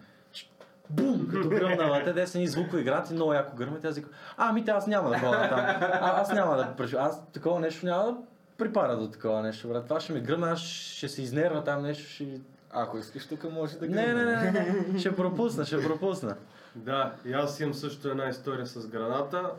Бум! 0.91 1.27
Като 1.31 1.49
гръмнала. 1.49 2.03
Те, 2.03 2.13
те 2.13 2.27
са 2.27 2.37
ни 2.37 2.47
звуко 2.47 2.77
играт 2.77 3.09
и 3.09 3.13
много 3.13 3.33
яко 3.33 3.55
гръмят. 3.55 3.85
Аз 3.85 3.95
викам, 3.95 4.11
а, 4.37 4.53
ми 4.53 4.65
те, 4.65 4.71
аз 4.71 4.87
няма 4.87 5.09
да 5.09 5.19
ходя 5.19 5.49
там. 5.49 5.59
А, 5.59 6.21
аз 6.21 6.33
няма 6.33 6.57
да 6.57 6.75
преш... 6.77 6.93
Аз 6.93 7.31
такова 7.31 7.59
нещо 7.59 7.85
няма 7.85 8.03
да 8.03 8.17
припара 8.57 8.97
до 8.97 9.09
такова 9.09 9.41
нещо, 9.41 9.67
брат. 9.67 9.83
Това 9.83 9.99
ще 9.99 10.13
ми 10.13 10.21
гръмне, 10.21 10.47
аз 10.47 10.59
ще 10.59 11.09
се 11.09 11.21
изнерва 11.21 11.63
там 11.63 11.81
нещо, 11.81 12.09
ще... 12.09 12.41
Ако 12.71 12.97
искаш 12.97 13.27
тук 13.27 13.51
може 13.51 13.77
да 13.77 13.87
Не, 13.87 14.13
не, 14.13 14.25
не, 14.25 14.51
не, 14.51 14.85
не, 14.93 14.99
ще 14.99 15.15
пропусна, 15.15 15.65
ще 15.65 15.83
пропусна. 15.83 16.35
Да, 16.75 17.13
и 17.25 17.33
аз 17.33 17.59
имам 17.59 17.73
също 17.73 18.09
една 18.09 18.29
история 18.29 18.65
с 18.65 18.87
граната. 18.87 19.51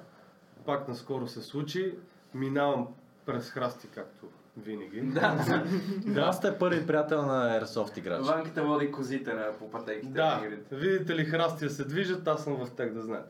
Пак 0.66 0.88
наскоро 0.88 1.28
се 1.28 1.42
случи. 1.42 1.94
Минавам 2.34 2.88
през 3.26 3.50
храсти, 3.50 3.88
както 3.94 4.26
винаги. 4.56 5.00
Да, 5.14 5.64
Граста 6.06 6.48
е 6.48 6.58
първи 6.58 6.86
приятел 6.86 7.26
на 7.26 7.60
Airsoft 7.60 7.98
играч. 7.98 8.26
Ванката 8.26 8.62
води 8.62 8.92
козите 8.92 9.32
на, 9.34 9.46
по 9.58 9.70
пътеките 9.70 10.12
Да, 10.12 10.36
на 10.36 10.46
игрите. 10.46 10.76
видите 10.76 11.14
ли 11.14 11.24
храстия 11.24 11.70
се 11.70 11.84
движат, 11.84 12.28
аз 12.28 12.44
съм 12.44 12.56
в 12.56 12.70
тях 12.70 12.92
да 12.94 13.02
знаете. 13.02 13.28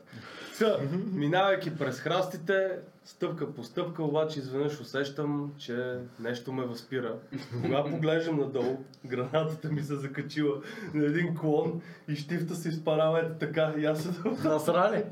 Та, 0.59 0.77
минавайки 1.13 1.75
през 1.75 1.99
храстите, 1.99 2.71
стъпка 3.05 3.53
по 3.53 3.63
стъпка, 3.63 4.03
обаче 4.03 4.39
изведнъж 4.39 4.81
усещам, 4.81 5.53
че 5.57 5.97
нещо 6.19 6.53
ме 6.53 6.65
възпира. 6.65 7.15
Когато 7.61 7.89
поглеждам 7.89 8.39
надолу, 8.39 8.77
гранатата 9.05 9.69
ми 9.69 9.81
се 9.81 9.95
закачила 9.95 10.61
на 10.93 11.05
един 11.05 11.35
клон 11.35 11.81
и 12.07 12.15
щифта 12.15 12.55
се 12.55 12.69
изпарава 12.69 13.19
ето 13.19 13.33
така 13.39 13.73
и 13.77 13.85
аз 13.85 14.03
се 14.03 14.09
Насрали? 14.43 15.03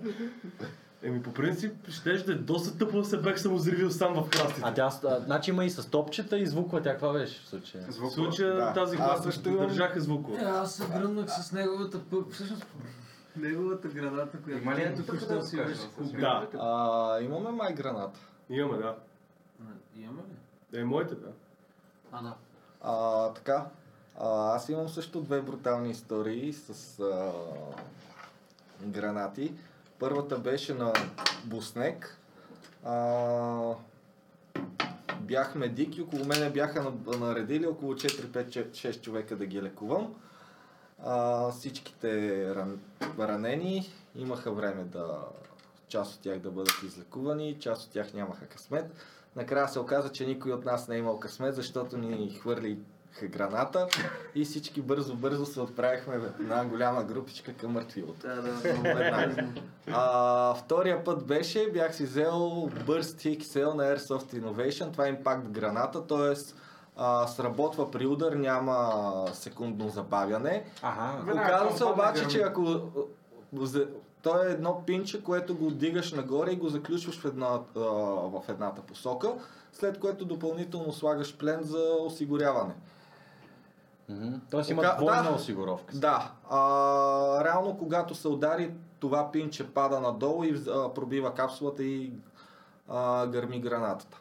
Еми 1.04 1.24
по 1.24 1.34
принцип, 1.34 1.90
щеш 1.90 2.24
да 2.24 2.32
е 2.32 2.36
доста 2.36 2.78
тъпо 2.78 2.98
да 2.98 3.06
се 3.06 3.18
бех 3.18 3.40
съм 3.40 3.56
взривил 3.56 3.92
сам 3.92 4.14
в 4.14 4.30
храстите. 4.30 4.62
А 4.64 4.74
тя, 4.74 4.92
а, 5.04 5.20
значи 5.20 5.50
има 5.50 5.66
и 5.66 5.70
с 5.70 5.90
топчета 5.90 6.40
и 6.40 6.48
звуква, 6.48 6.82
тя 6.82 6.92
каква 6.92 7.14
беше 7.14 7.42
в 7.42 7.48
случая? 7.48 7.84
В 7.90 8.10
случая 8.10 8.56
Да. 8.56 8.74
тази 8.74 8.98
Аз 8.98 9.22
класа 9.22 9.40
имам- 9.46 9.58
държаха 9.58 10.02
звукове. 10.02 10.42
Е, 10.42 10.46
аз 10.46 10.76
се 10.76 10.84
гръмнах 10.90 11.30
с 11.32 11.52
неговата 11.52 12.00
пък. 12.02 12.32
Всъщност, 12.32 12.66
неговата 13.36 13.88
граната, 13.88 14.38
която 14.38 14.64
Има 14.64 14.76
ли 14.76 14.94
тя 14.98 15.04
тук 15.06 15.20
що 15.20 15.42
си 15.42 15.58
беше 15.58 15.90
купил. 15.98 16.20
Да. 16.20 16.48
А, 16.54 17.20
имаме 17.22 17.52
май 17.52 17.74
граната. 17.74 18.20
Имаме, 18.50 18.78
да. 18.78 18.96
Имаме 19.96 20.22
ли? 20.74 20.80
Е, 20.80 20.84
моите, 20.84 21.16
да. 21.16 21.28
А, 22.12 22.22
да. 22.22 22.34
А, 22.82 23.30
така. 23.30 23.66
А, 24.20 24.56
аз 24.56 24.70
имам 24.70 24.90
също 24.90 25.22
две 25.22 25.42
брутални 25.42 25.90
истории 25.92 26.54
с 26.54 27.00
а, 27.00 27.32
гранати. 28.84 29.54
Първата 30.02 30.38
беше 30.40 30.74
на 30.74 30.94
Буснек. 31.46 32.18
А, 32.86 33.74
бях 35.20 35.56
медик 35.56 35.98
и 35.98 36.02
около 36.02 36.26
мене 36.26 36.50
бяха 36.50 36.84
на- 36.84 37.18
наредили 37.18 37.68
около 37.68 37.94
4-5-6 37.94 39.02
човека 39.02 39.36
да 39.36 39.46
ги 39.46 39.62
лекувам. 39.62 40.16
А, 41.04 41.50
всичките 41.52 42.56
ран, 42.56 42.80
ранени 43.20 43.94
имаха 44.16 44.52
време 44.52 44.84
да 44.84 45.18
част 45.88 46.16
от 46.16 46.22
тях 46.22 46.40
да 46.40 46.52
бъдат 46.52 46.84
излекувани, 46.86 47.60
част 47.60 47.86
от 47.86 47.92
тях 47.92 48.14
нямаха 48.14 48.46
късмет. 48.46 48.94
Накрая 49.36 49.68
се 49.68 49.80
оказа, 49.80 50.12
че 50.12 50.26
никой 50.26 50.52
от 50.52 50.66
нас 50.66 50.88
не 50.88 50.96
е 50.96 51.00
имал 51.00 51.20
късмет, 51.20 51.56
защото 51.56 51.98
ни 51.98 52.40
хвърли 52.42 52.80
граната 53.24 53.88
и 54.36 54.46
всички 54.46 54.82
бързо-бързо 54.82 55.46
се 55.46 55.62
отправихме 55.62 56.18
в 56.18 56.30
една 56.40 56.66
голяма 56.66 57.04
групичка 57.04 57.54
към 57.54 57.72
мъртвилото. 57.72 58.28
Да, 58.28 58.42
да. 58.42 58.52
Веднага. 58.94 59.48
А, 59.92 60.54
втория 60.54 61.04
път 61.04 61.26
беше, 61.26 61.72
бях 61.74 61.96
си 61.96 62.04
взел 62.04 62.34
Burst 62.86 63.40
XL 63.40 63.74
на 63.74 63.84
Airsoft 63.84 64.42
Innovation, 64.42 64.92
това 64.92 65.06
е 65.06 65.10
импакт 65.10 65.50
граната, 65.50 66.08
т.е. 66.08 66.54
а, 66.98 67.28
сработва 67.28 67.92
при 67.92 68.06
удар, 68.06 68.34
няма 68.34 69.12
секундно 69.34 69.90
забавяне. 69.90 70.66
Ага. 70.82 71.34
Оказва 71.34 71.78
се 71.78 71.86
обаче, 71.86 72.22
падне 72.22 72.34
че 72.34 72.42
ако 72.42 72.82
то 74.22 74.44
е 74.44 74.52
едно 74.52 74.84
пинче, 74.86 75.24
което 75.24 75.56
го 75.56 75.72
дигаш 75.72 76.12
нагоре 76.14 76.52
и 76.52 76.56
го 76.56 76.70
заключваш 76.70 77.20
в, 77.20 77.26
една, 77.26 77.60
а, 77.76 77.80
в 77.80 78.44
едната 78.50 78.82
посока, 78.82 79.34
след 79.74 80.00
което 80.00 80.26
допълнително 80.26 80.94
слагаш 80.94 81.38
плен 81.38 81.60
за 81.64 81.96
осигуряване. 82.00 82.74
Тоест 84.52 84.70
има 84.70 84.82
Ока- 84.82 84.98
двойна 84.98 85.24
да. 85.24 85.36
осигуровка. 85.36 85.96
Да, 85.98 86.32
а, 86.50 86.60
реално 87.44 87.78
когато 87.78 88.16
се 88.16 88.28
удари, 88.28 88.72
това 89.00 89.32
пинче 89.32 89.68
пада 89.68 90.00
надолу 90.02 90.44
и 90.44 90.64
а, 90.70 90.94
пробива 90.94 91.34
капсулата 91.34 91.84
и 91.84 92.12
а, 92.90 93.28
гърми 93.28 93.60
гранатата. 93.60 94.18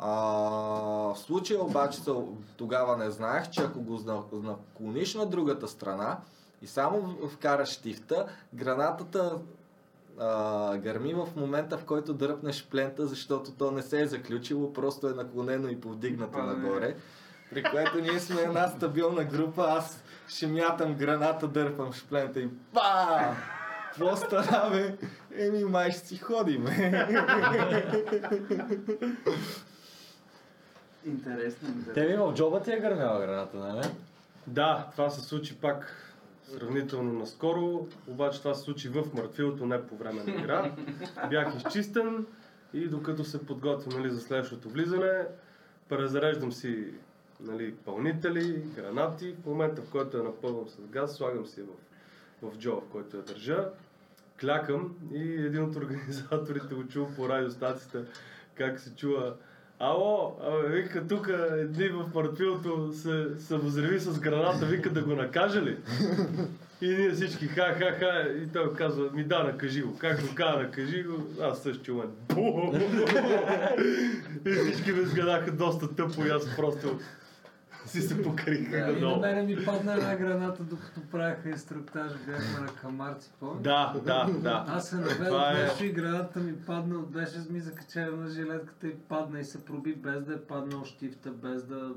А, 0.00 0.10
в 0.10 1.16
случая 1.16 1.62
обаче 1.62 2.00
тогава 2.56 2.96
не 2.96 3.10
знаех, 3.10 3.50
че 3.50 3.62
ако 3.62 3.80
го 3.80 4.00
наклониш 4.32 5.14
на 5.14 5.26
другата 5.26 5.68
страна 5.68 6.18
и 6.62 6.66
само 6.66 7.16
вкараш 7.28 7.68
штифта, 7.68 8.26
гранатата 8.54 9.38
а, 10.20 10.76
гърми 10.76 11.14
в 11.14 11.28
момента, 11.36 11.78
в 11.78 11.84
който 11.84 12.14
дръпнеш 12.14 12.66
плента, 12.66 13.06
защото 13.06 13.52
то 13.52 13.70
не 13.70 13.82
се 13.82 14.00
е 14.00 14.06
заключило, 14.06 14.72
просто 14.72 15.08
е 15.08 15.12
наклонено 15.12 15.68
и 15.68 15.80
повдигнато 15.80 16.32
Падане. 16.32 16.52
нагоре. 16.54 16.96
При 17.50 17.62
което 17.62 18.00
ние 18.00 18.20
сме 18.20 18.40
една 18.40 18.68
стабилна 18.68 19.24
група, 19.24 19.66
аз 19.68 20.02
ще 20.28 20.46
мятам 20.46 20.94
граната, 20.94 21.48
дърпам 21.48 21.92
шплента 21.92 22.40
и 22.40 22.48
па! 22.74 23.34
Какво 23.88 24.16
стана, 24.16 24.70
бе? 24.70 24.96
Еми, 25.46 25.64
май 25.64 25.90
ще 25.90 26.06
си 26.06 26.16
ходим. 26.16 26.66
Интересно, 31.04 31.68
интересно. 31.68 31.94
Тебе 31.94 32.16
в 32.16 32.32
джоба 32.34 32.62
ти 32.62 32.72
е 32.72 32.80
гърмяла 32.80 33.26
граната, 33.26 33.56
нали? 33.56 33.86
Да, 34.46 34.86
това 34.92 35.10
се 35.10 35.20
случи 35.20 35.56
пак 35.56 36.04
сравнително 36.42 37.12
наскоро, 37.12 37.86
обаче 38.08 38.38
това 38.38 38.54
се 38.54 38.62
случи 38.62 38.88
в 38.88 39.04
Мъртвилото, 39.14 39.66
не 39.66 39.86
по 39.86 39.96
време 39.96 40.22
на 40.24 40.32
игра. 40.32 40.72
Бях 41.30 41.54
изчистен 41.56 42.26
и 42.74 42.88
докато 42.88 43.24
се 43.24 43.46
подготвям 43.46 44.00
нали, 44.00 44.10
за 44.10 44.20
следващото 44.20 44.68
влизане, 44.68 45.24
презареждам 45.88 46.52
си 46.52 46.84
нали, 47.40 47.74
пълнители, 47.74 48.62
гранати. 48.76 49.34
В 49.42 49.46
момента, 49.46 49.82
в 49.82 49.90
който 49.90 50.16
я 50.16 50.22
напълвам 50.22 50.68
с 50.68 50.80
газ, 50.80 51.16
слагам 51.16 51.46
си 51.46 51.62
в, 51.62 52.50
в 52.50 52.58
джоба, 52.58 52.80
в 52.80 52.88
който 52.92 53.16
я 53.16 53.22
държа. 53.22 53.68
Клякам 54.40 54.96
и 55.12 55.34
един 55.34 55.64
от 55.64 55.76
организаторите 55.76 56.74
го 56.74 56.88
чува 56.88 57.14
по 57.16 57.28
радиостацията 57.28 58.04
как 58.58 58.80
се 58.80 58.94
чува 58.94 59.34
Ало, 59.80 60.36
абе, 60.42 60.68
вика, 60.68 61.06
тук 61.06 61.28
едни 61.58 61.88
в 61.88 62.04
Мартвилото 62.14 62.92
се, 62.92 63.26
се 63.38 63.56
възреви 63.56 63.98
с 63.98 64.20
граната, 64.20 64.66
вика 64.66 64.90
да 64.90 65.02
го 65.02 65.14
накаже 65.14 65.62
ли? 65.62 65.76
И 66.80 66.88
ние 66.88 67.10
всички 67.10 67.46
ха-ха-ха, 67.46 68.28
и 68.44 68.52
той 68.52 68.74
казва, 68.74 69.10
ми 69.12 69.24
да, 69.24 69.42
накажи 69.42 69.82
го. 69.82 69.98
Как 69.98 70.20
го 70.20 70.34
каза, 70.34 70.58
накажи 70.58 71.02
го, 71.02 71.26
аз 71.42 71.62
също 71.62 71.84
чувам. 71.84 72.10
И 74.46 74.50
всички 74.50 74.92
ме 74.92 75.02
сгадаха 75.02 75.52
доста 75.52 75.94
тъпо 75.94 76.24
и 76.26 76.28
аз 76.28 76.56
просто 76.56 76.98
си 77.88 78.00
се 78.00 78.22
покриха 78.22 78.92
И 78.98 79.00
на 79.00 79.16
мене 79.16 79.42
ми 79.42 79.64
падна 79.64 79.92
една 79.92 80.16
граната, 80.16 80.62
докато 80.62 81.00
правеха 81.10 81.48
инструктаж, 81.48 82.12
бяхме 82.26 82.60
на 82.60 82.66
камарци, 82.66 83.30
помня? 83.40 83.62
Да, 83.62 83.94
да, 84.04 84.26
да. 84.38 84.64
Аз 84.68 84.88
се 84.88 84.96
наведох 84.96 85.42
е- 85.50 85.62
нещо 85.62 85.84
и 85.84 85.92
граната 85.92 86.40
ми 86.40 86.56
падна, 86.56 86.98
беше 86.98 87.38
ми 87.50 87.60
закачена 87.60 88.10
на 88.10 88.28
жилетката 88.28 88.86
и 88.86 88.94
падна 88.94 89.40
и 89.40 89.44
се 89.44 89.64
проби 89.64 89.94
без 89.94 90.24
да 90.24 90.34
е 90.34 90.38
паднал 90.38 90.84
щифта, 90.84 91.30
без 91.30 91.64
да 91.64 91.92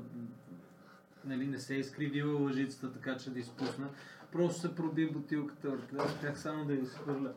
нали, 1.24 1.46
не 1.46 1.58
се 1.58 1.74
е 1.74 1.78
изкривила 1.78 2.40
лъжицата, 2.40 2.92
така 2.92 3.16
че 3.16 3.30
да 3.30 3.38
изпусна. 3.38 3.88
Просто 4.32 4.60
се 4.60 4.74
проби 4.74 5.10
бутилката 5.10 5.68
успях 6.06 6.40
само 6.40 6.64
да 6.64 6.72
я 6.72 6.80
изхвърля. 6.82 7.30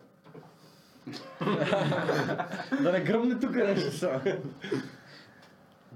Да 2.81 2.91
не 2.91 3.01
гръмне 3.01 3.39
тук 3.39 3.55
нещо 3.55 3.97
само. 3.97 4.21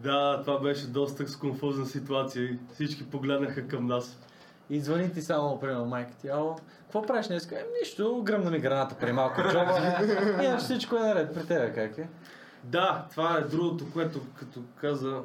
Да, 0.03 0.41
това 0.41 0.59
беше 0.59 0.87
доста 0.87 1.27
сконфузна 1.27 1.85
ситуация 1.85 2.43
и 2.43 2.57
всички 2.73 3.09
погледнаха 3.09 3.67
към 3.67 3.85
нас. 3.85 4.17
И 4.69 4.79
звъни 4.79 5.13
ти 5.13 5.21
само, 5.21 5.59
примерно, 5.59 5.85
майка 5.85 6.11
ти, 6.21 6.27
ало, 6.27 6.55
какво 6.81 7.01
правиш 7.01 7.27
днес? 7.27 7.51
Е, 7.51 7.65
нищо, 7.79 8.21
гръмна 8.23 8.51
ми 8.51 8.59
граната 8.59 8.95
при 8.95 9.11
малко 9.11 9.41
джоба. 9.41 9.97
Иначе 10.43 10.63
всичко 10.63 10.95
е 10.95 10.99
наред 10.99 11.33
при 11.33 11.45
тебе, 11.45 11.73
как 11.73 11.97
е? 11.97 12.09
Да, 12.63 13.07
това 13.11 13.37
е 13.37 13.41
другото, 13.41 13.85
което 13.93 14.21
като 14.39 14.61
каза 14.81 15.21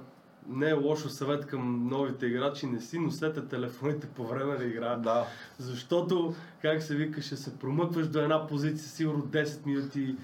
не 0.49 0.69
е 0.69 0.73
лошо 0.73 1.09
съвет 1.09 1.47
към 1.47 1.89
новите 1.89 2.27
играчи, 2.27 2.67
не 2.67 2.81
си 2.81 2.99
носете 2.99 3.47
телефоните 3.47 4.07
по 4.07 4.27
време 4.27 4.59
на 4.59 4.65
игра. 4.65 4.97
да. 4.97 5.27
Защото, 5.59 6.35
как 6.63 6.83
се 6.83 6.95
викаше, 6.95 7.37
се 7.37 7.59
промъкваш 7.59 8.09
до 8.09 8.21
една 8.21 8.47
позиция 8.47 8.89
сигурно 8.89 9.23
10 9.23 9.67
минути, 9.67 10.17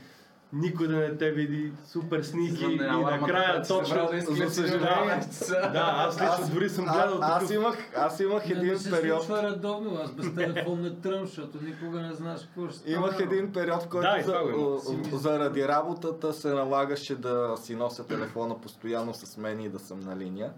никой 0.52 0.88
да 0.88 0.96
не 0.96 1.16
те 1.16 1.30
види, 1.30 1.72
супер 1.86 2.22
сники 2.22 2.64
и 2.64 2.76
накрая 2.76 3.62
точно... 3.62 4.08
за 4.30 4.50
съжаление. 4.50 5.20
Да, 5.50 5.94
аз 5.96 6.20
лично 6.20 6.54
дори 6.54 6.68
съм 6.68 6.84
гледал 6.84 7.18
аз, 7.22 7.42
аз 7.42 7.50
имах, 7.50 7.76
аз 7.96 8.20
имах 8.20 8.48
Не 8.48 8.52
един 8.52 8.72
ми 8.72 8.78
се 8.78 8.90
период, 8.90 9.22
случва 9.22 9.42
редовно, 9.42 10.00
аз 10.04 10.12
без 10.12 10.34
телефон 10.34 10.80
не 10.80 10.90
тръм, 10.90 11.26
защото 11.26 11.58
никога 11.64 12.00
не 12.00 12.14
знаеш 12.14 12.40
какво 12.40 12.68
ще 12.68 12.78
стане. 12.78 12.96
Имах 12.96 13.20
един 13.20 13.52
период, 13.52 13.82
в 13.82 13.88
който 13.88 14.80
заради 15.12 15.68
работата 15.68 16.32
се 16.32 16.48
налагаше 16.48 17.16
да 17.16 17.54
си 17.56 17.74
нося 17.74 18.06
телефона 18.06 18.60
постоянно 18.60 19.14
с 19.14 19.36
мен 19.36 19.60
и 19.60 19.68
да 19.68 19.78
съм 19.78 20.00
на 20.00 20.16
линия. 20.16 20.50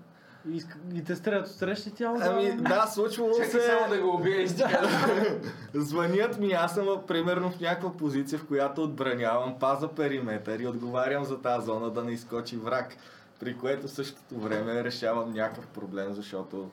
И, 0.50 0.62
и 0.94 1.04
те 1.04 1.16
стрелят 1.16 1.46
от 1.46 1.52
среща 1.52 1.90
ти, 1.90 2.04
ало, 2.04 2.18
Ами 2.20 2.52
да, 2.52 2.86
случвало 2.86 3.32
Чакай 3.32 3.50
се, 3.50 3.60
само 3.60 3.94
да 3.94 4.00
го 4.00 4.22
стига. 4.48 5.40
звънят 5.74 6.38
ми, 6.38 6.52
аз 6.52 6.74
съм 6.74 7.02
примерно 7.06 7.50
в 7.50 7.60
някаква 7.60 7.92
позиция, 7.92 8.38
в 8.38 8.46
която 8.46 8.82
отбранявам, 8.82 9.58
паза 9.58 9.88
периметър 9.88 10.58
и 10.58 10.66
отговарям 10.66 11.24
за 11.24 11.40
тази 11.40 11.66
зона 11.66 11.90
да 11.90 12.04
не 12.04 12.12
изкочи 12.12 12.56
враг. 12.56 12.96
При 13.40 13.58
което 13.58 13.86
в 13.86 13.90
същото 13.90 14.34
време 14.34 14.84
решавам 14.84 15.32
някакъв 15.32 15.66
проблем, 15.66 16.12
защото 16.12 16.70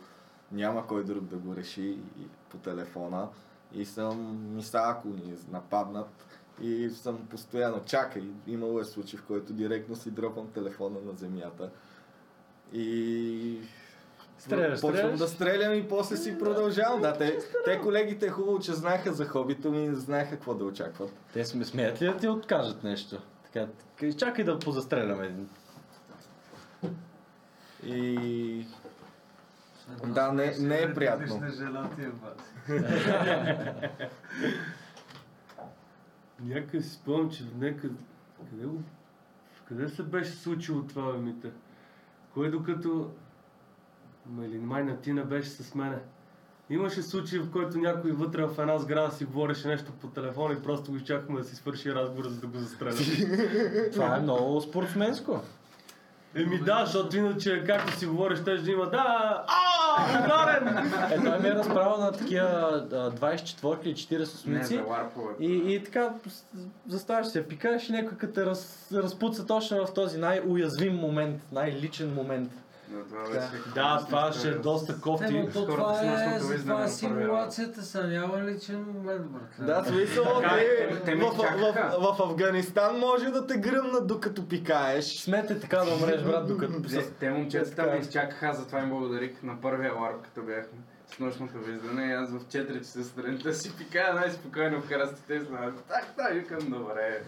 няма 0.52 0.88
кой 0.88 1.04
друг 1.04 1.24
да 1.24 1.36
го 1.36 1.56
реши 1.56 1.98
по 2.50 2.58
телефона. 2.58 3.28
И 3.74 3.86
съм 3.86 4.38
миса, 4.56 4.82
ако 4.84 5.08
ни 5.08 5.34
нападнат, 5.52 6.26
и 6.62 6.90
съм 6.90 7.18
постоянно 7.30 7.82
чакай. 7.86 8.24
Имало 8.48 8.80
е 8.80 8.86
случай, 8.86 9.20
в 9.20 9.24
който 9.24 9.54
директно 9.54 9.96
си 9.96 10.12
дропвам 10.12 10.48
телефона 10.48 11.00
на 11.06 11.14
земята. 11.14 11.70
И 12.74 13.58
Стреляш, 14.38 14.82
почвам 14.82 14.96
стреляш. 14.98 15.20
да 15.20 15.28
стрелям 15.28 15.74
и 15.74 15.88
после 15.88 16.18
си 16.18 16.38
продължавам. 16.40 17.02
Да, 17.02 17.14
те, 17.14 17.40
те 17.66 17.80
колегите 17.80 18.26
е 18.26 18.30
хубаво, 18.30 18.60
че 18.60 18.74
знаеха 18.74 19.14
за 19.14 19.26
хобито 19.26 19.72
ми 19.72 19.86
и 19.86 19.96
знаеха 19.96 20.30
какво 20.32 20.54
да 20.54 20.66
очакват. 20.66 21.12
Те 21.34 21.46
сме 21.46 21.66
смеят 21.66 22.02
ли 22.02 22.06
да 22.06 22.18
ти 22.18 22.28
откажат 22.28 22.84
нещо? 22.84 23.22
Така, 23.44 23.68
чакай 24.18 24.46
да 24.46 24.60
позастреляме 24.60 25.26
един. 25.26 25.50
И 27.86 28.66
Да, 30.06 30.32
не- 30.32 30.56
не 30.60 30.82
е 30.82 30.94
приятно. 30.94 31.42
Някъде 36.44 36.84
си 36.84 36.90
спомням, 36.90 37.32
че 37.32 37.44
някъде... 37.58 37.94
Къде, 38.50 38.66
го... 38.66 38.82
къде 39.68 39.90
се 39.90 40.04
беше 40.04 40.32
случило 40.32 40.82
това, 40.84 41.14
бе, 41.14 41.50
Кой 42.34 42.52
докато... 42.52 43.12
Ма 44.26 44.46
или 44.46 44.58
май 44.58 44.84
на 44.84 44.98
ти 44.98 45.14
не 45.14 45.24
беше 45.24 45.50
с 45.50 45.76
мене. 45.76 45.98
Имаше 46.70 47.02
случай, 47.02 47.40
в 47.40 47.52
който 47.52 47.78
някой 47.78 48.12
вътре 48.12 48.46
в 48.46 48.60
една 48.60 48.78
сграда 48.78 49.12
си 49.12 49.26
говореше 49.26 49.68
нещо 49.68 49.92
по 50.02 50.08
телефона 50.08 50.54
и 50.54 50.64
просто 50.64 50.92
го 50.92 50.98
изчакахме 50.98 51.40
да 51.40 51.46
си 51.46 51.56
свърши 51.56 51.94
разговора, 51.94 52.30
за 52.30 52.40
да 52.40 52.48
го 52.48 52.58
застреля. 52.58 52.96
Това 53.94 54.18
е 54.18 54.22
много 54.22 54.62
спортсменско. 54.62 55.42
Еми 56.36 56.60
да, 56.60 56.86
защото 56.86 57.18
иначе 57.18 57.64
както 57.68 57.98
си 57.98 58.06
говориш, 58.06 58.40
ще 58.40 58.58
да 58.58 58.72
има 58.72 58.90
да, 58.90 59.44
а! 59.48 59.69
Е, 61.12 61.24
той 61.24 61.40
ми 61.40 61.48
е 61.48 61.56
разправил 61.56 61.98
на 61.98 62.12
такива 62.12 62.88
а, 62.92 63.12
24 63.12 63.86
или 63.86 63.96
40 63.96 64.18
Не, 64.18 64.24
осмици. 64.24 64.76
за 64.76 64.84
ларпове. 64.84 65.34
И, 65.40 65.74
и 65.74 65.84
така, 65.84 66.14
заставаш 66.88 67.28
се, 67.28 67.48
пикаеш 67.48 67.90
и 67.90 67.92
някой 67.92 68.18
като 68.18 68.34
те 68.34 68.46
раз, 68.46 68.92
разпуца 68.94 69.46
точно 69.46 69.86
в 69.86 69.94
този 69.94 70.18
най-уязвим 70.18 70.96
момент, 70.96 71.42
най-личен 71.52 72.14
момент. 72.14 72.52
Да, 72.90 73.04
това 73.76 73.98
Да. 73.98 74.06
това 74.06 74.32
ще 74.32 74.48
е 74.48 74.52
доста 74.52 74.94
Не, 74.94 75.00
кофти. 75.02 75.40
но 75.40 75.46
то 75.46 75.52
Скоро 75.52 75.76
това 75.76 75.96
си 75.96 76.06
е, 76.06 76.40
виждане 76.40 76.58
това 76.58 76.84
е 76.84 76.88
симулацията 76.88 77.82
са, 77.82 78.08
няма 78.08 78.44
личен 78.44 78.86
момент, 78.96 79.26
брат. 79.26 79.68
Да, 79.68 79.86
смисъл, 79.86 80.24
те, 81.06 81.16
в, 81.16 81.20
в, 81.20 81.38
в, 82.00 82.16
в 82.16 82.22
Афганистан 82.22 83.00
може 83.00 83.26
да 83.26 83.48
те 83.48 83.58
гръмнат 83.58 84.08
докато 84.08 84.48
пикаеш. 84.48 85.06
Смете 85.06 85.60
така 85.60 85.78
да 85.78 85.94
умреш, 85.94 86.24
брат, 86.24 86.48
докато... 86.48 86.82
Те, 86.90 87.12
те 87.12 87.30
момчетата 87.30 87.84
ме 87.84 87.98
изчакаха, 87.98 88.54
затова 88.54 88.80
им 88.80 88.90
благодарих 88.90 89.44
на 89.44 89.62
първия 89.62 89.94
ларп, 89.94 90.22
като 90.24 90.42
бяхме. 90.42 90.80
С 91.16 91.20
нощното 91.20 91.58
виждане 91.60 92.06
и 92.06 92.12
аз 92.14 92.30
в 92.30 92.40
4 92.40 92.78
часа 92.78 93.04
сутринта 93.04 93.54
си 93.54 93.78
пикая 93.78 94.14
най-спокойно 94.14 94.82
в 94.82 94.88
крастите 94.90 95.40
с 95.40 95.50
малко. 95.50 95.82
Так, 95.88 96.14
так, 96.18 96.34
викам, 96.34 96.60
добре. 96.70 97.22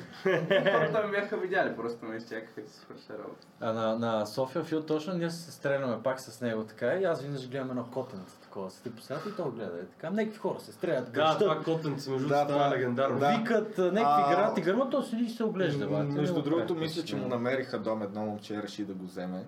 Хората 0.71 1.03
ме 1.05 1.11
бяха 1.11 1.37
видяли, 1.37 1.75
просто 1.75 2.05
ме 2.05 2.15
изчакаха 2.15 2.61
и 2.61 2.67
свърша 2.67 3.13
работа. 3.13 3.47
А 3.59 3.73
на, 3.73 3.95
на 3.99 4.25
София 4.25 4.63
Фил 4.63 4.81
точно 4.83 5.13
ние 5.13 5.29
се 5.29 5.51
стреляме 5.51 6.03
пак 6.03 6.21
с 6.21 6.41
него 6.41 6.63
така 6.63 6.93
и 6.93 7.03
аз 7.03 7.21
винаги 7.21 7.47
гледам 7.47 7.69
едно 7.69 7.85
котенце 7.85 8.39
такова. 8.41 8.71
Седи 8.71 8.95
по 8.95 9.01
средата 9.01 9.29
и 9.29 9.35
то 9.35 9.51
гледа. 9.51 9.77
Е, 9.77 9.85
така, 9.85 10.09
някакви 10.09 10.37
хора 10.39 10.59
се 10.59 10.71
стрелят, 10.71 11.11
Да, 11.13 11.37
това 11.37 11.63
котенце, 11.63 12.11
между 12.11 12.27
Да, 12.27 12.47
това 12.47 12.67
е 12.67 12.69
легендарно. 12.69 13.19
да. 13.19 13.37
викат, 13.39 13.77
някакви 13.77 14.33
А, 14.33 14.35
град 14.35 14.57
и 14.57 14.61
гърма, 14.61 14.89
то 14.89 15.03
седи 15.03 15.23
и 15.23 15.29
се 15.29 15.43
оглежда. 15.43 15.87
Между 15.89 16.41
другото, 16.41 16.75
мисля, 16.75 17.03
че 17.03 17.15
му 17.15 17.27
намериха 17.27 17.79
дом 17.79 18.01
едно 18.01 18.25
момче, 18.25 18.63
реши 18.63 18.85
да 18.85 18.93
го 18.93 19.05
вземе. 19.05 19.45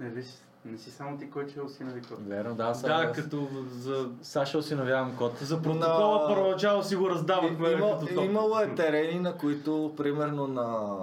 Не, 0.00 0.08
виж, 0.08 0.26
не 0.64 0.78
си 0.78 0.90
само 0.90 1.18
ти 1.18 1.30
кой 1.30 1.46
че 1.46 1.58
е 1.58 1.62
осинови 1.62 2.00
кот. 2.00 2.18
Верно, 2.20 2.54
да, 2.54 2.64
аз, 2.64 2.82
Да, 2.82 2.88
аз, 2.88 3.12
като 3.12 3.48
за, 3.70 4.08
Саша 4.22 4.58
осиновявам 4.58 5.16
кот. 5.16 5.32
за 5.38 5.62
протокола 5.62 6.20
На- 6.20 6.28
първоначално 6.28 6.82
си 6.82 6.96
го 6.96 7.10
раздавахме 7.10 7.70
Има, 7.70 7.98
като 8.00 8.20
имало 8.20 8.58
е 8.58 8.74
терени, 8.74 9.20
на 9.20 9.32
които, 9.32 9.94
примерно 9.96 10.46
на... 10.46 10.96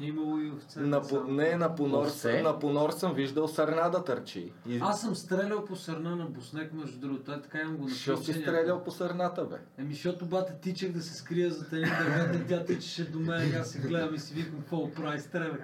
Имало 0.00 0.38
и 0.38 0.50
овце. 0.50 0.80
На, 0.80 1.02
по, 1.02 1.24
не, 1.24 1.56
на 1.56 1.74
понор, 1.74 2.06
Овце? 2.06 2.42
на 2.42 2.58
понор 2.58 2.90
съм 2.90 3.14
виждал 3.14 3.48
сърна 3.48 3.90
да 3.90 4.04
търчи. 4.04 4.52
И... 4.68 4.78
Аз 4.82 5.00
съм 5.00 5.14
стрелял 5.14 5.64
по 5.64 5.76
сърна 5.76 6.16
на 6.16 6.24
Боснек, 6.24 6.72
между 6.72 6.98
другото. 7.00 7.24
Той 7.24 7.42
така 7.42 7.60
имам 7.60 7.76
го 7.76 7.88
Що 7.88 8.10
написал. 8.10 8.34
си 8.34 8.40
стрелял 8.40 8.84
по 8.84 8.90
сърната, 8.90 9.44
бе? 9.44 9.56
Еми, 9.78 9.94
защото 9.94 10.26
бата 10.26 10.52
тичах 10.60 10.92
да 10.92 11.02
се 11.02 11.14
скрия 11.14 11.50
за 11.50 11.68
тези 11.68 11.90
дървета, 11.98 12.46
тя 12.48 12.64
тичаше 12.64 13.10
до 13.10 13.18
мен 13.18 13.50
и 13.50 13.56
аз 13.56 13.68
се 13.68 13.78
гледам 13.78 14.14
и 14.14 14.18
си 14.18 14.34
викам 14.34 14.58
какво 14.60 14.90
прави 14.92 15.20
стрелях. 15.20 15.60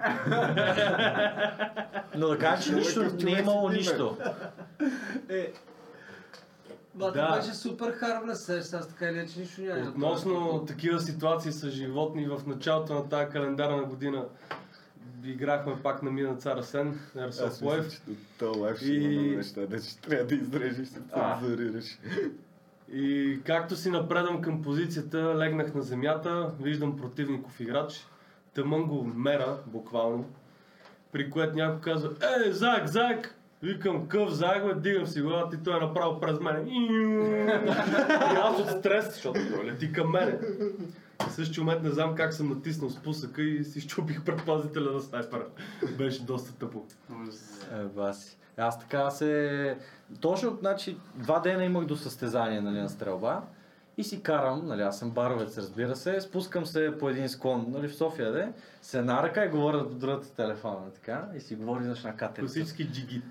Но 2.15 2.27
да 2.27 2.37
кажа, 2.37 2.63
че 2.63 2.75
нищо, 2.75 3.03
не 3.23 3.31
е 3.31 3.39
имало 3.39 3.69
нищо. 3.69 4.17
Е, 5.29 5.53
Бата 6.95 7.11
Да. 7.21 7.35
беше 7.37 7.53
супер 7.53 7.91
харбна 7.91 8.35
сеща, 8.35 8.77
аз 8.77 8.87
така 8.87 9.05
или 9.05 9.17
иначе 9.17 9.39
нищо 9.39 9.61
няма. 9.61 9.89
Относно 9.89 10.65
такива 10.67 10.99
ситуации 10.99 11.51
с 11.51 11.69
животни 11.69 12.27
в 12.27 12.41
началото 12.47 12.93
на 12.93 13.09
тази 13.09 13.31
календарна 13.31 13.83
година 13.83 14.25
играхме 15.23 15.81
пак 15.83 16.03
на 16.03 16.11
Мина 16.11 16.35
Цар 16.35 16.57
Асен, 16.57 16.99
Life. 17.15 17.89
че 17.91 17.99
то 18.39 18.59
лайф 18.59 18.77
ще 18.77 18.93
има 18.93 19.09
много 19.21 19.37
неща, 19.37 19.65
да 19.65 19.79
ще 19.81 20.01
трябва 20.01 20.25
да 20.25 20.35
изрежеш, 20.35 20.87
се 20.87 20.99
А. 21.11 21.39
цензурираш. 21.39 21.99
И 22.93 23.39
както 23.45 23.75
си 23.75 23.89
напредам 23.89 24.41
към 24.41 24.61
позицията, 24.61 25.35
легнах 25.37 25.73
на 25.73 25.81
земята, 25.81 26.51
виждам 26.61 26.97
противников 26.97 27.59
играч, 27.59 28.07
тъмън 28.53 28.83
го 28.83 29.03
мера, 29.03 29.57
буквално, 29.65 30.25
при 31.11 31.29
което 31.29 31.55
някой 31.55 31.81
казва, 31.81 32.09
е, 32.47 32.51
Зак, 32.51 32.87
Зак! 32.87 33.35
Викам, 33.63 34.07
къв 34.07 34.39
бе, 34.39 34.73
дигам 34.75 35.07
си 35.07 35.21
главата 35.21 35.55
и 35.55 35.63
той 35.63 35.77
е 35.77 35.79
направо 35.79 36.19
през 36.19 36.39
мене. 36.39 36.59
И 36.69 36.89
аз 38.43 38.59
от 38.59 38.69
стрес, 38.69 39.13
защото 39.13 39.39
той 39.53 39.65
лети 39.65 39.93
към 39.93 40.11
мене. 40.11 40.39
В 41.27 41.31
същия 41.31 41.63
момент 41.63 41.83
не 41.83 41.89
знам 41.89 42.15
как 42.15 42.33
съм 42.33 42.49
натиснал 42.49 42.89
спусъка 42.89 43.41
и 43.41 43.63
си 43.63 43.81
щупих 43.81 44.23
предпазителя 44.23 44.91
на 44.91 45.01
снайпера. 45.01 45.45
Беше 45.97 46.23
доста 46.23 46.53
тъпо. 46.53 46.85
Е, 47.73 47.83
баси. 47.83 48.37
Аз 48.57 48.79
така 48.79 49.09
се... 49.09 49.77
Точно, 50.19 50.57
значи, 50.59 50.97
два 51.15 51.39
дена 51.39 51.63
имах 51.63 51.85
до 51.85 51.95
състезание 51.95 52.61
нали, 52.61 52.81
на 52.81 52.89
стрелба 52.89 53.41
и 53.97 54.03
си 54.03 54.23
карам, 54.23 54.67
нали, 54.67 54.81
аз 54.81 54.99
съм 54.99 55.09
баровец, 55.09 55.57
разбира 55.57 55.95
се, 55.95 56.21
спускам 56.21 56.65
се 56.65 56.97
по 56.99 57.09
един 57.09 57.29
склон, 57.29 57.65
нали, 57.67 57.87
в 57.87 57.95
София, 57.95 58.31
де, 58.31 58.51
се 58.81 59.01
на 59.01 59.23
ръка 59.23 59.45
и 59.45 59.49
говоря 59.49 59.77
до 59.77 59.95
другата 59.95 60.35
телефона, 60.35 60.91
така, 60.93 61.27
и 61.35 61.39
си 61.39 61.55
говори 61.55 61.83
за 61.83 62.07
на 62.07 62.15
катерица. 62.15 62.41
Класически 62.41 62.91
джигит. 62.91 63.23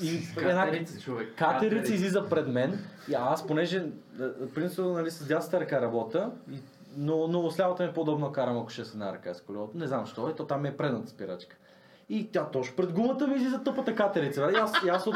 И 0.00 0.20
една 0.38 0.64
Катерица, 0.64 1.00
човек. 1.00 1.34
катерица 1.38 1.94
излиза 1.94 2.28
пред 2.28 2.48
мен 2.48 2.78
и 3.08 3.14
аз, 3.14 3.46
понеже, 3.46 3.76
е, 4.20 4.46
принципно, 4.54 4.92
нали, 4.92 5.10
с 5.10 5.26
дясната 5.26 5.60
ръка 5.60 5.80
работя, 5.80 6.30
и, 6.52 6.58
но, 6.96 7.26
но 7.28 7.50
с 7.50 7.60
лявата 7.60 7.82
ми 7.82 7.88
е 7.88 7.92
по-удобно 7.92 8.32
карам, 8.32 8.58
ако 8.58 8.68
ще 8.70 8.82
е 8.82 8.84
с 8.84 8.92
една 8.92 9.12
ръка 9.12 9.34
с 9.34 9.40
колелото. 9.40 9.78
Не 9.78 9.86
знам 9.86 10.04
защо, 10.04 10.28
ето 10.28 10.46
там 10.46 10.62
ми 10.62 10.68
е 10.68 10.76
предната 10.76 11.08
спирачка. 11.08 11.56
И 12.08 12.32
тя 12.32 12.44
точно 12.44 12.76
пред 12.76 12.92
гумата 12.92 13.26
ми 13.26 13.34
излиза 13.36 13.62
тъпата 13.62 13.94
катерица. 13.94 14.40
нали? 14.40 14.52
И 14.54 14.58
аз, 14.58 14.72
и 14.86 14.88
аз 14.88 15.06
от, 15.06 15.14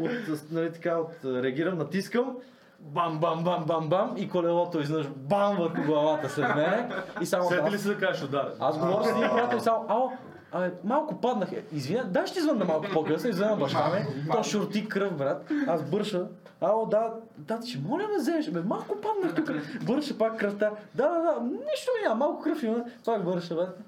от, 0.00 0.10
нали, 0.50 0.72
така, 0.72 0.96
от, 0.96 1.10
реагирам, 1.24 1.78
натискам, 1.78 2.36
бам, 2.80 3.18
бам, 3.18 3.44
бам, 3.44 3.64
бам, 3.64 3.88
бам 3.88 4.14
и 4.16 4.28
колелото 4.28 4.80
изнъж 4.80 5.08
бам 5.08 5.56
върху 5.56 5.82
главата 5.82 6.28
след 6.28 6.54
мене. 6.54 6.88
И 7.22 7.26
само 7.26 7.48
Сети 7.48 7.60
аз- 7.66 7.72
ли 7.72 7.78
се 7.78 7.88
да 7.88 7.98
кажеш 7.98 8.22
ударен? 8.24 8.52
аз 8.60 8.78
говоря 8.78 9.04
с 9.04 9.10
един 9.10 9.30
приятел 9.30 9.56
и 9.56 9.60
само, 9.60 9.84
ало, 9.88 10.12
а, 10.52 10.70
малко 10.84 11.20
паднах. 11.20 11.52
Е, 11.52 11.64
Извиня, 11.72 12.04
дай 12.04 12.26
ще 12.26 12.40
звънна 12.40 12.64
малко 12.64 12.86
по-късно, 12.92 13.30
извънна 13.30 13.56
баща 13.56 13.90
ми. 13.94 14.30
То 14.32 14.42
шурти 14.42 14.88
кръв, 14.88 15.16
брат. 15.16 15.50
Аз 15.66 15.82
бърша. 15.82 16.26
Ало, 16.60 16.86
да, 16.86 17.12
да, 17.38 17.58
ще 17.66 17.78
моля 17.78 18.08
ме 18.08 18.18
вземеш. 18.18 18.50
Бе, 18.50 18.60
малко 18.60 18.96
паднах 19.00 19.34
тук. 19.34 19.50
Бърша 19.82 20.18
пак 20.18 20.38
кръвта. 20.38 20.70
Да, 20.94 21.08
да, 21.08 21.22
да, 21.22 21.40
нищо 21.40 21.90
няма, 22.02 22.14
малко 22.14 22.42
кръв 22.42 22.62
има. 22.62 22.84
Пак 23.04 23.24
бърша, 23.24 23.54
брат. 23.54 23.78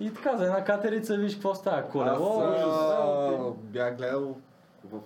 И 0.00 0.14
така, 0.14 0.36
за 0.36 0.44
една 0.44 0.64
катерица, 0.64 1.16
виж 1.16 1.34
какво 1.34 1.54
става. 1.54 1.82
Колело. 1.82 2.40
Аз 2.40 2.62
а, 2.62 3.38
бях 3.56 3.96
гледал 3.96 4.36
в 4.84 4.98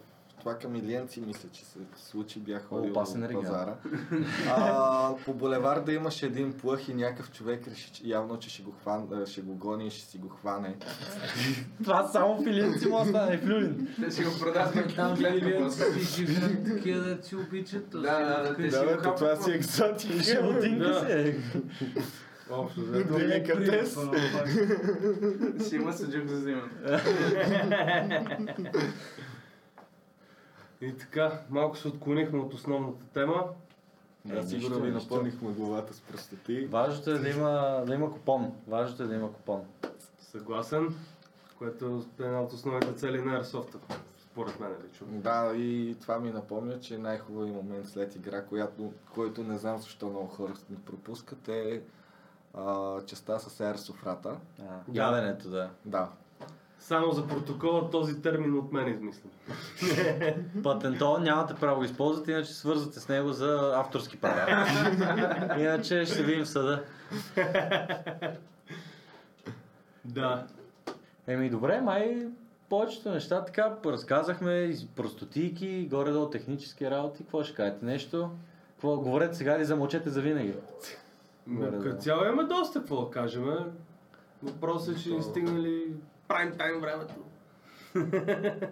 това 0.44 0.58
към 0.58 0.76
Илиенци, 0.76 1.20
мисля, 1.20 1.48
че 1.52 1.64
се 1.64 1.78
случи, 1.96 2.40
бях 2.40 2.64
ходил 2.68 2.90
опасен 2.90 3.26
в 3.26 3.32
пазара. 3.32 3.74
А, 4.48 5.14
по 5.24 5.34
булеварда 5.34 5.92
имаше 5.92 6.26
един 6.26 6.52
плъх 6.52 6.88
и 6.88 6.94
някакъв 6.94 7.30
човек 7.30 7.68
реши, 7.68 7.92
че 7.92 8.02
явно, 8.04 8.38
че 8.38 8.50
ще 8.50 8.62
го, 8.62 8.74
хван, 8.80 9.08
ще 9.26 9.40
го 9.40 9.54
гони 9.54 9.86
и 9.86 9.90
ще 9.90 10.10
си 10.10 10.18
го 10.18 10.28
хване. 10.28 10.76
Това 11.84 12.08
само 12.08 12.42
филинци 12.42 12.88
му 12.88 12.96
остане, 12.96 13.38
флюлин. 13.38 13.88
Те 14.00 14.10
си 14.10 14.24
го 14.24 14.30
продават 14.40 14.94
Там 14.96 15.14
гледам 15.14 15.40
филианци 15.40 16.04
си 16.04 16.26
живеят 16.26 16.64
такива 16.64 17.00
да 17.00 17.22
си 17.22 17.36
обичат. 17.36 17.90
Да, 17.90 18.00
да, 18.00 18.54
да, 18.54 18.96
Да, 18.96 19.14
това 19.14 19.36
си 19.36 19.50
екзотика. 19.50 20.22
Животинка 20.22 20.88
Да. 20.88 21.00
си 21.00 21.12
е. 21.12 21.36
Общо, 22.50 22.80
взето. 22.80 23.14
Деликатес. 23.14 23.98
Си 25.68 25.76
има 25.76 25.92
съджук 25.92 26.28
за 26.28 26.36
взимане. 26.36 26.70
И 30.84 30.96
така, 30.96 31.40
малко 31.50 31.76
се 31.76 31.88
отклонихме 31.88 32.38
от 32.38 32.54
основната 32.54 33.04
тема. 33.04 33.44
Да, 34.24 34.38
Е, 34.38 34.42
сигурно 34.42 34.80
ви 34.80 34.90
напълнихме 34.90 35.52
главата 35.52 35.94
с 35.94 36.00
простоти. 36.00 36.66
Важното 36.66 37.10
е 37.10 37.18
да 37.18 37.28
има, 37.28 37.82
да 37.86 37.94
има 37.94 38.12
купон. 38.12 38.52
Важното 38.68 39.02
е 39.02 39.06
да 39.06 39.14
има 39.14 39.32
купон. 39.32 39.64
Съгласен, 40.18 40.94
което 41.58 42.04
е 42.20 42.22
една 42.22 42.40
от 42.40 42.52
основните 42.52 42.94
цели 42.94 43.22
на 43.22 43.42
Airsoft, 43.42 43.76
според 44.18 44.60
мен 44.60 44.70
лично. 44.88 45.06
Да, 45.10 45.52
и 45.56 45.96
това 46.00 46.18
ми 46.18 46.30
напомня, 46.30 46.80
че 46.80 46.98
най-хубавият 46.98 47.56
момент 47.56 47.88
след 47.88 48.16
игра, 48.16 48.44
която, 48.44 48.92
който 49.14 49.44
не 49.44 49.58
знам 49.58 49.78
защо 49.78 50.08
много 50.10 50.26
хора 50.26 50.52
не 50.70 50.76
пропускат, 50.76 51.48
е 51.48 51.82
а, 52.54 53.00
частта 53.06 53.38
с 53.38 53.60
аерософрата. 53.60 54.36
А, 54.60 54.64
яденето, 54.92 55.50
да. 55.50 55.70
Да. 55.84 56.08
Само 56.84 57.12
за 57.12 57.26
протокола 57.26 57.90
този 57.90 58.22
термин 58.22 58.58
от 58.58 58.72
мен 58.72 58.88
измислям. 58.88 59.32
Патентон 60.62 61.22
нямате 61.22 61.54
право 61.54 61.80
да 61.80 61.86
използвате, 61.86 62.32
иначе 62.32 62.54
свързвате 62.54 63.00
с 63.00 63.08
него 63.08 63.32
за 63.32 63.72
авторски 63.76 64.20
права. 64.20 64.66
иначе 65.58 66.04
ще 66.04 66.22
видим 66.22 66.44
в 66.44 66.48
съда. 66.48 66.84
Да. 70.04 70.46
Еми 71.26 71.50
добре, 71.50 71.80
май 71.80 72.26
повечето 72.68 73.10
неща 73.10 73.44
така 73.44 73.76
разказахме, 73.86 74.74
простотийки, 74.96 75.88
горе-долу 75.90 76.30
технически 76.30 76.90
работи. 76.90 77.22
Какво 77.22 77.42
ще 77.42 77.54
кажете? 77.54 77.84
Нещо? 77.84 78.30
Какво? 78.70 78.96
Говорете 78.96 79.34
сега 79.34 79.56
или 79.56 79.64
замълчете 79.64 80.10
за 80.10 80.20
винаги? 80.20 80.54
Като 81.82 81.96
цяло 81.96 82.24
имаме 82.24 82.44
доста 82.44 82.78
какво 82.78 83.04
да 83.04 83.10
кажем. 83.10 83.44
Въпросът 84.42 84.96
е, 84.96 85.02
че 85.02 85.10
ни 85.10 85.22
стигнали 85.22 85.86
прайм 86.34 86.52
тайм 86.58 86.80
времето. 86.80 87.14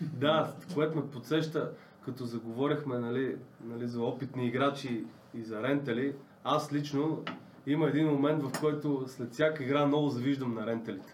да, 0.00 0.54
което 0.74 0.96
ме 0.96 1.10
подсеща, 1.10 1.72
като 2.04 2.24
заговорихме 2.24 2.98
нали, 2.98 3.36
нали, 3.64 3.88
за 3.88 4.02
опитни 4.02 4.46
играчи 4.46 5.04
и 5.34 5.42
за 5.42 5.62
рентали, 5.62 6.14
аз 6.44 6.72
лично 6.72 7.24
има 7.66 7.88
един 7.88 8.06
момент, 8.06 8.42
в 8.42 8.60
който 8.60 9.04
след 9.08 9.32
всяка 9.32 9.64
игра 9.64 9.86
много 9.86 10.08
завиждам 10.08 10.54
на 10.54 10.66
ренталите. 10.66 11.12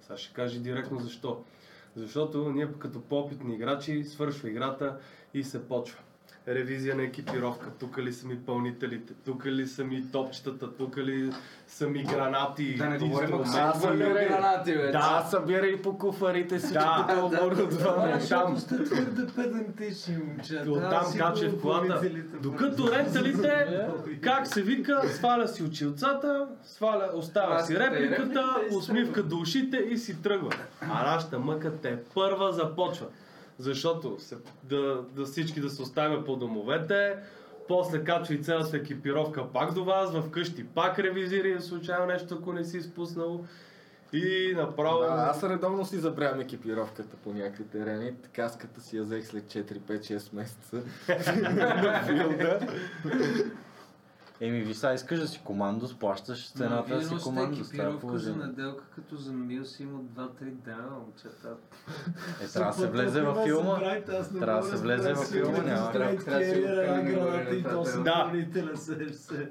Сега 0.00 0.16
ще 0.16 0.34
кажа 0.34 0.60
директно 0.60 1.00
защо. 1.00 1.44
Защото 1.96 2.50
ние 2.50 2.68
като 2.78 3.00
по-опитни 3.00 3.54
играчи 3.54 4.04
свършва 4.04 4.50
играта 4.50 4.98
и 5.34 5.44
се 5.44 5.68
почва. 5.68 6.00
Ревизия 6.48 6.96
на 6.96 7.02
екипировка, 7.02 7.70
тук 7.80 7.98
ли 7.98 8.12
са 8.12 8.26
ми 8.26 8.38
пълнителите, 8.38 9.12
тук 9.24 9.46
ли 9.46 9.66
са 9.66 9.84
ми 9.84 10.04
топчетата, 10.12 10.76
тук 10.76 10.96
ли 10.96 11.32
са 11.68 11.88
ми 11.88 12.04
гранати, 12.04 12.76
Да 12.76 12.88
не 12.88 12.98
говорим, 12.98 13.34
ако 13.34 13.42
инструменти. 13.42 13.78
са 13.80 13.86
хвърляли 13.86 14.28
гранати, 14.28 14.74
бе. 14.74 14.90
Да, 14.90 15.26
събирай 15.30 15.82
по 15.82 15.98
куфарите 15.98 16.60
си, 16.60 16.72
Да, 16.72 17.06
да, 17.08 17.24
оборудване. 17.24 18.20
Там, 18.28 18.58
сте 18.58 18.84
твърде 18.84 19.26
педантични 19.36 20.16
момчета. 20.16 20.70
Оттам 20.70 21.04
каче 21.18 21.48
в 21.48 21.60
колата. 21.60 22.00
Докато 22.42 22.92
ренталите, 22.92 23.66
как 24.20 24.46
се 24.46 24.62
вика, 24.62 25.02
сваля 25.08 25.48
си 25.48 25.62
очилцата, 25.62 26.48
сваля, 26.64 27.10
оставя 27.14 27.64
си 27.64 27.78
репликата, 27.78 28.44
усмивка 28.72 29.22
до 29.22 29.36
ушите 29.38 29.76
и 29.76 29.98
си 29.98 30.22
тръгва. 30.22 30.50
А 30.80 31.04
нашата 31.12 31.38
мъка 31.38 31.72
те 31.82 31.98
първа 32.14 32.52
започва. 32.52 33.06
Защото 33.58 34.16
се, 34.18 34.36
да, 34.62 35.02
да 35.16 35.24
всички 35.24 35.60
да 35.60 35.70
се 35.70 35.82
оставим 35.82 36.24
по 36.24 36.36
домовете, 36.36 37.16
после 37.68 38.04
качва 38.04 38.34
и 38.34 38.42
цялата 38.42 38.76
екипировка 38.76 39.52
пак 39.52 39.72
до 39.72 39.84
вас, 39.84 40.10
вкъщи 40.26 40.64
пак 40.64 40.98
ревизира 40.98 41.62
случайно 41.62 42.06
нещо, 42.06 42.38
ако 42.40 42.52
не 42.52 42.64
си 42.64 42.78
изпуснал. 42.78 43.44
И 44.12 44.54
направо... 44.56 45.00
Да, 45.00 45.26
аз 45.30 45.42
редовно 45.42 45.84
си 45.84 45.96
забравям 45.96 46.40
екипировката 46.40 47.16
по 47.16 47.32
някакви 47.32 47.64
терени. 47.64 48.12
Каската 48.32 48.80
си 48.80 48.96
я 48.96 49.02
взех 49.02 49.26
след 49.26 49.44
4-5-6 49.44 50.34
месеца 50.34 50.76
на 51.54 52.02
филда. 52.06 52.60
Еми, 54.40 54.60
ви 54.60 54.74
сега 54.74 54.94
искаш 54.94 55.20
да 55.20 55.28
си 55.28 55.40
командос, 55.44 55.98
плащаш 55.98 56.52
цената 56.52 56.96
да 56.96 57.02
си 57.02 57.14
командос. 57.22 57.70
това 57.70 57.84
е 57.84 57.86
екипировка 57.86 58.18
за 58.18 58.36
неделка, 58.36 58.84
като 58.94 59.16
за 59.16 59.32
мил 59.32 59.64
си 59.64 59.82
има 59.82 60.00
2-3 60.00 60.28
дена, 60.40 60.90
момчета. 60.90 61.56
Е, 62.42 62.46
трябва 62.46 62.72
да 62.72 62.78
се 62.78 62.86
влезе 62.86 63.22
във 63.22 63.44
филма. 63.44 63.78
Трябва 64.40 64.62
да 64.62 64.68
се 64.68 64.76
влезе 64.76 65.12
във 65.12 65.28
филма, 65.28 65.58
няма. 65.58 65.92
Да. 68.04 68.32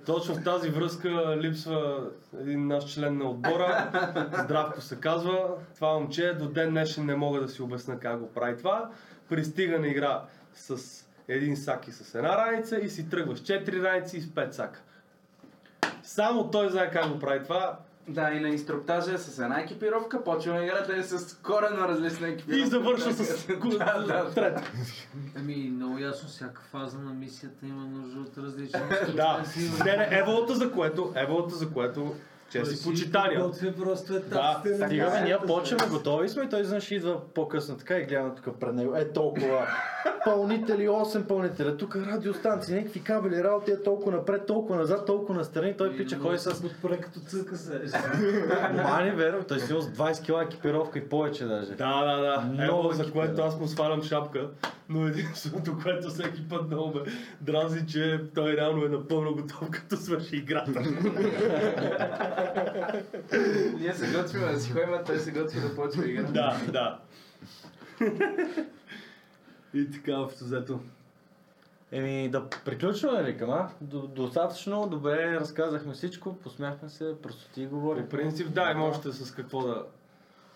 Точно 0.06 0.36
в 0.36 0.44
тази 0.44 0.70
връзка 0.70 1.38
липсва 1.38 2.10
един 2.40 2.68
наш 2.68 2.94
член 2.94 3.18
на 3.18 3.30
отбора. 3.30 3.92
Здравко 4.44 4.82
се 4.82 4.96
казва. 4.96 5.50
Това 5.76 5.94
момче 5.94 6.34
до 6.34 6.50
ден 6.50 6.70
днешен 6.70 7.06
не 7.06 7.16
мога 7.16 7.42
да 7.42 7.50
си 7.50 7.62
обясна 7.62 8.00
как 8.00 8.20
го 8.20 8.32
прави 8.34 8.58
това. 8.58 8.90
Пристига 9.30 9.80
на 9.80 9.88
игра 9.88 10.24
с 10.54 11.03
един 11.28 11.58
сак 11.58 11.88
и 11.88 11.92
с 11.92 12.16
една 12.16 12.38
раница 12.38 12.80
и 12.80 12.90
си 12.90 13.10
тръгва 13.10 13.38
с 13.38 13.42
4 13.42 13.84
раници 13.84 14.18
и 14.18 14.22
с 14.22 14.26
5 14.28 14.52
сака. 14.52 14.82
Само 16.04 16.52
той 16.52 16.70
знае 16.70 16.92
как 16.92 17.10
го 17.10 17.20
прави 17.20 17.44
това 17.44 17.80
Да, 18.08 18.32
и 18.32 18.40
на 18.40 18.50
инструктажа 18.50 19.18
с 19.18 19.40
една 19.40 19.60
екипировка, 19.60 20.24
почваме 20.24 20.64
играта 20.64 20.96
е 20.98 21.04
с 21.04 21.38
корено 21.44 21.88
различна 21.88 22.28
екипировка. 22.28 22.66
и 22.66 22.70
завършва 22.70 23.14
с 23.14 23.48
да, 23.48 24.04
да. 24.08 24.32
трета. 24.34 24.72
Ами, 25.36 25.56
много 25.56 25.98
ясно, 25.98 26.30
всяка 26.30 26.62
фаза 26.72 27.00
на 27.00 27.14
мисията 27.14 27.66
има 27.66 27.86
нужда 27.86 28.20
от 28.20 28.38
различни 28.38 28.80
Да, 29.16 29.44
не, 29.86 29.98
не, 29.98 30.08
еволата 30.12 30.56
за 30.56 30.72
което, 30.72 31.14
еволата 31.16 31.56
за 31.56 31.70
което, 31.70 32.16
че 32.54 32.66
си 32.66 32.84
почитания. 32.84 33.40
Готвя 33.40 33.72
просто 33.72 34.14
Да, 34.14 34.20
етапите 34.20 34.78
на 34.78 34.88
Стига 34.88 35.22
ние 35.24 35.38
почваме, 35.48 35.88
готови 35.90 36.30
сме 36.30 36.44
и 36.44 36.50
той 36.50 36.62
изведнъж 36.62 36.92
идва 36.92 37.22
по-късно 37.34 37.78
така 37.78 37.98
и 37.98 38.06
гледаме 38.06 38.32
тук 38.36 38.60
пред 38.60 38.74
него. 38.74 38.96
Е 38.96 39.12
толкова 39.12 39.68
пълнители, 40.26 40.88
8 40.88 41.24
пълнителя, 41.24 41.78
тук 41.78 41.96
радиостанции, 41.96 42.76
някакви 42.76 43.04
кабели, 43.04 43.44
работи 43.44 43.72
е 43.72 43.84
толкова 43.84 44.12
напред, 44.12 44.46
толкова 44.46 44.76
назад, 44.76 45.06
толкова 45.06 45.40
настрани. 45.40 45.78
Той 45.78 45.98
пича 45.98 46.18
ходи 46.18 46.38
с 46.38 46.64
Отпре 46.66 46.98
като 46.98 47.20
цъка 47.20 47.58
се. 47.58 47.82
Мани, 48.84 49.12
веро, 49.12 49.44
той 49.48 49.60
си 49.60 49.68
с 49.68 49.72
20 49.72 50.24
кила 50.26 50.44
екипировка 50.44 51.00
и 51.00 51.10
повече 51.10 51.46
даже. 51.46 51.72
Да, 51.72 52.06
да, 52.06 52.22
да. 52.22 52.42
Много 52.42 52.80
Ево, 52.80 52.92
за 52.92 53.12
което 53.12 53.42
аз 53.42 53.60
му 53.60 53.68
свалям 53.68 54.04
шапка. 54.04 54.50
Но 54.90 55.08
единственото, 55.08 55.78
което 55.84 56.10
всеки 56.10 56.50
път 56.50 56.68
много 56.68 56.88
ме 56.88 57.02
дразни, 57.42 57.88
че 57.88 58.22
той 58.36 58.58
реално 58.58 58.86
е 58.86 58.90
напълно 58.90 59.36
готов, 59.36 59.70
като 59.72 59.98
свърши 59.98 60.36
играта. 60.36 60.72
Ние 63.80 63.94
се 63.94 64.18
готвим 64.18 64.42
да 64.42 64.60
си 64.60 64.72
ходим, 64.72 64.94
а 64.94 65.04
той 65.04 65.18
се 65.18 65.32
готви 65.32 65.60
да 65.60 65.76
почва 65.76 66.10
игра. 66.10 66.24
да, 66.24 66.60
да. 66.72 67.00
И 69.74 69.92
така, 69.92 70.20
общо 70.20 70.44
взето. 70.44 70.80
Еми 71.92 72.30
да 72.30 72.50
приключваме 72.50 73.24
ли 73.24 73.38
към, 73.38 73.50
а? 73.50 73.70
До- 73.82 74.08
Достатъчно, 74.08 74.88
добре, 74.88 75.40
разказахме 75.40 75.94
всичко, 75.94 76.36
посмяхме 76.36 76.90
се, 76.90 77.16
просто 77.22 77.50
ти 77.54 77.66
говори. 77.66 78.02
По 78.02 78.10
принцип, 78.10 78.54
да, 78.54 78.72
има 78.72 78.86
още 78.86 79.12
с 79.12 79.32
какво 79.32 79.62
да, 79.62 79.86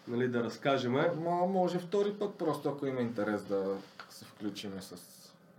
нали, 0.07 0.27
да 0.27 0.43
разкажем. 0.43 0.91
Ма, 0.93 1.31
може 1.47 1.79
втори 1.79 2.13
път, 2.13 2.35
просто 2.35 2.69
ако 2.69 2.85
има 2.85 3.01
интерес 3.01 3.43
да 3.43 3.65
се 4.09 4.25
включиме 4.25 4.81
с 4.81 4.95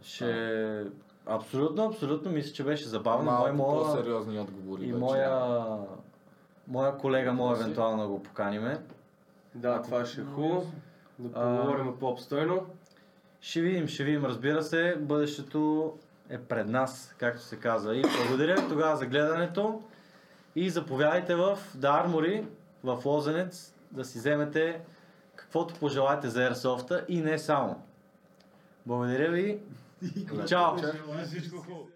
Ще... 0.03 0.85
Абсолютно, 1.27 1.85
абсолютно, 1.85 2.31
мисля, 2.31 2.53
че 2.53 2.65
беше 2.65 2.89
забавно. 2.89 3.31
Мой, 3.31 3.53
малко 3.53 3.57
моя... 3.57 3.87
по-сериозни 3.87 4.41
отговори. 4.41 4.83
И 4.83 4.87
вече. 4.87 4.99
моя... 4.99 5.59
Моя 6.69 6.97
колега 6.99 7.33
може 7.33 7.61
евентуално 7.61 8.03
да 8.03 8.09
го 8.09 8.23
поканиме. 8.23 8.79
Да, 9.55 9.83
това 9.83 10.05
ще 10.05 10.21
е 10.21 10.25
хубаво. 10.25 10.73
Да 11.19 11.31
А. 11.35 11.57
поговорим 11.57 11.99
по-обстойно. 12.01 12.67
Ще 13.41 13.61
видим, 13.61 13.89
ще 13.89 14.05
видим, 14.05 14.25
разбира 14.25 14.63
се, 14.63 14.97
бъдещето 15.01 15.93
е 16.31 16.39
пред 16.39 16.69
нас, 16.69 17.15
както 17.19 17.43
се 17.43 17.57
казва. 17.57 17.97
И 17.97 18.03
благодаря 18.03 18.69
тогава 18.69 18.97
за 18.97 19.07
гледането 19.07 19.83
и 20.57 20.71
заповядайте 20.71 21.35
в 21.35 21.59
The 21.77 22.07
Armory, 22.07 22.45
в 22.85 23.03
Лозенец, 23.05 23.75
да 23.91 24.05
си 24.05 24.19
вземете 24.19 24.81
каквото 25.37 25.75
пожелаете 25.75 26.29
за 26.29 26.41
Airsoft 26.41 27.05
и 27.09 27.21
не 27.21 27.39
само. 27.39 27.83
Благодаря 28.87 29.31
ви 29.31 29.61
и 30.17 30.27
чао! 30.49 30.77
Всичко 31.27 31.57
хубаво. 31.57 31.89